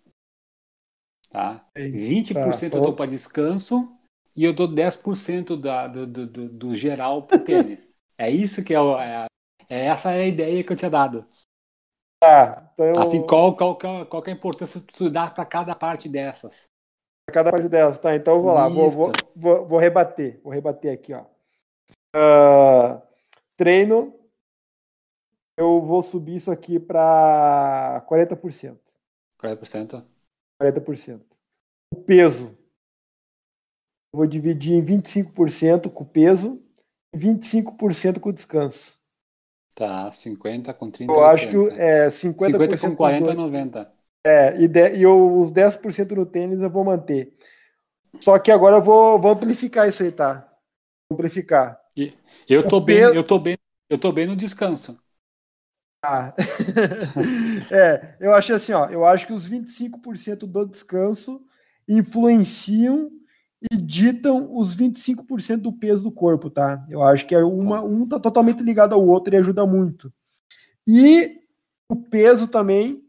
Tá? 1.29 1.65
Ei, 1.75 1.91
20% 1.91 2.71
tá, 2.71 2.77
eu 2.77 2.81
dou 2.81 2.95
para 2.95 3.09
descanso 3.09 3.95
e 4.35 4.43
eu 4.43 4.53
dou 4.53 4.67
10% 4.67 5.55
da, 5.55 5.87
do, 5.87 6.07
do, 6.07 6.27
do, 6.27 6.49
do 6.49 6.75
geral 6.75 7.23
pro 7.23 7.39
tênis. 7.45 7.95
é 8.17 8.29
isso 8.29 8.63
que 8.63 8.73
é, 8.73 8.81
o- 8.81 8.97
é, 8.99 9.27
é 9.69 9.85
essa 9.85 10.11
é 10.11 10.23
a 10.23 10.27
ideia 10.27 10.63
que 10.63 10.73
eu 10.73 10.75
tinha 10.75 10.91
dado. 10.91 11.23
Tá, 12.19 12.69
então 12.73 13.01
Assim, 13.01 13.21
qual, 13.21 13.55
qual, 13.55 13.77
qual, 13.77 14.05
qual 14.05 14.21
que 14.21 14.29
é 14.29 14.33
a 14.33 14.35
importância 14.35 14.81
que 14.81 14.93
tu 14.93 15.09
dá 15.09 15.29
para 15.29 15.45
cada 15.45 15.75
parte 15.75 16.09
dessas? 16.09 16.65
cada 17.31 17.49
parte 17.49 17.69
delas, 17.69 17.97
tá? 17.97 18.13
Então 18.15 18.35
eu 18.35 18.41
vou 18.41 18.53
lá, 18.53 18.67
vou, 18.67 18.91
vou, 18.91 19.11
vou, 19.35 19.65
vou 19.67 19.79
rebater, 19.79 20.41
vou 20.43 20.51
rebater 20.51 20.93
aqui, 20.93 21.13
ó. 21.13 21.25
Ah, 22.13 23.01
treino, 23.57 24.13
eu 25.57 25.81
vou 25.81 26.01
subir 26.01 26.35
isso 26.35 26.51
aqui 26.51 26.79
para 26.79 28.01
40%. 28.07 28.79
40%? 29.37 30.05
40%. 30.57 31.37
O 31.91 31.97
peso, 32.03 32.57
vou 34.13 34.25
dividir 34.27 34.73
em 34.73 34.81
25% 34.81 35.89
com 35.89 36.03
o 36.03 36.07
peso 36.07 36.61
e 37.13 37.17
25% 37.17 38.19
com 38.19 38.29
o 38.29 38.33
descanso. 38.33 38.99
Tá, 39.75 40.11
50 40.13 40.73
com 40.73 40.89
30 40.91 41.13
Eu 41.13 41.23
acho 41.25 41.49
que 41.49 41.55
80. 41.57 41.81
é 41.81 42.09
50%, 42.09 42.77
50 42.77 42.77
com 42.77 42.95
40 42.95 43.25
dois. 43.25 43.37
90. 43.37 43.93
É, 44.25 44.61
e, 44.61 44.67
de- 44.67 44.97
e 44.97 45.03
eu- 45.03 45.39
os 45.39 45.51
10% 45.51 46.15
no 46.15 46.25
tênis 46.25 46.61
eu 46.61 46.69
vou 46.69 46.83
manter. 46.85 47.33
Só 48.21 48.39
que 48.39 48.51
agora 48.51 48.77
eu 48.77 48.83
vou, 48.83 49.19
vou 49.21 49.31
amplificar 49.33 49.89
isso 49.89 50.03
aí, 50.03 50.11
tá? 50.13 50.41
Vou 51.09 51.17
amplificar. 51.17 51.80
Eu 52.47 52.67
tô 52.67 52.79
bem, 52.79 52.97
eu 52.97 53.23
tô 53.23 53.39
bem, 53.39 53.57
eu 53.89 53.97
tô 53.97 54.11
bem 54.11 54.25
no 54.25 54.35
descanso. 54.35 54.97
Ah. 56.03 56.33
é, 57.69 58.15
eu 58.19 58.33
acho 58.33 58.53
assim, 58.53 58.73
ó, 58.73 58.87
eu 58.87 59.05
acho 59.05 59.27
que 59.27 59.33
os 59.33 59.47
25% 59.47 60.47
do 60.47 60.65
descanso 60.65 61.45
influenciam 61.87 63.11
e 63.71 63.77
ditam 63.77 64.55
os 64.57 64.75
25% 64.75 65.61
do 65.61 65.73
peso 65.73 66.03
do 66.03 66.11
corpo, 66.11 66.49
tá? 66.49 66.83
Eu 66.89 67.03
acho 67.03 67.27
que 67.27 67.35
é 67.35 67.43
uma, 67.43 67.83
um 67.83 68.07
tá 68.07 68.19
totalmente 68.19 68.63
ligado 68.63 68.93
ao 68.93 69.05
outro 69.05 69.33
e 69.33 69.37
ajuda 69.37 69.65
muito. 69.65 70.11
E 70.87 71.41
o 71.87 71.95
peso 71.95 72.47
também 72.47 73.03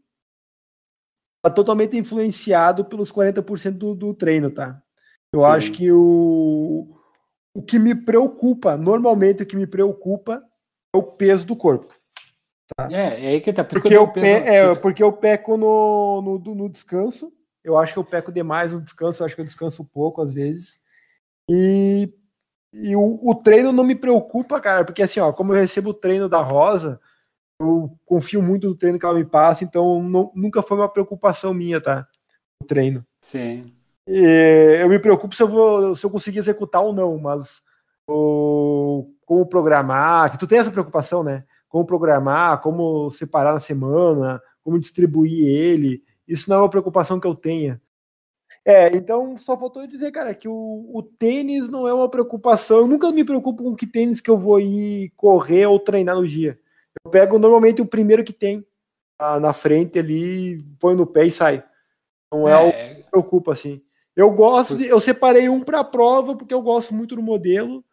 tá 1.41 1.49
totalmente 1.49 1.97
influenciado 1.97 2.85
pelos 2.85 3.11
40% 3.11 3.77
do, 3.77 3.95
do 3.95 4.13
treino, 4.13 4.51
tá? 4.51 4.81
Eu 5.33 5.41
Sim. 5.41 5.47
acho 5.47 5.71
que 5.71 5.91
o, 5.91 6.95
o 7.53 7.61
que 7.61 7.77
me 7.77 7.93
preocupa, 7.93 8.75
normalmente 8.75 9.43
o 9.43 9.45
que 9.45 9.55
me 9.55 9.67
preocupa 9.67 10.43
é 10.93 10.97
o 10.97 11.03
peso 11.03 11.45
do 11.45 11.55
corpo. 11.55 11.93
É, 12.91 13.25
é 13.25 13.27
aí 13.29 13.41
que 13.41 13.53
tá. 13.53 13.63
Por 13.63 13.73
Porque 13.75 13.89
que 13.89 13.93
eu 13.95 14.07
pe 14.11 14.21
é, 14.21 14.75
porque 14.75 15.03
eu 15.03 15.13
peco 15.13 15.57
no, 15.57 16.21
no, 16.21 16.55
no 16.55 16.69
descanso. 16.69 17.31
Eu 17.63 17.77
acho 17.77 17.93
que 17.93 17.99
eu 17.99 18.03
peco 18.03 18.31
demais 18.31 18.73
no 18.73 18.81
descanso, 18.81 19.21
eu 19.21 19.25
acho 19.25 19.35
que 19.35 19.41
eu 19.41 19.45
descanso 19.45 19.85
pouco 19.85 20.21
às 20.21 20.33
vezes. 20.33 20.79
E, 21.49 22.11
e 22.73 22.95
o, 22.95 23.19
o 23.29 23.35
treino 23.35 23.71
não 23.71 23.83
me 23.83 23.95
preocupa, 23.95 24.59
cara, 24.59 24.83
porque 24.83 25.03
assim, 25.03 25.19
ó, 25.19 25.31
como 25.31 25.53
eu 25.53 25.59
recebo 25.59 25.91
o 25.91 25.93
treino 25.93 26.27
da 26.27 26.41
Rosa, 26.41 26.99
eu 27.61 27.97
confio 28.05 28.41
muito 28.41 28.67
no 28.67 28.75
treino 28.75 28.99
que 28.99 29.05
ela 29.05 29.15
me 29.15 29.23
passa, 29.25 29.63
então 29.63 30.01
não- 30.03 30.31
nunca 30.35 30.61
foi 30.61 30.77
uma 30.77 30.89
preocupação 30.91 31.53
minha, 31.53 31.79
tá? 31.79 32.07
O 32.61 32.65
treino. 32.65 33.05
Sim. 33.21 33.73
E 34.07 34.79
eu 34.81 34.89
me 34.89 34.99
preocupo 34.99 35.35
se 35.35 35.41
eu, 35.43 35.47
vou, 35.47 35.95
se 35.95 36.05
eu 36.05 36.09
conseguir 36.09 36.39
executar 36.39 36.81
ou 36.81 36.93
não, 36.93 37.17
mas 37.17 37.63
o, 38.07 39.09
como 39.25 39.45
programar, 39.45 40.31
que 40.31 40.37
tu 40.37 40.45
tem 40.47 40.59
essa 40.59 40.71
preocupação, 40.71 41.23
né? 41.23 41.45
Como 41.69 41.85
programar, 41.85 42.61
como 42.61 43.09
separar 43.09 43.53
na 43.53 43.59
semana, 43.59 44.41
como 44.63 44.79
distribuir 44.79 45.47
ele. 45.47 46.03
Isso 46.27 46.49
não 46.49 46.57
é 46.57 46.59
uma 46.59 46.69
preocupação 46.69 47.19
que 47.19 47.27
eu 47.27 47.35
tenha. 47.35 47.81
É, 48.65 48.95
então 48.95 49.35
só 49.35 49.57
faltou 49.57 49.81
eu 49.81 49.87
dizer, 49.87 50.11
cara, 50.11 50.33
que 50.33 50.47
o, 50.47 50.89
o 50.93 51.03
tênis 51.03 51.67
não 51.67 51.87
é 51.87 51.93
uma 51.93 52.09
preocupação. 52.09 52.77
Eu 52.77 52.87
nunca 52.87 53.11
me 53.11 53.23
preocupo 53.23 53.63
com 53.63 53.75
que 53.75 53.87
tênis 53.87 54.21
que 54.21 54.29
eu 54.29 54.37
vou 54.37 54.59
ir 54.59 55.11
correr 55.15 55.65
ou 55.65 55.79
treinar 55.79 56.15
no 56.15 56.27
dia. 56.27 56.59
Eu 57.03 57.11
pego 57.11 57.39
normalmente 57.39 57.81
o 57.81 57.85
primeiro 57.85 58.23
que 58.23 58.33
tem 58.33 58.65
na 59.39 59.53
frente 59.53 59.97
ali, 59.99 60.61
põe 60.79 60.95
no 60.95 61.07
pé 61.07 61.25
e 61.25 61.31
sai. 61.31 61.63
Não 62.31 62.47
é, 62.47 62.51
É, 62.69 62.93
me 62.95 63.03
preocupa, 63.03 63.53
assim. 63.53 63.81
Eu 64.15 64.31
gosto, 64.31 64.77
de, 64.77 64.87
eu 64.87 64.99
separei 64.99 65.49
um 65.49 65.61
para 65.63 65.79
a 65.79 65.83
prova 65.83 66.35
porque 66.37 66.53
eu 66.53 66.61
gosto 66.61 66.93
muito 66.93 67.15
do 67.15 67.21
modelo, 67.21 67.83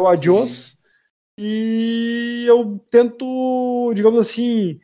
é 0.00 0.02
o 0.02 0.08
Adios, 0.08 0.76
e 1.38 2.44
eu 2.48 2.78
tento, 2.90 3.92
digamos 3.94 4.20
assim, 4.20 4.80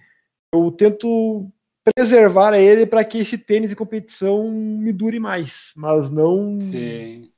eu 0.53 0.71
tento 0.73 1.51
preservar 1.97 2.55
ele 2.59 2.87
para 2.87 3.05
que 3.05 3.19
esse 3.19 3.39
tênis 3.39 3.71
de 3.71 3.77
competição 3.77 4.51
me 4.51 4.93
dure 4.93 5.21
mais, 5.21 5.73
mas 5.77 6.11
não 6.11 6.59
sim. 6.59 7.33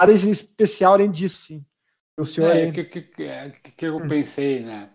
nada 0.00 0.12
especial 0.12 0.94
além 0.94 1.10
disso, 1.10 1.46
sim. 1.46 1.64
O 2.18 2.24
senhor 2.24 2.50
É, 2.50 2.56
aí- 2.56 2.72
que, 2.72 2.84
que, 2.84 3.02
que, 3.02 3.22
é, 3.24 3.50
que 3.50 3.72
que 3.72 3.86
eu 3.86 4.00
Hum. 4.00 4.08
pensei, 4.08 4.60
né? 4.64 4.90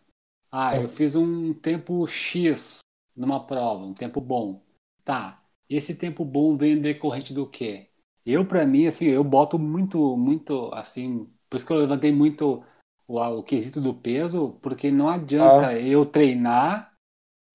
Ah, 0.52 0.76
É. 0.76 0.80
eu 0.80 0.90
fiz 0.90 1.16
um 1.16 1.54
tempo 1.54 2.06
X 2.08 2.80
numa 3.16 3.46
prova, 3.46 3.86
um 3.86 3.94
tempo 3.94 4.22
bom. 4.22 4.64
Tá, 5.06 5.43
esse 5.70 5.96
tempo 5.96 6.24
bom 6.26 6.58
vem 6.58 6.80
decorrente 6.82 7.34
do 7.34 7.48
quê? 7.50 7.90
Eu, 8.26 8.46
pra 8.46 8.66
mim, 8.66 8.88
assim, 8.88 9.06
eu 9.06 9.24
boto 9.24 9.60
muito, 9.60 10.16
muito, 10.18 10.72
assim, 10.74 11.30
por 11.50 11.58
isso 11.58 11.66
que 11.66 11.74
eu 11.74 11.78
levantei 11.78 12.12
muito 12.12 12.64
o, 13.08 13.20
o 13.20 13.44
quesito 13.44 13.82
do 13.82 13.94
peso, 13.94 14.58
porque 14.62 14.90
não 14.92 15.10
adianta 15.10 15.68
Ah. 15.68 15.80
eu 15.80 16.06
treinar 16.06 16.94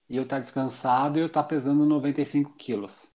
e 0.08 0.16
eu 0.16 0.24
estar 0.24 0.40
descansado 0.40 1.18
e 1.18 1.22
eu 1.22 1.26
estar 1.28 1.44
pesando 1.44 1.86
95 1.86 2.54
quilos. 2.54 3.08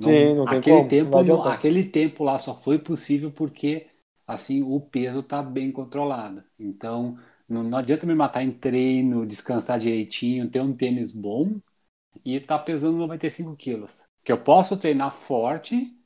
Sim, 0.00 0.34
não 0.34 0.46
tem 0.48 0.60
aquele 0.60 0.76
como, 0.76 0.84
não 0.84 0.88
tempo, 0.88 1.22
não- 1.24 1.42
aquele 1.44 1.84
tempo 1.84 2.24
lá 2.24 2.38
só 2.38 2.54
foi 2.60 2.78
possível 2.78 3.30
porque 3.32 3.88
assim 4.26 4.62
o 4.62 4.80
peso 4.80 5.20
está 5.20 5.42
bem 5.42 5.72
controlado. 5.72 6.44
Então 6.58 7.18
não, 7.48 7.62
não 7.64 7.78
adianta 7.78 8.06
me 8.06 8.14
matar 8.14 8.42
em 8.42 8.52
treino, 8.52 9.26
descansar 9.26 9.78
direitinho, 9.78 10.50
ter 10.50 10.60
um 10.60 10.76
tênis 10.76 11.12
bom 11.12 11.60
e 12.24 12.36
estar 12.36 12.58
pesando 12.60 12.96
95 12.98 13.56
quilos. 13.56 14.04
que 14.24 14.32
eu 14.32 14.38
posso 14.38 14.76
treinar 14.76 15.12
forte 15.12 15.96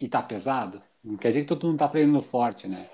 e 0.00 0.08
tá 0.08 0.22
pesado. 0.22 0.82
Não 1.02 1.16
quer 1.16 1.28
dizer 1.28 1.42
que 1.42 1.48
todo 1.48 1.66
mundo 1.66 1.78
tá 1.78 1.88
treinando 1.88 2.22
forte, 2.22 2.68
né? 2.68 2.88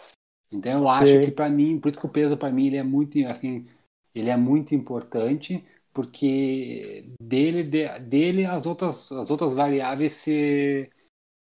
Então 0.50 0.72
eu 0.72 0.88
acho 0.88 1.18
Sim. 1.18 1.24
que 1.26 1.30
para 1.32 1.48
mim, 1.50 1.78
por 1.80 1.90
isso 1.90 2.00
que 2.00 2.06
o 2.06 2.08
peso 2.10 2.36
para 2.36 2.50
mim 2.52 2.66
ele 2.68 2.76
é 2.76 2.82
muito 2.82 3.18
assim, 3.28 3.66
ele 4.14 4.30
é 4.30 4.36
muito 4.36 4.74
importante 4.74 5.64
porque 5.92 7.10
dele 7.20 7.62
de- 7.64 7.98
dele 8.00 8.44
as 8.46 8.66
outras 8.66 9.10
as 9.12 9.30
outras 9.30 9.52
variáveis 9.54 10.12
se 10.14 10.90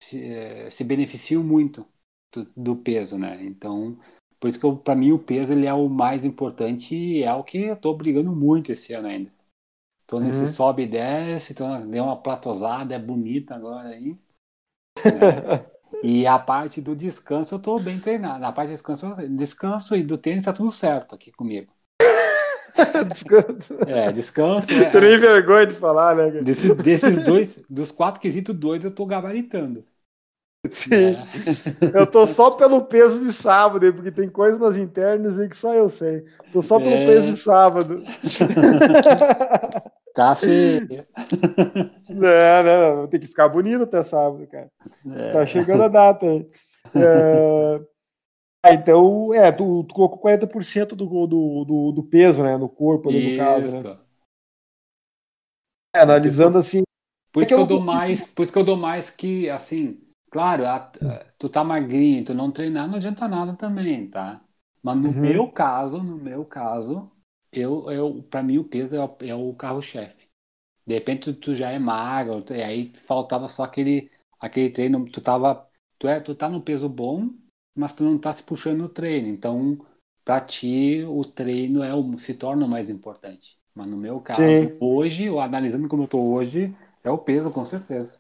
se, 0.04 0.70
se 0.72 0.84
beneficiam 0.84 1.44
muito 1.44 1.86
do, 2.34 2.46
do 2.56 2.76
peso, 2.76 3.18
né? 3.18 3.44
Então 3.44 3.98
por 4.40 4.48
isso 4.50 4.60
que 4.60 4.84
para 4.84 4.96
mim 4.96 5.12
o 5.12 5.20
peso 5.20 5.54
ele 5.54 5.68
é 5.68 5.74
o 5.74 5.90
mais 5.90 6.26
importante 6.26 6.96
e 6.96 7.24
é 7.24 7.34
o 7.34 7.44
que 7.44 7.58
eu 7.60 7.76
tô 7.78 7.94
brigando 7.94 8.36
muito 8.36 8.72
esse 8.72 8.94
ano 8.94 9.08
ainda. 9.08 9.32
Tô 10.10 10.20
nesse 10.20 10.46
Uhum. 10.46 10.54
sobe 10.56 10.84
e 10.84 10.88
desce, 10.88 11.54
tô, 11.56 11.64
deu 11.86 12.04
uma 12.04 12.22
platosada, 12.22 12.96
é 12.96 13.00
bonita 13.00 13.56
agora 13.56 13.90
aí. 13.90 14.20
né? 15.06 15.36
E 16.04 16.28
a 16.28 16.40
parte 16.40 16.82
do 16.82 16.96
descanso 16.96 17.56
eu 17.56 17.60
tô 17.62 17.80
bem 17.80 18.00
treinado. 18.00 18.40
Na 18.40 18.52
parte 18.52 18.70
de 18.70 18.74
descanso, 18.76 19.16
descanso 19.30 19.96
e 19.96 20.04
do 20.04 20.18
tênis 20.18 20.46
tá 20.46 20.54
tudo 20.54 20.72
certo 20.72 21.16
aqui 21.16 21.32
comigo. 21.32 21.74
Descanso. 23.14 23.74
É, 23.86 24.12
descanso. 24.12 24.72
é- 24.74 24.90
Tô 24.92 25.00
nem 25.00 25.18
vergonha 25.18 25.66
de 25.68 25.74
falar, 25.74 26.16
né? 26.16 26.32
desse- 26.42 26.74
desses 26.76 27.20
dois, 27.22 27.60
dos 27.70 27.92
quatro 27.92 28.22
quesitos, 28.22 28.56
dois 28.56 28.84
eu 28.84 28.92
tô 28.94 29.06
gabaritando. 29.06 29.86
Sim. 30.72 31.16
né? 31.16 31.26
Eu 31.94 32.06
tô 32.06 32.28
só 32.28 32.52
pelo 32.52 32.86
peso 32.86 33.24
de 33.24 33.34
sábado, 33.34 33.86
hein, 33.86 33.94
porque 33.94 34.12
tem 34.12 34.30
coisa 34.30 34.58
nas 34.60 34.78
internas 34.78 35.40
aí 35.40 35.50
que 35.50 35.58
só 35.58 35.74
eu 35.74 35.90
sei. 35.90 36.24
Tô 36.52 36.62
só 36.62 36.80
pelo 36.80 36.94
É. 36.94 37.06
peso 37.06 37.32
de 37.32 37.38
sábado. 37.38 38.04
Tá 40.20 40.36
feio. 40.36 40.82
não, 42.10 42.64
não, 42.64 42.98
não, 43.02 43.08
tem 43.08 43.20
que 43.20 43.28
ficar 43.28 43.50
bonito 43.50 43.84
até 43.84 44.04
sábado, 44.04 44.48
cara. 44.48 44.72
É. 45.16 45.30
Tá 45.32 45.46
chegando 45.46 45.84
a 45.84 45.88
data. 45.90 46.26
É, 46.96 47.82
ah, 48.64 48.74
então, 48.74 49.34
é, 49.34 49.52
tu, 49.52 49.84
tu 49.86 49.94
colocou 49.96 50.20
40% 50.20 50.96
do, 50.96 51.06
do, 51.28 51.66
do, 51.66 51.92
do 51.94 52.04
peso, 52.04 52.44
né, 52.44 52.58
no 52.58 52.70
corpo 52.70 53.10
ali, 53.10 53.22
no 53.22 53.32
caso, 53.32 53.70
né? 53.72 53.86
É, 55.96 56.00
analisando 56.02 56.58
assim, 56.58 56.82
Por 57.32 57.42
É 57.42 57.46
isso 57.46 57.54
que 57.54 57.54
que 57.54 57.60
eu 57.60 57.62
eu 57.62 57.66
dou 57.66 57.80
mais, 57.82 58.28
por 58.28 58.44
isso 58.44 58.52
que 58.54 58.60
eu 58.60 58.66
dou 58.66 58.78
mais 58.78 59.10
que, 59.12 59.50
assim, 59.50 60.02
claro, 60.32 60.66
a- 60.66 60.78
a- 61.04 61.26
tu 61.38 61.50
tá 61.50 61.64
magrinho, 61.64 62.26
tu 62.26 62.34
não 62.34 62.52
treinar, 62.52 62.88
não 62.88 62.96
adianta 62.96 63.28
nada 63.28 63.56
também, 63.56 64.10
tá? 64.10 64.44
Mas 64.82 64.98
no 64.98 65.12
Uhum. 65.12 65.12
meu 65.14 65.52
caso, 65.52 66.02
no 66.04 66.18
meu 66.18 66.46
caso, 66.46 67.12
eu, 67.52 67.90
eu, 67.92 68.24
para 68.24 68.44
mim 68.44 68.58
o 68.58 68.64
peso 68.64 68.96
é 68.96 69.00
o, 69.04 69.18
é 69.22 69.36
o 69.36 69.54
carro-chefe. 69.56 70.30
De 70.86 70.94
repente 70.96 71.34
tu, 71.34 71.40
tu 71.40 71.56
já 71.56 71.72
é 71.72 71.80
magro, 71.80 72.44
e 72.54 72.64
aí 72.64 72.94
faltava 72.96 73.50
só 73.50 73.64
aquele, 73.64 74.12
aquele 74.40 74.72
treino, 74.72 75.10
tu 75.12 75.22
tava, 75.22 75.70
tu 76.00 76.08
é, 76.08 76.20
tu 76.20 76.36
tá 76.36 76.50
no 76.50 76.62
peso 76.62 76.90
bom, 76.90 77.30
mas 77.76 77.94
tu 77.94 78.04
não 78.04 78.18
tá 78.20 78.34
se 78.34 78.44
puxando 78.44 78.80
no 78.80 78.90
treino, 78.90 79.28
então 79.30 79.78
pra 80.26 80.42
ti 80.42 81.04
o 81.08 81.24
treino 81.26 81.84
é 81.84 81.94
o, 81.96 82.20
se 82.20 82.36
torna 82.36 82.66
o 82.66 82.70
mais 82.70 82.90
importante. 82.90 83.58
Mas 83.76 83.88
no 83.88 83.98
meu 83.98 84.20
caso, 84.22 84.58
Sim. 84.60 84.80
hoje, 84.80 85.26
eu 85.26 85.40
analisando 85.40 85.88
como 85.88 86.04
eu 86.04 86.08
tô 86.08 86.20
hoje, 86.34 86.76
é 87.04 87.10
o 87.12 87.18
peso, 87.18 87.52
com 87.54 87.66
certeza. 87.66 88.20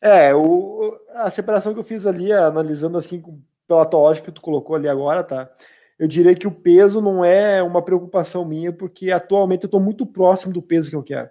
É, 0.00 0.34
o, 0.34 0.92
a 1.10 1.30
separação 1.30 1.72
que 1.72 1.80
eu 1.80 1.84
fiz 1.84 2.06
ali, 2.06 2.32
analisando 2.32 2.98
assim 2.98 3.22
pela 3.66 3.84
tua 3.86 4.00
lógica 4.00 4.26
que 4.26 4.32
tu 4.32 4.40
colocou 4.42 4.76
ali 4.76 4.88
agora, 4.88 5.24
tá? 5.24 5.50
Eu 5.98 6.06
diria 6.08 6.34
que 6.34 6.46
o 6.46 6.52
peso 6.52 7.00
não 7.00 7.24
é 7.24 7.62
uma 7.62 7.82
preocupação 7.82 8.44
minha, 8.44 8.72
porque 8.72 9.10
atualmente 9.10 9.64
eu 9.64 9.68
estou 9.68 9.80
muito 9.80 10.06
próximo 10.06 10.52
do 10.52 10.62
peso 10.62 10.90
que 10.90 10.96
eu 10.96 11.02
quero. 11.02 11.30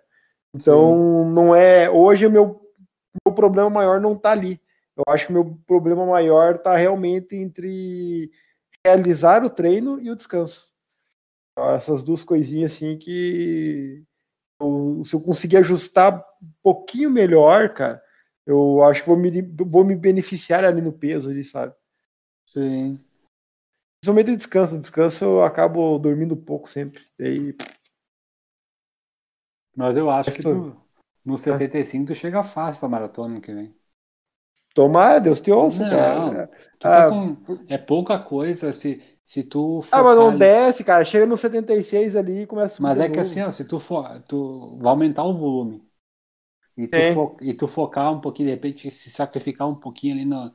Então, 0.56 1.30
não 1.32 1.56
é. 1.56 1.90
Hoje 1.90 2.28
o 2.28 2.32
meu, 2.32 2.62
meu 3.26 3.36
problema 3.36 3.70
maior 3.70 4.02
não 4.02 4.14
está 4.14 4.32
ali. 4.32 4.62
Eu 4.98 5.04
acho 5.10 5.28
que 5.28 5.32
o 5.32 5.36
meu 5.36 5.60
problema 5.68 6.06
maior 6.06 6.56
está 6.56 6.76
realmente 6.78 7.36
entre 7.36 8.32
realizar 8.86 9.44
o 9.46 9.50
treino 9.50 10.02
e 10.02 10.12
o 10.12 10.16
descanso. 10.16 10.74
Então, 11.54 11.70
Essas 11.76 12.04
duas 12.04 12.24
coisinhas 12.24 12.74
assim 12.74 12.98
que 12.98 14.04
eu- 14.62 15.04
se 15.06 15.16
eu 15.16 15.22
conseguir 15.22 15.58
ajustar 15.58 16.20
um 16.42 16.50
pouquinho 16.64 17.10
melhor, 17.12 17.74
cara, 17.74 18.02
eu 18.46 18.84
acho 18.84 19.04
que 19.04 19.10
vou 19.10 19.18
me, 19.18 19.42
vou 19.44 19.84
me 19.86 19.96
beneficiar 19.96 20.66
ali 20.66 20.82
no 20.82 20.94
peso, 20.94 21.30
ali, 21.32 21.44
sabe? 21.44 21.74
Sim. 22.46 23.05
Principalmente 24.06 24.32
o 24.32 24.38
descanso. 24.38 24.80
Descanso 24.80 25.26
eu 25.26 25.44
acabo 25.44 25.98
dormindo 25.98 26.38
pouco 26.38 26.70
sempre. 26.70 27.02
E 27.18 27.24
aí, 27.24 27.56
Mas 29.76 29.98
eu 29.98 30.10
acho 30.12 30.30
Acho 30.30 30.38
que 30.38 30.44
tu, 30.44 30.76
no 31.26 31.38
75 31.38 32.06
tu 32.08 32.16
chega 32.16 32.44
fácil 32.44 32.80
pra 32.80 32.88
maratona 32.88 33.42
que 33.42 33.52
vem. 33.52 33.76
tomar, 34.76 35.20
Deus 35.20 35.42
te 35.42 35.52
ouça, 35.52 35.80
Não, 35.80 35.90
cara. 35.90 36.52
Tá 36.80 37.08
Ah, 37.08 37.10
com- 37.10 37.36
é 37.68 37.78
pouca 37.80 38.20
coisa 38.20 38.72
se, 38.72 39.02
se 39.26 39.44
tu 39.44 39.82
Ah, 39.92 40.04
mas 40.04 40.16
não 40.16 40.30
ali- 40.30 40.40
desce, 40.40 40.84
cara. 40.84 41.04
Chega 41.04 41.26
no 41.26 41.36
76 41.36 42.16
ali 42.16 42.44
e 42.44 42.48
começa 42.48 42.74
a 42.74 42.78
subir 42.78 42.88
Mas 42.90 42.98
de 42.98 43.04
é 43.06 43.10
que 43.10 43.20
assim, 43.20 43.42
ó, 43.42 43.52
se 43.52 43.66
tu 43.68 43.80
for, 43.80 44.22
tu 44.28 44.78
vai 44.78 44.92
aumentar 44.92 45.24
o 45.24 45.36
volume. 45.36 45.84
E 46.78 46.88
tu, 46.88 47.14
fo- 47.14 47.38
e 47.42 47.54
tu 47.54 47.68
focar 47.68 48.14
um 48.14 48.22
pouquinho, 48.22 48.50
de 48.50 48.54
repente, 48.56 48.92
se 48.92 49.10
sacrificar 49.10 49.68
um 49.68 49.76
pouquinho 49.76 50.14
ali 50.14 50.26
no, 50.26 50.52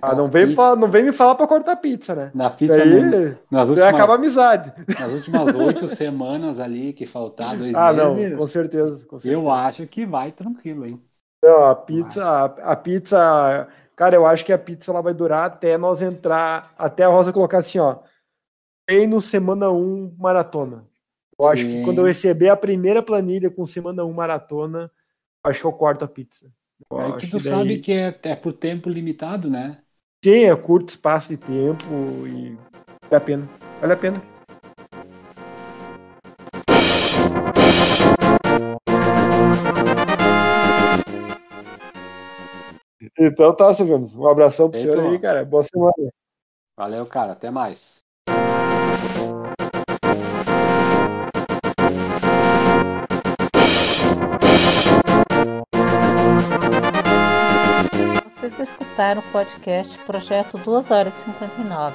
Ah, 0.00 0.14
não 0.14 0.28
vem, 0.28 0.54
falar, 0.54 0.76
não 0.76 0.90
vem 0.90 1.04
me 1.04 1.12
falar 1.12 1.34
pra 1.34 1.46
cortar 1.46 1.76
pizza, 1.76 2.14
né? 2.14 2.30
nas 2.34 2.54
pizzas 2.54 2.78
Daí, 2.78 3.02
no- 3.02 3.38
nas 3.50 3.70
daí 3.70 3.82
acaba 3.82 4.14
a 4.14 4.16
últimas, 4.16 4.38
amizade. 4.38 4.72
nas 4.98 5.12
últimas 5.12 5.54
oito 5.54 5.88
semanas 5.88 6.58
ali 6.58 6.92
que 6.94 7.04
faltar 7.06 7.54
dois 7.58 7.74
Ah, 7.74 7.92
não, 7.92 8.14
meses, 8.14 8.38
com 8.38 8.48
certeza. 8.48 9.06
Com 9.06 9.20
certeza. 9.20 9.34
eu 9.34 9.50
acho 9.50 9.86
que 9.86 10.06
vai 10.06 10.32
tranquilo, 10.32 10.86
hein? 10.86 11.02
Não, 11.42 11.64
a 11.66 11.74
pizza, 11.74 12.24
a, 12.24 12.44
a 12.72 12.76
pizza, 12.76 13.68
cara, 13.94 14.16
eu 14.16 14.24
acho 14.26 14.44
que 14.46 14.52
a 14.54 14.58
pizza 14.58 14.90
ela 14.90 15.02
vai 15.02 15.12
durar 15.12 15.44
até 15.44 15.76
nós 15.76 16.00
entrar, 16.00 16.72
até 16.78 17.04
a 17.04 17.08
Rosa 17.08 17.34
colocar 17.34 17.58
assim, 17.58 17.78
ó, 17.78 17.98
treino 18.86 19.20
semana 19.20 19.70
1 19.70 20.14
maratona. 20.18 20.86
Eu 21.38 21.46
acho 21.46 21.64
que 21.66 21.72
Sim. 21.72 21.84
quando 21.84 21.98
eu 21.98 22.06
receber 22.06 22.48
a 22.48 22.56
primeira 22.56 23.02
planilha 23.02 23.50
com 23.50 23.66
semana 23.66 24.02
1 24.04 24.12
maratona, 24.14 24.90
acho 25.44 25.60
que 25.60 25.66
eu 25.66 25.72
corto 25.72 26.04
a 26.04 26.08
pizza. 26.08 26.50
Aí 26.98 27.10
acho 27.12 27.18
que 27.18 27.28
tu 27.28 27.38
daí- 27.38 27.52
sabe 27.52 27.78
que 27.78 27.92
é, 27.92 28.18
é 28.22 28.36
por 28.36 28.52
tempo 28.52 28.88
limitado, 28.88 29.50
né? 29.50 29.78
Sim, 30.24 30.44
é 30.44 30.56
curto 30.56 30.88
espaço 30.90 31.28
de 31.30 31.36
tempo 31.36 31.84
e 32.26 32.56
vale 33.10 33.16
a 33.16 33.20
pena. 33.20 33.48
Vale 33.80 33.92
a 33.92 33.96
pena. 33.96 34.22
Então 43.18 43.54
tá, 43.54 43.72
Silvano. 43.74 44.08
Um 44.16 44.26
abração 44.26 44.70
pro 44.70 44.80
Feito, 44.80 44.92
senhor 44.92 45.10
aí, 45.10 45.18
cara. 45.18 45.44
Boa 45.44 45.62
semana. 45.62 46.12
Valeu, 46.76 47.06
cara. 47.06 47.32
Até 47.32 47.50
mais. 47.50 48.02
Vocês 58.64 58.80
escutaram 58.80 59.20
o 59.20 59.30
podcast 59.30 59.98
Projeto 60.06 60.56
2 60.56 60.90
horas 60.90 61.14
e 61.18 61.24
59, 61.24 61.94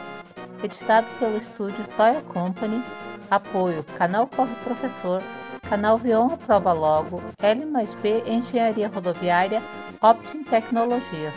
editado 0.63 1.07
pelo 1.17 1.36
estúdio 1.36 1.84
Toya 1.97 2.22
Company, 2.22 2.84
apoio 3.32 3.84
Canal 3.97 4.28
Corre 4.28 4.53
Professor, 4.63 5.20
Canal 5.67 5.97
Vion 5.97 6.38
Prova 6.38 6.72
Logo, 6.72 7.24
L 7.41 7.65
mais 7.65 7.95
B 7.95 8.22
Engenharia 8.24 8.88
Rodoviária, 8.88 9.63
Optim 9.99 10.43
Tecnologias. 10.43 11.34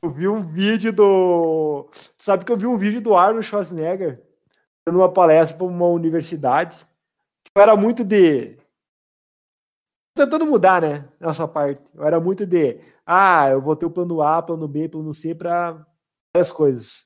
Eu 0.00 0.10
vi 0.10 0.28
um 0.28 0.40
vídeo 0.40 0.92
do. 0.92 1.90
Sabe 2.16 2.44
que 2.44 2.52
eu 2.52 2.56
vi 2.56 2.66
um 2.68 2.76
vídeo 2.76 3.00
do 3.00 3.16
Arnold 3.16 3.44
Schwarzenegger 3.44 4.22
dando 4.86 5.00
uma 5.00 5.12
palestra 5.12 5.58
para 5.58 5.66
uma 5.66 5.86
universidade. 5.88 6.86
Eu 7.52 7.60
era 7.60 7.74
muito 7.74 8.04
de. 8.04 8.55
Tentando 10.16 10.46
mudar, 10.46 10.80
né? 10.80 11.04
Nessa 11.20 11.46
parte. 11.46 11.82
Eu 11.94 12.04
era 12.04 12.18
muito 12.18 12.46
de. 12.46 12.80
Ah, 13.04 13.50
eu 13.50 13.60
vou 13.60 13.76
ter 13.76 13.84
o 13.84 13.90
plano 13.90 14.22
A, 14.22 14.42
plano 14.42 14.66
B, 14.66 14.88
plano 14.88 15.12
C 15.12 15.34
para 15.34 15.86
várias 16.34 16.50
coisas. 16.50 17.04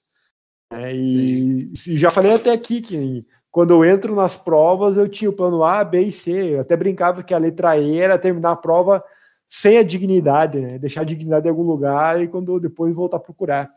É, 0.72 0.94
e, 0.94 1.72
e 1.72 1.98
já 1.98 2.08
falei 2.12 2.32
até 2.32 2.52
aqui 2.52 2.80
que 2.80 3.26
quando 3.50 3.72
eu 3.72 3.84
entro 3.84 4.14
nas 4.14 4.36
provas, 4.36 4.96
eu 4.96 5.08
tinha 5.08 5.28
o 5.28 5.32
plano 5.34 5.64
A, 5.64 5.82
B 5.82 6.02
e 6.02 6.12
C. 6.12 6.54
Eu 6.54 6.60
até 6.60 6.76
brincava 6.76 7.24
que 7.24 7.34
a 7.34 7.38
letra 7.38 7.76
E 7.76 7.98
era 7.98 8.16
terminar 8.16 8.52
a 8.52 8.56
prova 8.56 9.04
sem 9.48 9.76
a 9.78 9.82
dignidade, 9.82 10.60
né? 10.60 10.78
Deixar 10.78 11.00
a 11.00 11.04
dignidade 11.04 11.48
em 11.48 11.50
algum 11.50 11.64
lugar 11.64 12.22
e 12.22 12.28
quando 12.28 12.60
depois 12.60 12.94
voltar 12.94 13.16
a 13.16 13.20
procurar. 13.20 13.68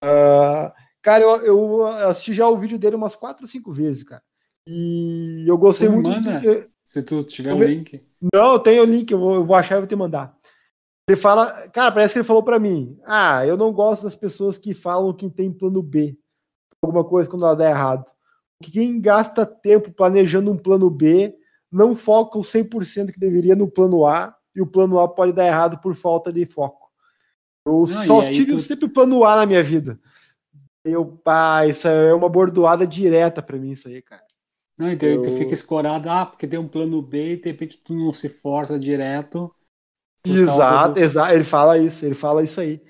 Ah, 0.00 0.72
cara, 1.02 1.24
eu, 1.24 1.44
eu 1.44 1.86
assisti 1.88 2.32
já 2.32 2.48
o 2.48 2.56
vídeo 2.56 2.78
dele 2.78 2.94
umas 2.94 3.16
quatro 3.16 3.42
ou 3.42 3.48
cinco 3.48 3.72
vezes, 3.72 4.04
cara. 4.04 4.22
E 4.64 5.44
eu 5.48 5.58
gostei 5.58 5.88
Pô, 5.88 5.94
muito. 5.96 6.08
manda. 6.08 6.38
do- 6.38 6.77
Se 6.88 7.02
tu 7.02 7.22
tiver 7.22 7.52
o 7.52 7.62
link. 7.62 8.02
Não, 8.32 8.52
eu 8.54 8.58
tenho 8.58 8.82
o 8.82 8.86
link, 8.86 9.10
eu 9.10 9.18
vou, 9.18 9.34
eu 9.34 9.44
vou 9.44 9.54
achar 9.54 9.76
e 9.76 9.80
vou 9.80 9.86
te 9.86 9.94
mandar. 9.94 10.34
Ele 11.06 11.18
fala, 11.18 11.68
cara, 11.68 11.92
parece 11.92 12.14
que 12.14 12.18
ele 12.20 12.26
falou 12.26 12.42
pra 12.42 12.58
mim: 12.58 12.98
Ah, 13.04 13.44
eu 13.46 13.58
não 13.58 13.70
gosto 13.72 14.04
das 14.04 14.16
pessoas 14.16 14.56
que 14.56 14.72
falam 14.72 15.12
que 15.12 15.28
tem 15.28 15.52
plano 15.52 15.82
B, 15.82 16.16
alguma 16.82 17.04
coisa 17.04 17.28
quando 17.28 17.44
ela 17.44 17.54
dá 17.54 17.68
errado. 17.68 18.06
Quem 18.62 18.98
gasta 19.00 19.44
tempo 19.44 19.92
planejando 19.92 20.50
um 20.50 20.56
plano 20.56 20.88
B 20.88 21.36
não 21.70 21.94
foca 21.94 22.38
o 22.38 22.42
100% 22.42 23.12
que 23.12 23.20
deveria 23.20 23.54
no 23.54 23.70
plano 23.70 24.06
A 24.06 24.34
e 24.56 24.62
o 24.62 24.66
plano 24.66 24.98
A 24.98 25.06
pode 25.06 25.32
dar 25.34 25.46
errado 25.46 25.78
por 25.82 25.94
falta 25.94 26.32
de 26.32 26.46
foco. 26.46 26.88
Eu 27.66 27.80
Não, 27.80 27.86
só 27.86 28.22
tive 28.32 28.52
tu- 28.52 28.58
sempre 28.60 28.86
o 28.86 28.90
plano 28.92 29.24
A 29.24 29.36
na 29.36 29.44
minha 29.46 29.62
vida. 29.62 30.00
Eu, 30.82 31.04
pá, 31.04 31.66
isso 31.66 31.86
é 31.86 32.14
uma 32.14 32.30
bordoada 32.30 32.86
direta 32.86 33.42
pra 33.42 33.58
mim, 33.58 33.72
isso 33.72 33.88
aí, 33.88 34.00
cara. 34.00 34.22
Não, 34.78 34.90
então 34.92 35.08
aí 35.08 35.20
tu 35.20 35.28
Eu- 35.30 35.36
fica 35.36 35.52
escorado, 35.54 36.08
ah, 36.08 36.24
porque 36.26 36.46
tem 36.46 36.58
um 36.58 36.68
plano 36.68 37.02
B 37.02 37.32
e 37.34 37.36
de 37.40 37.50
repente 37.50 37.76
tu 37.78 37.94
não 37.94 38.12
se 38.12 38.28
força 38.28 38.78
direto. 38.78 39.52
Exato, 40.24 40.94
do- 40.94 41.00
exato. 41.00 41.32
Ele 41.34 41.44
fala 41.44 41.78
isso, 41.78 42.04
ele 42.04 42.14
fala 42.14 42.42
isso 42.42 42.60
aí. 42.60 42.80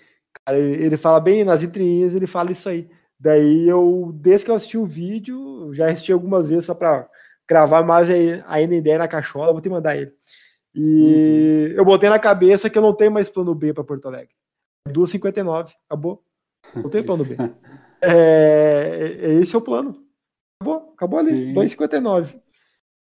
Cara, 0.45 0.59
ele, 0.59 0.85
ele 0.85 0.97
fala 0.97 1.21
bem 1.21 1.45
nas 1.45 1.63
entrelinhas, 1.63 2.15
ele 2.15 2.27
fala 2.27 2.53
isso 2.53 2.69
aí. 2.69 2.89
Daí 3.19 3.67
eu, 3.69 4.13
desde 4.15 4.45
que 4.45 4.51
eu 4.51 4.55
assisti 4.55 4.77
o 4.79 4.85
vídeo, 4.87 5.67
eu 5.67 5.73
já 5.75 5.91
assisti 5.91 6.13
algumas 6.13 6.49
vezes 6.51 6.67
só 6.67 6.75
pra 6.75 7.09
gravar 7.49 7.83
mais 7.83 8.09
aí- 8.11 8.43
ainda 8.47 8.75
ideia 8.75 8.99
na 8.99 9.09
cachola, 9.09 9.53
vou 9.53 9.61
te 9.61 9.69
mandar 9.69 9.97
ele. 9.97 10.13
E 10.75 11.73
eu 11.75 11.85
botei 11.85 12.09
na 12.11 12.19
cabeça 12.19 12.69
que 12.71 12.77
eu 12.79 12.83
não 12.83 12.95
tenho 12.95 13.11
mais 13.11 13.31
plano 13.31 13.55
B 13.55 13.73
para 13.73 13.83
Porto 13.85 14.07
Alegre. 14.07 14.35
2,59, 14.89 15.73
acabou. 15.89 16.23
Não 16.75 16.91
tem 16.91 17.03
plano 17.03 17.25
B. 17.25 17.37
É, 18.01 19.17
é- 19.23 19.35
esse 19.41 19.57
é 19.57 19.59
o 19.59 19.61
plano. 19.63 20.07
Acabou, 20.61 20.93
acabou 20.95 21.19
ali, 21.21 21.31
Sim. 21.31 21.55
2,59. 21.55 22.41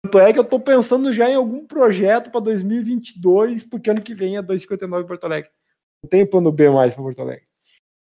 Tanto 0.04 0.18
é 0.18 0.32
que 0.32 0.38
eu 0.38 0.44
tô 0.44 0.60
pensando 0.60 1.12
já 1.12 1.28
em 1.28 1.34
algum 1.34 1.66
projeto 1.66 2.30
para 2.30 2.40
2022, 2.40 3.64
porque 3.64 3.90
ano 3.90 4.02
que 4.02 4.14
vem 4.14 4.36
é 4.36 4.42
2,59 4.42 5.02
em 5.02 5.06
Porto 5.06 5.24
Alegre. 5.24 5.50
Não 6.02 6.08
tem 6.10 6.26
plano 6.26 6.50
B 6.50 6.70
mais 6.70 6.94
para 6.94 7.02
Porto 7.02 7.20
Alegre. 7.20 7.46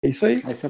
É 0.04 0.10
isso 0.10 0.26
aí. 0.26 0.42
Você, 0.42 0.70